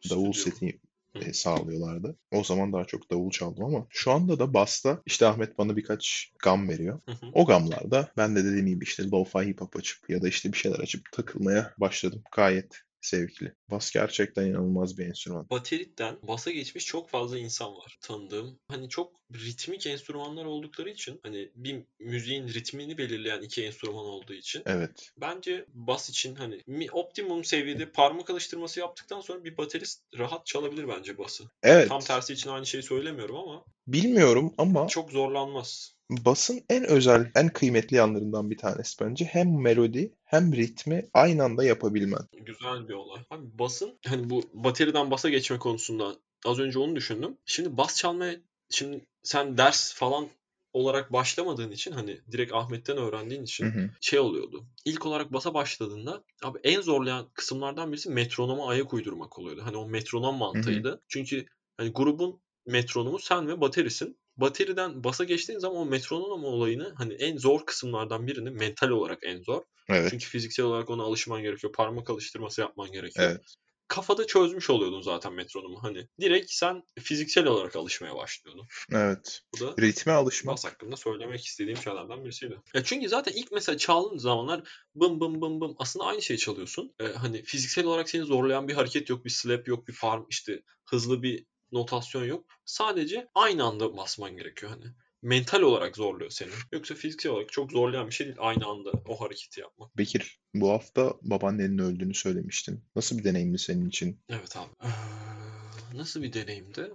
[0.09, 0.79] Davul seti.
[1.15, 2.15] E, sağlıyorlardı.
[2.31, 6.31] O zaman daha çok davul çaldım ama şu anda da basta işte Ahmet bana birkaç
[6.43, 7.01] gam veriyor.
[7.05, 7.25] Hı hı.
[7.33, 10.57] O gamlarda ben de dediğim gibi işte lo-fi hip hop açıp ya da işte bir
[10.57, 12.23] şeyler açıp takılmaya başladım.
[12.35, 13.53] Gayet zevkli.
[13.71, 15.49] Bas gerçekten inanılmaz bir enstrüman.
[15.49, 18.59] Bateritten basa geçmiş çok fazla insan var tanıdığım.
[18.67, 24.63] Hani çok ritmik enstrümanlar oldukları için hani bir müziğin ritmini belirleyen iki enstrüman olduğu için
[24.65, 25.11] Evet.
[25.17, 31.17] bence bas için hani optimum seviyede parmak alıştırması yaptıktan sonra bir baterist rahat çalabilir bence
[31.17, 31.43] bası.
[31.63, 31.89] Evet.
[31.89, 35.95] Tam tersi için aynı şeyi söylemiyorum ama Bilmiyorum ama çok zorlanmaz.
[36.09, 39.25] basın en özel, en kıymetli yanlarından bir tanesi bence.
[39.25, 42.21] Hem melodi hem ritmi aynı anda yapabilmen.
[42.33, 43.21] Güzel bir olay.
[43.29, 46.15] Abi basın hani bu bateriden basa geçme konusunda
[46.45, 47.37] az önce onu düşündüm.
[47.45, 48.35] Şimdi bas çalmaya
[48.69, 50.27] şimdi sen ders falan
[50.73, 53.89] olarak başlamadığın için hani direkt Ahmet'ten öğrendiğin için Hı hı.
[54.01, 54.65] şey oluyordu.
[54.85, 59.61] İlk olarak basa başladığında abi en zorlayan kısımlardan birisi metronoma ayak uydurmak oluyordu.
[59.65, 61.01] Hani o metronom mantığıydı.
[61.07, 61.45] Çünkü
[61.77, 64.18] hani grubun metronomu sen ve baterisin.
[64.41, 69.41] Bateriden basa geçtiğin zaman o metronom olayını hani en zor kısımlardan birini mental olarak en
[69.43, 69.61] zor.
[69.89, 70.09] Evet.
[70.09, 71.73] Çünkü fiziksel olarak ona alışman gerekiyor.
[71.73, 73.29] Parmak alıştırması yapman gerekiyor.
[73.29, 73.55] Evet.
[73.87, 75.83] Kafada çözmüş oluyordun zaten metronomu.
[75.83, 78.67] Hani direkt sen fiziksel olarak alışmaya başlıyordun.
[78.91, 79.41] Evet.
[79.53, 80.53] Bu da Ritme alışmak.
[80.53, 82.57] bas hakkında söylemek istediğim şeylerden birisiydi.
[82.73, 84.63] Ya çünkü zaten ilk mesela çaldığın zamanlar
[84.95, 86.93] bım bım bım bım aslında aynı şeyi çalıyorsun.
[86.99, 90.61] Ee, hani fiziksel olarak seni zorlayan bir hareket yok, bir slap yok, bir parm işte
[90.85, 92.45] hızlı bir notasyon yok.
[92.65, 94.93] Sadece aynı anda basman gerekiyor hani.
[95.21, 96.49] Mental olarak zorluyor seni.
[96.71, 99.97] Yoksa fiziksel olarak çok zorlayan bir şey değil aynı anda o hareketi yapmak.
[99.97, 102.83] Bekir, bu hafta babaannenin öldüğünü söylemiştin.
[102.95, 104.19] Nasıl bir deneyimdi senin için?
[104.29, 104.69] Evet abi.
[104.83, 106.91] Ee, nasıl bir deneyimdi?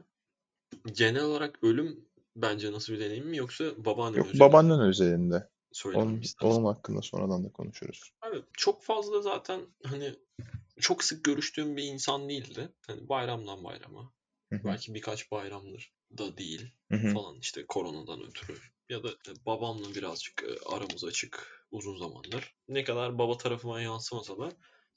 [0.92, 2.04] Genel olarak ölüm
[2.36, 5.48] bence nasıl bir deneyim mi yoksa babaannem Yok, özelinde babaannen özelinde.
[5.94, 8.12] Onun, onun hakkında sonradan da konuşuruz.
[8.22, 10.14] Abi çok fazla zaten hani
[10.80, 12.68] çok sık görüştüğüm bir insan değildi.
[12.86, 14.12] Hani bayramdan bayrama.
[14.64, 16.72] Belki birkaç bayramdır da değil
[17.12, 18.58] falan işte koronadan ötürü.
[18.88, 22.54] Ya da e, babamla birazcık e, aramız açık uzun zamandır.
[22.68, 24.52] Ne kadar baba tarafıma yansımasa da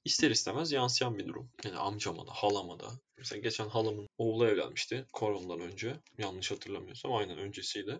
[0.05, 1.49] ister istemez yansıyan bir durum.
[1.65, 2.87] Yani amcama da halama da.
[3.17, 5.95] Mesela geçen halamın oğlu evlenmişti koronadan önce.
[6.17, 7.99] Yanlış hatırlamıyorsam aynen öncesiydi.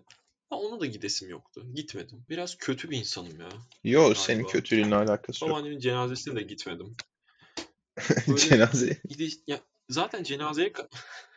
[0.49, 1.66] Ha, ona da gidesim yoktu.
[1.74, 2.26] Gitmedim.
[2.30, 3.49] Biraz kötü bir insanım ya.
[3.84, 4.51] Yo, senin Galiba.
[4.51, 5.51] kötülüğünle alakası yok.
[5.51, 6.95] Babaannemin cenazesine de gitmedim.
[8.28, 9.01] Böyle Cenaze.
[9.10, 10.74] gidiş ya zaten cenazeye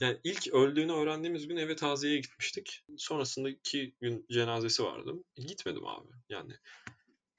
[0.00, 2.84] yani ilk öldüğünü öğrendiğimiz gün eve taziyeye gitmiştik.
[2.96, 5.14] Sonrasındaki gün cenazesi vardı.
[5.36, 6.08] Gitmedim abi.
[6.28, 6.52] Yani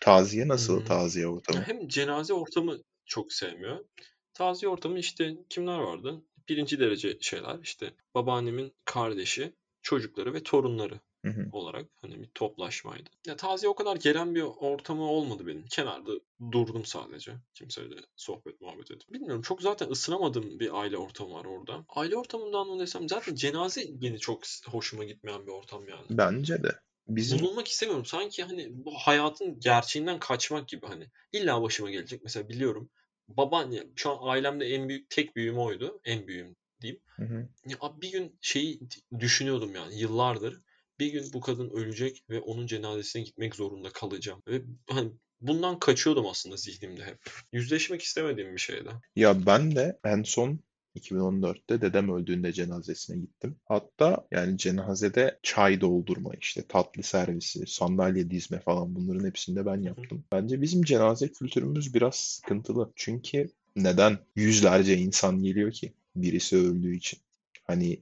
[0.02, 0.86] Taziye nasıl Hmm.
[0.86, 1.62] taziye ortamı?
[1.62, 3.86] hem cenaze ortamı çok sevmiyor.
[4.34, 6.22] Taziye ortamı işte kimler vardı?
[6.50, 11.50] Birinci derece şeyler işte babaannemin kardeşi, çocukları ve torunları Hı hı.
[11.52, 13.10] olarak hani bir toplaşmaydı.
[13.28, 15.66] Ya taziye o kadar gelen bir ortamı olmadı benim.
[15.66, 16.12] Kenarda
[16.52, 17.32] durdum sadece.
[17.54, 19.14] Kimseyle sohbet muhabbet ettim.
[19.14, 21.86] Bilmiyorum çok zaten ısınamadığım bir aile ortamı var orada.
[21.90, 26.06] Aile ortamından mı desem zaten cenaze beni çok hoşuma gitmeyen bir ortam yani.
[26.10, 26.72] Bence de.
[27.08, 28.06] Bizim Bulunmak istemiyorum.
[28.06, 31.08] Sanki hani bu hayatın gerçeğinden kaçmak gibi hani.
[31.32, 32.24] İlla başıma gelecek.
[32.24, 32.90] Mesela biliyorum.
[33.28, 36.02] Babaanne şu an ailemde en büyük tek büyüğüm oydu.
[36.06, 37.02] En büyüğüm diyeyim.
[37.16, 37.48] Hı hı.
[37.66, 38.80] Ya bir gün şeyi
[39.20, 40.62] düşünüyordum yani yıllardır.
[41.02, 44.42] Bir gün bu kadın ölecek ve onun cenazesine gitmek zorunda kalacağım.
[44.48, 45.12] Ve hani
[45.42, 47.18] bundan kaçıyordum aslında zihnimde hep.
[47.54, 48.90] Yüzleşmek istemediğim bir şeydi.
[49.16, 50.60] Ya ben de en son
[50.96, 53.56] 2014'te dedem öldüğünde cenazesine gittim.
[53.66, 59.82] Hatta yani cenazede çay doldurma işte tatlı servisi, sandalye dizme falan bunların hepsini de ben
[59.82, 60.24] yaptım.
[60.32, 62.92] Bence bizim cenaze kültürümüz biraz sıkıntılı.
[62.96, 67.20] Çünkü neden yüzlerce insan geliyor ki birisi öldüğü için?
[67.64, 68.00] Hani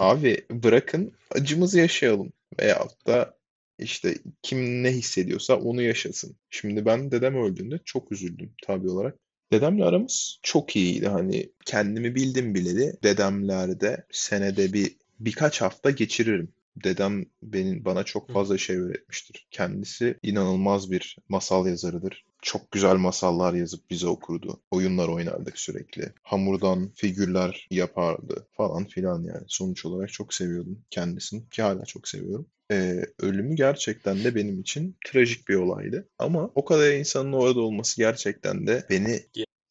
[0.00, 3.34] abi bırakın acımızı yaşayalım veyahut da
[3.78, 6.36] işte kim ne hissediyorsa onu yaşasın.
[6.50, 9.18] Şimdi ben dedem öldüğünde çok üzüldüm tabii olarak.
[9.52, 11.08] Dedemle aramız çok iyiydi.
[11.08, 16.52] Hani kendimi bildim bileli dedemlerde senede bir birkaç hafta geçiririm.
[16.84, 19.46] Dedem benim bana çok fazla şey öğretmiştir.
[19.50, 22.24] Kendisi inanılmaz bir masal yazarıdır.
[22.42, 24.60] Çok güzel masallar yazıp bize okurdu.
[24.70, 26.12] Oyunlar oynardık sürekli.
[26.22, 29.44] Hamurdan figürler yapardı falan filan yani.
[29.48, 32.46] Sonuç olarak çok seviyordum kendisini ki hala çok seviyorum.
[32.72, 36.08] e, ölümü gerçekten de benim için trajik bir olaydı.
[36.18, 39.20] Ama o kadar insanın orada olması gerçekten de beni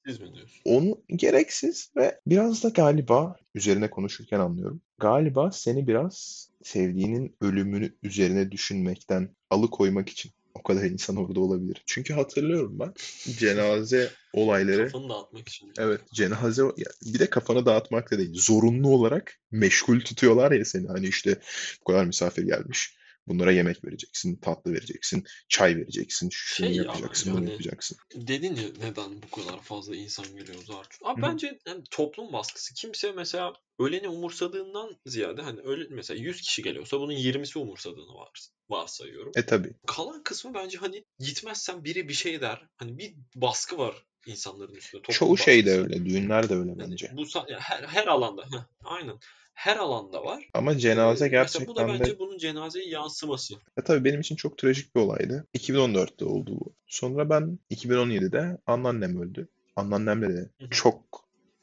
[0.06, 0.62] Siz mi diyorsun?
[0.66, 4.82] onu gereksiz ve biraz da galiba üzerine konuşurken anlıyorum.
[4.98, 11.84] Galiba seni biraz sevdiğinin ölümünü üzerine düşünmekten alıkoymak için o kadar insan orada olabilir.
[11.86, 12.94] Çünkü hatırlıyorum ben
[13.38, 15.74] cenaze olayları Kafanı dağıtmak için.
[15.80, 16.64] Evet cenaze
[17.06, 18.34] bir de kafanı dağıtmak da değil.
[18.34, 20.88] Zorunlu olarak meşgul tutuyorlar ya seni.
[20.88, 21.40] Hani işte
[21.82, 22.99] bu kadar misafir gelmiş.
[23.30, 27.98] Bunlara yemek vereceksin, tatlı vereceksin, çay vereceksin, şunu Şey ya, yapacaksın, bunu yani- yapacaksın.
[28.16, 31.06] Dedin ya neden bu kadar fazla insan geliyor Zarçun?
[31.08, 32.74] Abi Hı bence yani toplum baskısı.
[32.74, 38.50] Kimse mesela öleni umursadığından ziyade hani öyle mesela 100 kişi geliyorsa bunun 20'si umursadığını vars
[38.70, 39.32] varsayıyorum.
[39.36, 39.74] E tabii.
[39.88, 42.68] Kalan kısmı bence hani gitmezsen biri bir şey der.
[42.78, 43.96] Hani bir baskı var
[44.26, 45.04] insanların üstünde.
[45.12, 46.06] Çoğu şey de öyle.
[46.06, 47.12] Düğünler de öyle Yani bence.
[47.14, 48.42] bu sa- ya her, her alanda.
[48.44, 49.20] heh, aynen.
[49.60, 50.50] Her alanda var.
[50.54, 53.54] Ama cenaze Ee, mesela bu da gerçekten de bence bunun cenazeye yansıması.
[53.78, 55.48] e tabii benim için çok trajik bir olaydı.
[55.58, 56.74] 2014'te oldu bu.
[56.88, 59.48] Sonra ben 2017'de anneannem öldü.
[59.76, 61.02] Anneannemle de çok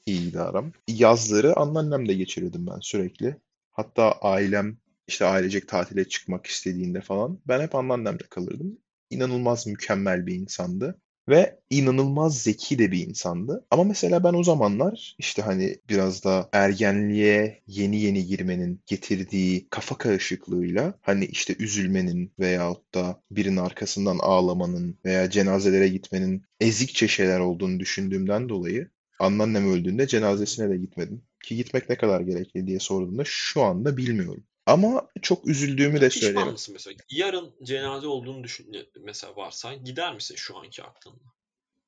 [0.06, 0.73] iyiydi aram.
[0.89, 3.36] Yazları anneannemle geçirirdim ben sürekli.
[3.73, 4.78] Hatta ailem
[5.09, 8.78] işte ailecek tatile çıkmak istediğinde falan ben hep anneannemle kalırdım.
[9.10, 11.01] İnanılmaz mükemmel bir insandı.
[11.28, 13.66] Ve inanılmaz zeki de bir insandı.
[13.70, 19.98] Ama mesela ben o zamanlar işte hani biraz da ergenliğe yeni yeni girmenin getirdiği kafa
[19.98, 27.81] karışıklığıyla hani işte üzülmenin veyahut da birinin arkasından ağlamanın veya cenazelere gitmenin ezikçe şeyler olduğunu
[27.81, 31.23] düşündüğümden dolayı anneannem öldüğünde cenazesine de gitmedim.
[31.44, 34.44] Ki gitmek ne kadar gerekli diye sorduğunda şu anda bilmiyorum.
[34.66, 36.52] Ama çok üzüldüğümü de Pişman söyleyemem.
[36.52, 36.97] mısın mesela?
[37.10, 41.32] Yarın cenaze olduğunu düşün mesela varsa gider misin şu anki aklınla?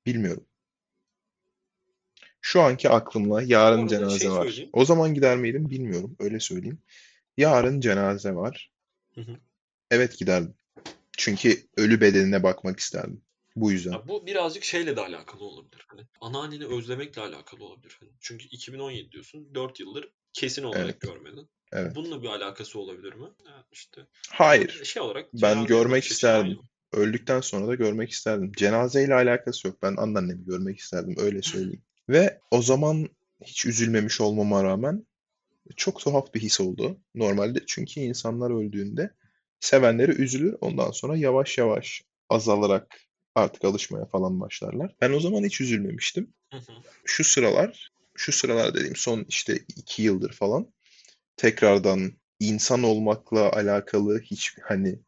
[0.06, 0.46] Bilmiyorum.
[2.40, 4.42] Şu anki aklımla yarın cenaze şey var.
[4.44, 4.70] söyleyeyim.
[4.72, 6.16] O zaman gider miydim bilmiyorum.
[6.18, 6.78] Öyle söyleyeyim.
[7.36, 8.72] Yarın cenaze var.
[9.14, 9.36] Hı hı.
[9.90, 10.55] Evet giderdim.
[11.16, 13.22] Çünkü ölü bedenine bakmak isterdim.
[13.56, 13.92] Bu yüzden.
[13.92, 15.84] Ya bu birazcık şeyle de alakalı olabilir.
[15.88, 17.96] Hani anneanneni özlemekle alakalı olabilir.
[18.00, 19.55] Hani çünkü 2017 diyorsun.
[19.55, 21.00] 4 yıldır kesin olarak Evet.
[21.00, 21.48] görmedin.
[21.72, 21.96] Evet.
[21.96, 23.28] Bununla bir alakası olabilir mi?
[23.46, 24.00] Yani işte
[24.30, 24.84] Hayır.
[24.84, 26.46] şey olarak Ben görmek açın isterdim.
[26.46, 26.58] aynı.
[26.92, 28.52] Öldükten sonra da görmek isterdim.
[28.56, 29.82] Cenazeyle alakası yok.
[29.82, 31.16] Ben anneannemi görmek isterdim.
[31.18, 31.82] Öyle söyleyeyim.
[32.08, 33.08] Ve o zaman
[33.44, 35.06] hiç üzülmemiş olmama rağmen
[35.76, 37.00] çok tuhaf bir his oldu.
[37.14, 39.10] Normalde çünkü insanlar öldüğünde
[39.60, 40.56] sevenleri üzülür.
[40.60, 43.00] Ondan sonra yavaş yavaş azalarak
[43.34, 44.96] artık alışmaya falan başlarlar.
[45.00, 46.34] Ben o zaman hiç üzülmemiştim.
[47.04, 50.72] Şu sıralar, şu sıralar dediğim son işte iki yıldır falan
[51.39, 54.98] tekrardan insan olmakla alakalı hiç hani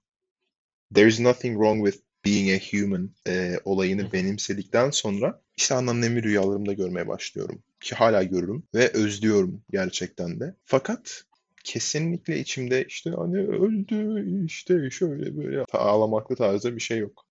[0.95, 6.73] there is nothing wrong with being a human e, olayını benimsedikten sonra işte anneannemi rüyalarımda
[6.73, 7.63] görmeye başlıyorum.
[7.81, 10.55] Ki hala görürüm ve özlüyorum gerçekten de.
[10.65, 11.25] Fakat
[11.65, 17.27] kesinlikle içimde işte hani öldü işte şöyle böyle ağlamaklı tarzda bir şey yok.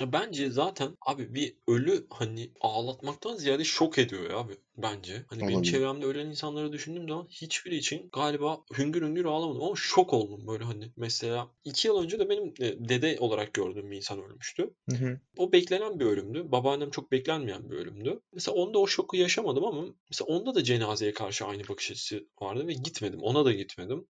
[0.00, 5.24] Ya Bence zaten abi bir ölü hani ağlatmaktan ziyade şok ediyor ya abi bence.
[5.28, 5.72] Hani benim Olabilir.
[5.72, 10.64] çevremde ölen insanları düşündüğüm zaman hiçbiri için galiba hüngür hüngür ağlamadım ama şok oldum böyle
[10.64, 10.92] hani.
[10.96, 14.74] Mesela iki yıl önce de benim e, dede olarak gördüğüm bir insan ölmüştü.
[14.90, 16.52] hı hı, O beklenen bir ölümdü.
[16.52, 18.20] Babaannem çok beklenmeyen bir ölümdü.
[18.32, 22.66] Mesela onda o şoku yaşamadım ama mesela onda da cenazeye karşı aynı bakış açısı vardı
[22.66, 23.20] ve gitmedim.
[23.22, 24.06] Ona da gitmedim.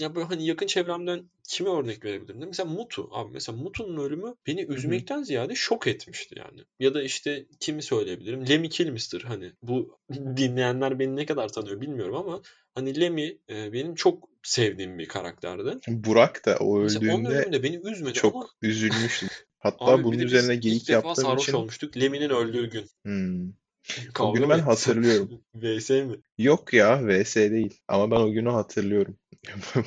[0.00, 2.38] Ya böyle hani yakın çevremden kime örnek verebilirim?
[2.46, 3.08] Mesela Mutu.
[3.12, 6.64] Abi mesela Mutu'nun ölümü beni üzmekten ziyade şok etmişti yani.
[6.80, 8.48] Ya da işte kimi söyleyebilirim?
[8.48, 12.42] Lemmy Kilmister hani bu dinleyenler beni ne kadar tanıyor bilmiyorum ama
[12.74, 15.78] hani Lemmy e, benim çok sevdiğim bir karakterdi.
[15.88, 19.28] Burak da o onun öldüğünde de beni üzmedi ama çok üzülmüştüm.
[19.58, 22.86] Hatta abi bunun üzerine geyik yaptığım sarhoş için olmuştuk Lemmy'nin öldüğü gün.
[23.04, 23.48] hmm,
[24.08, 25.42] o Kavga günü mı ben hatırlıyorum.
[25.54, 26.16] VS mi?
[26.38, 29.16] Yok ya VS değil ama ben o günü hatırlıyorum.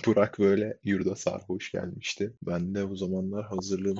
[0.05, 2.33] Burak böyle yurda sarhoş gelmişti.
[2.41, 3.97] Ben de o zamanlar hazırlığım.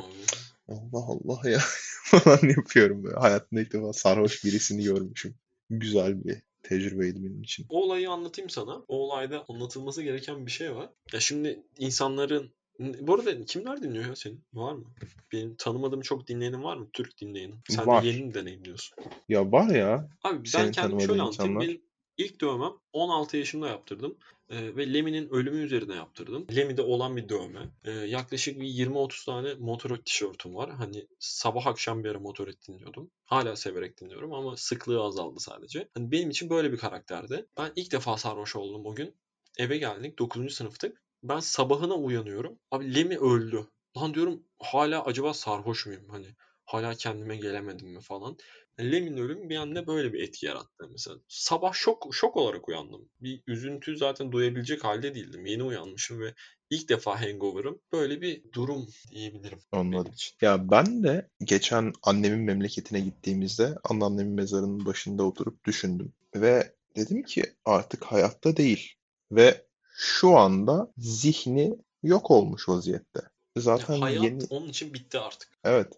[0.74, 1.60] Allah Allah ya
[2.04, 3.16] falan yapıyorum böyle.
[3.16, 5.36] Hayatımda ilk defa sarhoş birisini görmüşüm.
[5.70, 7.66] Güzel bir tecrübeydi benim için.
[7.70, 8.76] O olayı anlatayım sana.
[8.88, 10.90] O olayda anlatılması gereken bir şey var.
[11.14, 14.44] Ya şimdi insanların bu arada kimler dinliyor ya senin?
[14.54, 14.84] Var mı?
[15.32, 16.88] Benim tanımadığım çok dinleyenin var mı?
[16.94, 17.56] Türk dinleyenin.
[17.70, 18.04] Sen Var.
[18.04, 18.98] de yeni mi deneyimliyorsun?
[19.30, 21.52] Ya var ya Abi ben kendimi şöyle anlatayım.
[21.52, 21.68] insanlar.
[21.68, 21.82] Benim
[22.18, 24.16] ilk dövmem 16 yaşımda yaptırdım.
[24.54, 26.48] Ee, ve Lemmy'nin ölümü üzerine yaptırdım.
[26.56, 27.70] Lemmy'de olan bir dövme.
[27.84, 30.72] Ee, yaklaşık bir 20-30 tane Motorhead tişörtüm var.
[30.72, 33.12] Hani sabah akşam bir ara Motorhead dinliyordum.
[33.26, 35.90] Hala severek dinliyorum ama sıklığı azaldı sadece.
[35.94, 37.46] Hani benim için böyle bir karakterdi.
[37.58, 39.16] Ben ilk defa sarhoş oldum o gün.
[39.58, 40.54] Eve geldik 9.
[40.56, 41.04] sınıftık.
[41.24, 42.60] Ben sabahına uyanıyorum.
[42.72, 43.68] Abi Lemmy öldü.
[43.98, 46.10] Lan diyorum hala acaba sarhoş muyum?
[46.10, 46.28] Hani
[46.66, 48.38] hala kendime gelemedim mi falan.
[48.80, 51.18] Lem'in ölümü bir anda böyle bir etki yarattı mesela.
[51.28, 53.10] Sabah şok şok olarak uyandım.
[53.22, 55.46] Bir üzüntü zaten duyabilecek halde değildim.
[55.46, 56.34] Yeni uyanmışım ve
[56.70, 57.80] ilk defa hangover'ım.
[57.92, 59.60] Böyle bir durum diyebilirim.
[59.72, 60.14] Anladım.
[60.42, 66.14] Ya ben de geçen annemin memleketine gittiğimizde anneannemin mezarının başında oturup düşündüm.
[66.36, 68.94] Ve dedim ki artık hayatta değil.
[69.32, 69.66] Ve
[69.96, 73.22] şu anda zihni yok olmuş vaziyette.
[73.58, 74.44] Zaten Hayat yeni...
[74.50, 75.50] onun için bitti artık.
[75.64, 75.94] Evet.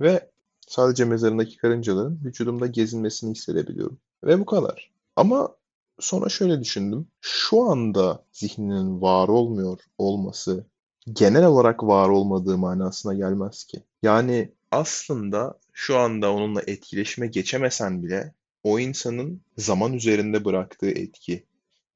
[0.00, 0.30] Ve
[0.68, 3.98] sadece mezarındaki karıncaların vücudumda gezinmesini hissedebiliyorum.
[4.24, 4.90] Ve bu kadar.
[5.16, 5.56] Ama
[6.00, 7.06] sonra şöyle düşündüm.
[7.20, 10.66] Şu anda zihninin var olmuyor olması
[11.12, 13.82] genel olarak var olmadığı manasına gelmez ki.
[14.02, 21.44] Yani aslında şu anda onunla etkileşime geçemesen bile o insanın zaman üzerinde bıraktığı etki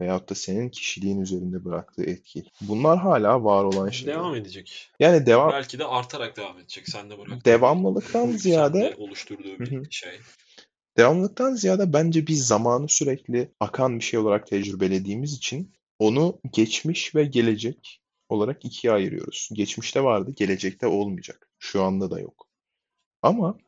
[0.01, 2.45] veyahut da senin kişiliğin üzerinde bıraktığı etki.
[2.61, 4.15] Bunlar hala var olan şeyler.
[4.15, 4.91] Devam edecek.
[5.01, 6.89] Yani devam Belki de artarak devam edecek.
[6.89, 7.45] Sen de bırak.
[7.45, 10.21] devamlılıktan ziyade oluşturduğu bir şey.
[10.97, 17.25] devamlılıktan ziyade bence biz zamanı sürekli akan bir şey olarak tecrübelediğimiz için onu geçmiş ve
[17.25, 19.49] gelecek olarak ikiye ayırıyoruz.
[19.53, 21.51] Geçmişte vardı, gelecekte olmayacak.
[21.59, 22.47] Şu anda da yok.
[23.23, 23.59] Ama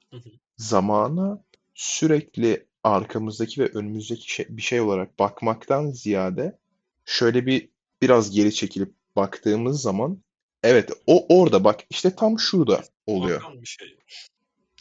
[0.57, 1.45] zamana
[1.75, 6.59] sürekli arkamızdaki ve önümüzdeki şey, bir şey olarak bakmaktan ziyade
[7.05, 7.69] şöyle bir
[8.03, 10.23] biraz geri çekilip baktığımız zaman
[10.63, 13.43] evet o orada bak işte tam şurada oluyor.
[13.61, 13.99] Bir şey.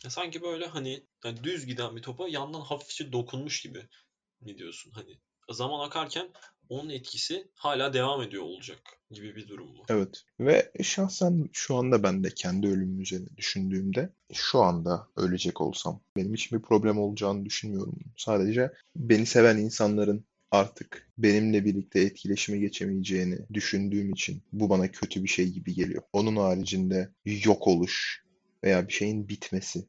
[0.03, 3.87] Ya sanki böyle hani yani düz giden bir topa yandan hafifçe dokunmuş gibi
[4.41, 4.91] mi diyorsun?
[4.91, 5.17] Hani
[5.49, 6.29] zaman akarken
[6.71, 8.79] onun etkisi hala devam ediyor olacak
[9.11, 9.83] gibi bir durum bu.
[9.89, 16.01] Evet ve şahsen şu anda ben de kendi ölümüm üzerine düşündüğümde şu anda ölecek olsam
[16.17, 17.99] benim için bir problem olacağını düşünmüyorum.
[18.17, 25.29] Sadece beni seven insanların artık benimle birlikte etkileşime geçemeyeceğini düşündüğüm için bu bana kötü bir
[25.29, 26.03] şey gibi geliyor.
[26.13, 28.23] Onun haricinde yok oluş
[28.63, 29.87] veya bir şeyin bitmesi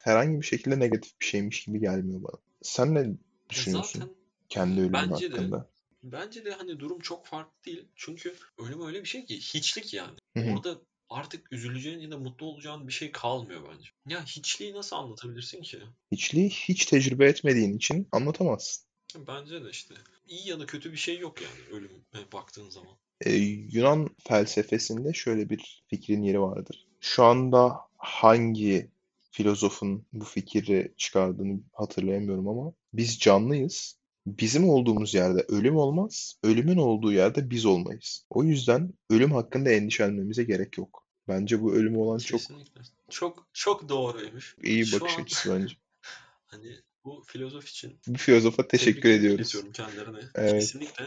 [0.00, 2.40] herhangi bir şekilde negatif bir şeymiş gibi gelmiyor bana.
[2.62, 3.06] Sen ne
[3.50, 4.14] düşünüyorsun Zaten
[4.48, 5.73] kendi ölümün bence de hakkında?
[6.12, 7.84] Bence de hani durum çok farklı değil.
[7.94, 10.18] Çünkü ölüm öyle bir şey ki hiçlik yani.
[10.36, 13.88] Orada artık üzüleceğin ya da mutlu olacağın bir şey kalmıyor bence.
[14.08, 15.78] Ya hiçliği nasıl anlatabilirsin ki?
[16.12, 18.84] Hiçliği hiç tecrübe etmediğin için anlatamazsın.
[19.16, 19.94] Bence de işte.
[20.28, 22.96] İyi ya da kötü bir şey yok yani ölüme baktığın zaman.
[23.20, 23.32] Ee,
[23.72, 26.86] Yunan felsefesinde şöyle bir fikrin yeri vardır.
[27.00, 28.90] Şu anda hangi
[29.30, 33.96] filozofun bu fikri çıkardığını hatırlayamıyorum ama biz canlıyız.
[34.26, 38.26] Bizim olduğumuz yerde ölüm olmaz, ölümün olduğu yerde biz olmayız.
[38.30, 41.06] O yüzden ölüm hakkında endişelenmemize gerek yok.
[41.28, 42.80] Bence bu ölüm olan çok Kesinlikle.
[43.10, 44.56] Çok çok doğruymuş.
[44.62, 45.74] iyi Şu bakış an açısı bence.
[46.46, 49.40] hani bu filozof için Bu filozofa teşekkür ediyoruz.
[49.40, 50.18] iletiyorum kendilerine.
[50.34, 50.52] Evet.
[50.52, 51.04] Kesinlikle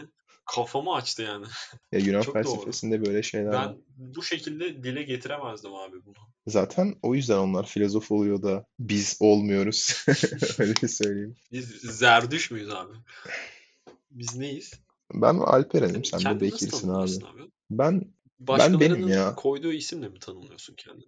[0.54, 1.46] kafamı açtı yani.
[1.92, 2.44] Ya Yunan Çok doğru.
[2.44, 3.68] felsefesinde böyle şeyler var.
[3.68, 3.76] Ben
[4.14, 6.14] bu şekilde dile getiremezdim abi bunu.
[6.46, 10.04] Zaten o yüzden onlar filozof oluyor da biz olmuyoruz.
[10.58, 11.36] Öyle söyleyeyim.
[11.52, 12.92] Biz zerdüş müyüz abi?
[14.10, 14.72] Biz neyiz?
[15.14, 17.40] Ben Alperen'im, sen de Kendini nasıl Bekir'sin abi.
[17.40, 17.50] abi?
[17.70, 19.34] Ben Başkalarının ya.
[19.34, 21.04] koyduğu isimle mi tanımlıyorsun kendini?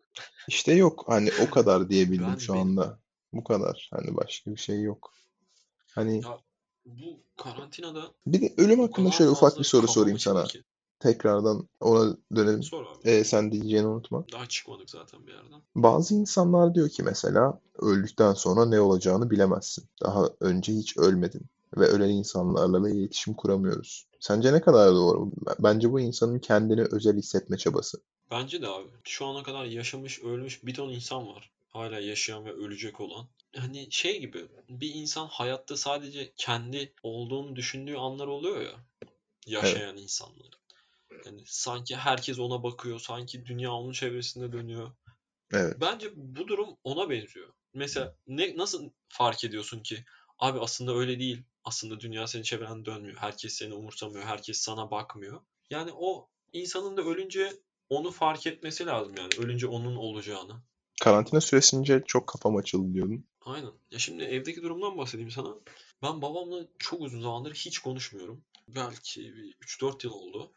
[0.49, 2.63] işte yok hani o kadar diyebildim Ben şu benim.
[2.63, 2.99] anda.
[3.33, 3.89] Bu kadar.
[3.93, 5.15] Hani başka bir şey yok.
[5.95, 6.39] Hani Ya
[7.03, 10.45] bu karantinada bir de ölüm hakkında şöyle ufak bir soru sorayım sana.
[10.45, 10.63] ki.
[10.99, 12.63] Tekrardan ona dönelim.
[12.63, 13.11] Sor abi.
[13.11, 14.25] Ee, sen diyeceğini unutma.
[14.33, 15.63] Daha çıkmadık zaten bir yerden.
[15.75, 19.85] Bazı insanlar diyor ki mesela öldükten sonra ne olacağını bilemezsin.
[20.03, 21.43] Daha önce hiç ölmedin
[21.77, 24.07] ve ölen insanlarla da iletişim kuramıyoruz.
[24.21, 25.31] Sence ne kadar doğru?
[25.59, 27.99] Bence bu insanın kendini özel hissetme çabası.
[28.31, 28.89] Bence de abi.
[29.05, 31.51] Şu ana kadar yaşamış, ölmüş bir ton insan var.
[31.71, 33.29] Hala yaşayan ve ölecek olan.
[33.57, 38.85] Hani şey gibi bir insan hayatta sadece kendi olduğunu düşündüğü anlar oluyor ya.
[39.47, 40.49] Yaşayan insanlar.
[41.27, 43.01] Yani sanki herkes ona bakıyor.
[43.01, 44.91] Sanki dünya onun çevresinde dönüyor.
[45.53, 45.77] Evet.
[45.81, 47.53] Bence bu durum ona benziyor.
[47.75, 50.05] Mesela ne nasıl fark ediyorsun ki
[50.39, 51.43] abi aslında öyle değil.
[51.65, 53.17] Aslında dünya senin çevrende dönmüyor.
[53.17, 54.25] Herkes seni umursamıyor.
[54.25, 55.41] Herkes sana bakmıyor.
[55.71, 57.53] Yani o insanın da ölünce
[57.89, 59.31] onu fark etmesi lazım yani.
[59.39, 60.63] Ölünce onun olacağını.
[61.01, 63.25] Karantina süresince çok kafam açıldı diyordun.
[63.41, 63.73] Aynen.
[63.91, 65.55] Ya şimdi evdeki durumdan bahsedeyim sana.
[66.03, 68.45] Ben babamla çok uzun zamandır hiç konuşmuyorum.
[68.69, 70.53] Belki bir 3-4 yıl oldu.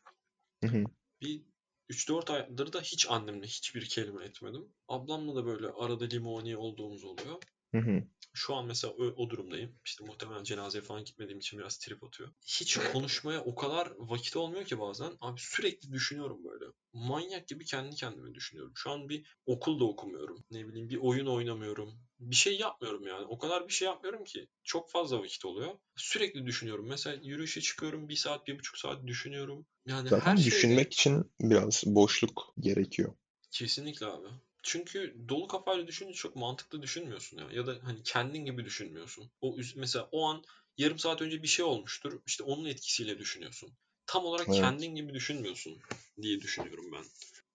[0.64, 0.84] Hı hı.
[1.22, 1.42] Bir
[1.90, 4.66] 3-4 aydır da hiç annemle hiçbir kelime etmedim.
[4.88, 7.44] Ablamla da böyle arada limoni olduğumuz oluyor.
[7.74, 8.04] Hı hı.
[8.34, 9.76] Şu an mesela o, o durumdayım.
[9.86, 12.30] İşte muhtemelen cenazeye falan gitmediğim için biraz trip atıyor.
[12.46, 15.12] Hiç konuşmaya o kadar vakit olmuyor ki bazen.
[15.22, 16.66] Abi sürekli düşünüyorum böyle.
[16.94, 18.74] Manyak gibi kendi kendime düşünüyorum.
[18.76, 20.44] Şu an bir okul da okumuyorum.
[20.52, 21.94] Ne bileyim bir oyun oynamıyorum.
[22.20, 23.26] Bir şey yapmıyorum yani.
[23.26, 24.48] O kadar bir şey yapmıyorum ki.
[24.64, 25.72] Çok fazla vakit oluyor.
[25.96, 26.88] Sürekli düşünüyorum.
[26.88, 28.10] Mesela yürüyüşe çıkıyorum.
[28.10, 29.66] Bir saat, bir buçuk saat düşünüyorum.
[29.86, 33.14] Yani Zaten her şeyde düşünmek için biraz boşluk gerekiyor.
[33.52, 34.28] kesinlikle abi.
[34.64, 37.48] Çünkü dolu kafayla düşününce çok mantıklı düşünmüyorsun ya.
[37.52, 39.32] Ya da hani kendin gibi düşünmüyorsun.
[39.42, 40.44] O mesela o an
[40.78, 42.20] yarım saat önce bir şey olmuştur.
[42.26, 43.70] İşte onun etkisiyle düşünüyorsun.
[44.06, 44.60] Tam olarak Evet.
[44.60, 45.78] kendin gibi düşünmüyorsun
[46.22, 47.04] diye düşünüyorum ben.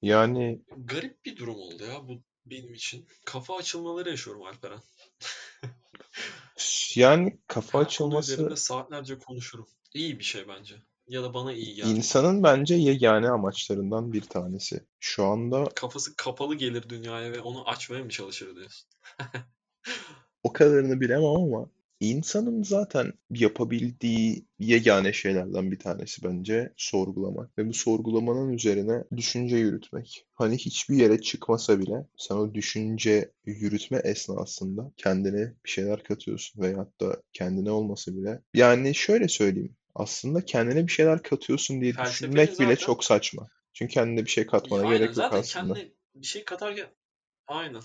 [0.02, 3.06] Yani Garip bir durum oldu ya bu benim için.
[3.24, 4.80] Kafa açılmaları yaşıyorum Alperen.
[6.94, 9.68] yani kafa Her açılması üzerinde saatlerce konuşurum.
[9.94, 10.82] İyi bir şey bence.
[11.08, 11.88] Ya da bana iyi geldi.
[11.88, 14.84] insanın bence yegane amaçlarından bir tanesi.
[15.00, 18.88] Şu anda Kafası kapalı gelir dünyaya ve onu açmaya mı çalışır diyorsun?
[20.42, 21.70] o kadarını bilemem ama
[22.00, 30.26] insanın zaten yapabildiği yegane şeylerden bir tanesi bence sorgulamak ve bu sorgulamanın üzerine düşünce yürütmek.
[30.34, 37.00] Hani hiçbir yere çıkmasa bile sen o düşünce yürütme esnasında kendine bir şeyler katıyorsun veyahut
[37.00, 38.42] da kendine olmasa bile.
[38.54, 39.77] Yani şöyle söyleyeyim.
[39.98, 43.48] Aslında kendine bir şeyler katıyorsun diye Felsefenin düşünmek bile zaten çok saçma.
[43.72, 45.74] Çünkü kendine bir şey ya katmana aynen gerek yok zaten aslında.
[45.74, 46.90] kendine bir şey katarken
[47.46, 47.82] aynen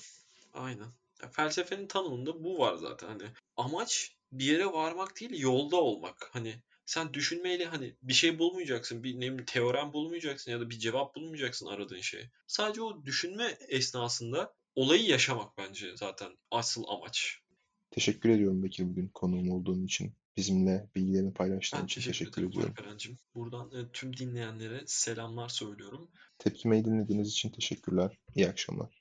[0.53, 0.87] aynen.
[1.21, 3.23] Ya felsefenin tanımında bu var zaten hani
[3.57, 6.29] amaç bir yere varmak değil yolda olmak.
[6.33, 10.79] Hani sen düşünmeyle hani bir şey bulmayacaksın, bir ne bileyim teorem bulmayacaksın ya da bir
[10.79, 12.29] cevap bulmayacaksın aradığın şey.
[12.47, 17.39] Sadece o düşünme esnasında olayı yaşamak bence zaten asıl amaç.
[17.91, 20.13] Teşekkür ediyorum Bekir bugün konuğum olduğun için.
[20.37, 22.73] Bizimle bilgilerini paylaştığın Ben için teşekkür teşekkür ediyorum.
[22.77, 23.17] Alperen'cim.
[23.35, 26.09] Buradan e, tüm dinleyenlere selamlar söylüyorum.
[26.39, 28.17] Tepkimeyi dinlediğiniz için teşekkürler.
[28.35, 28.89] İyi akşamlar.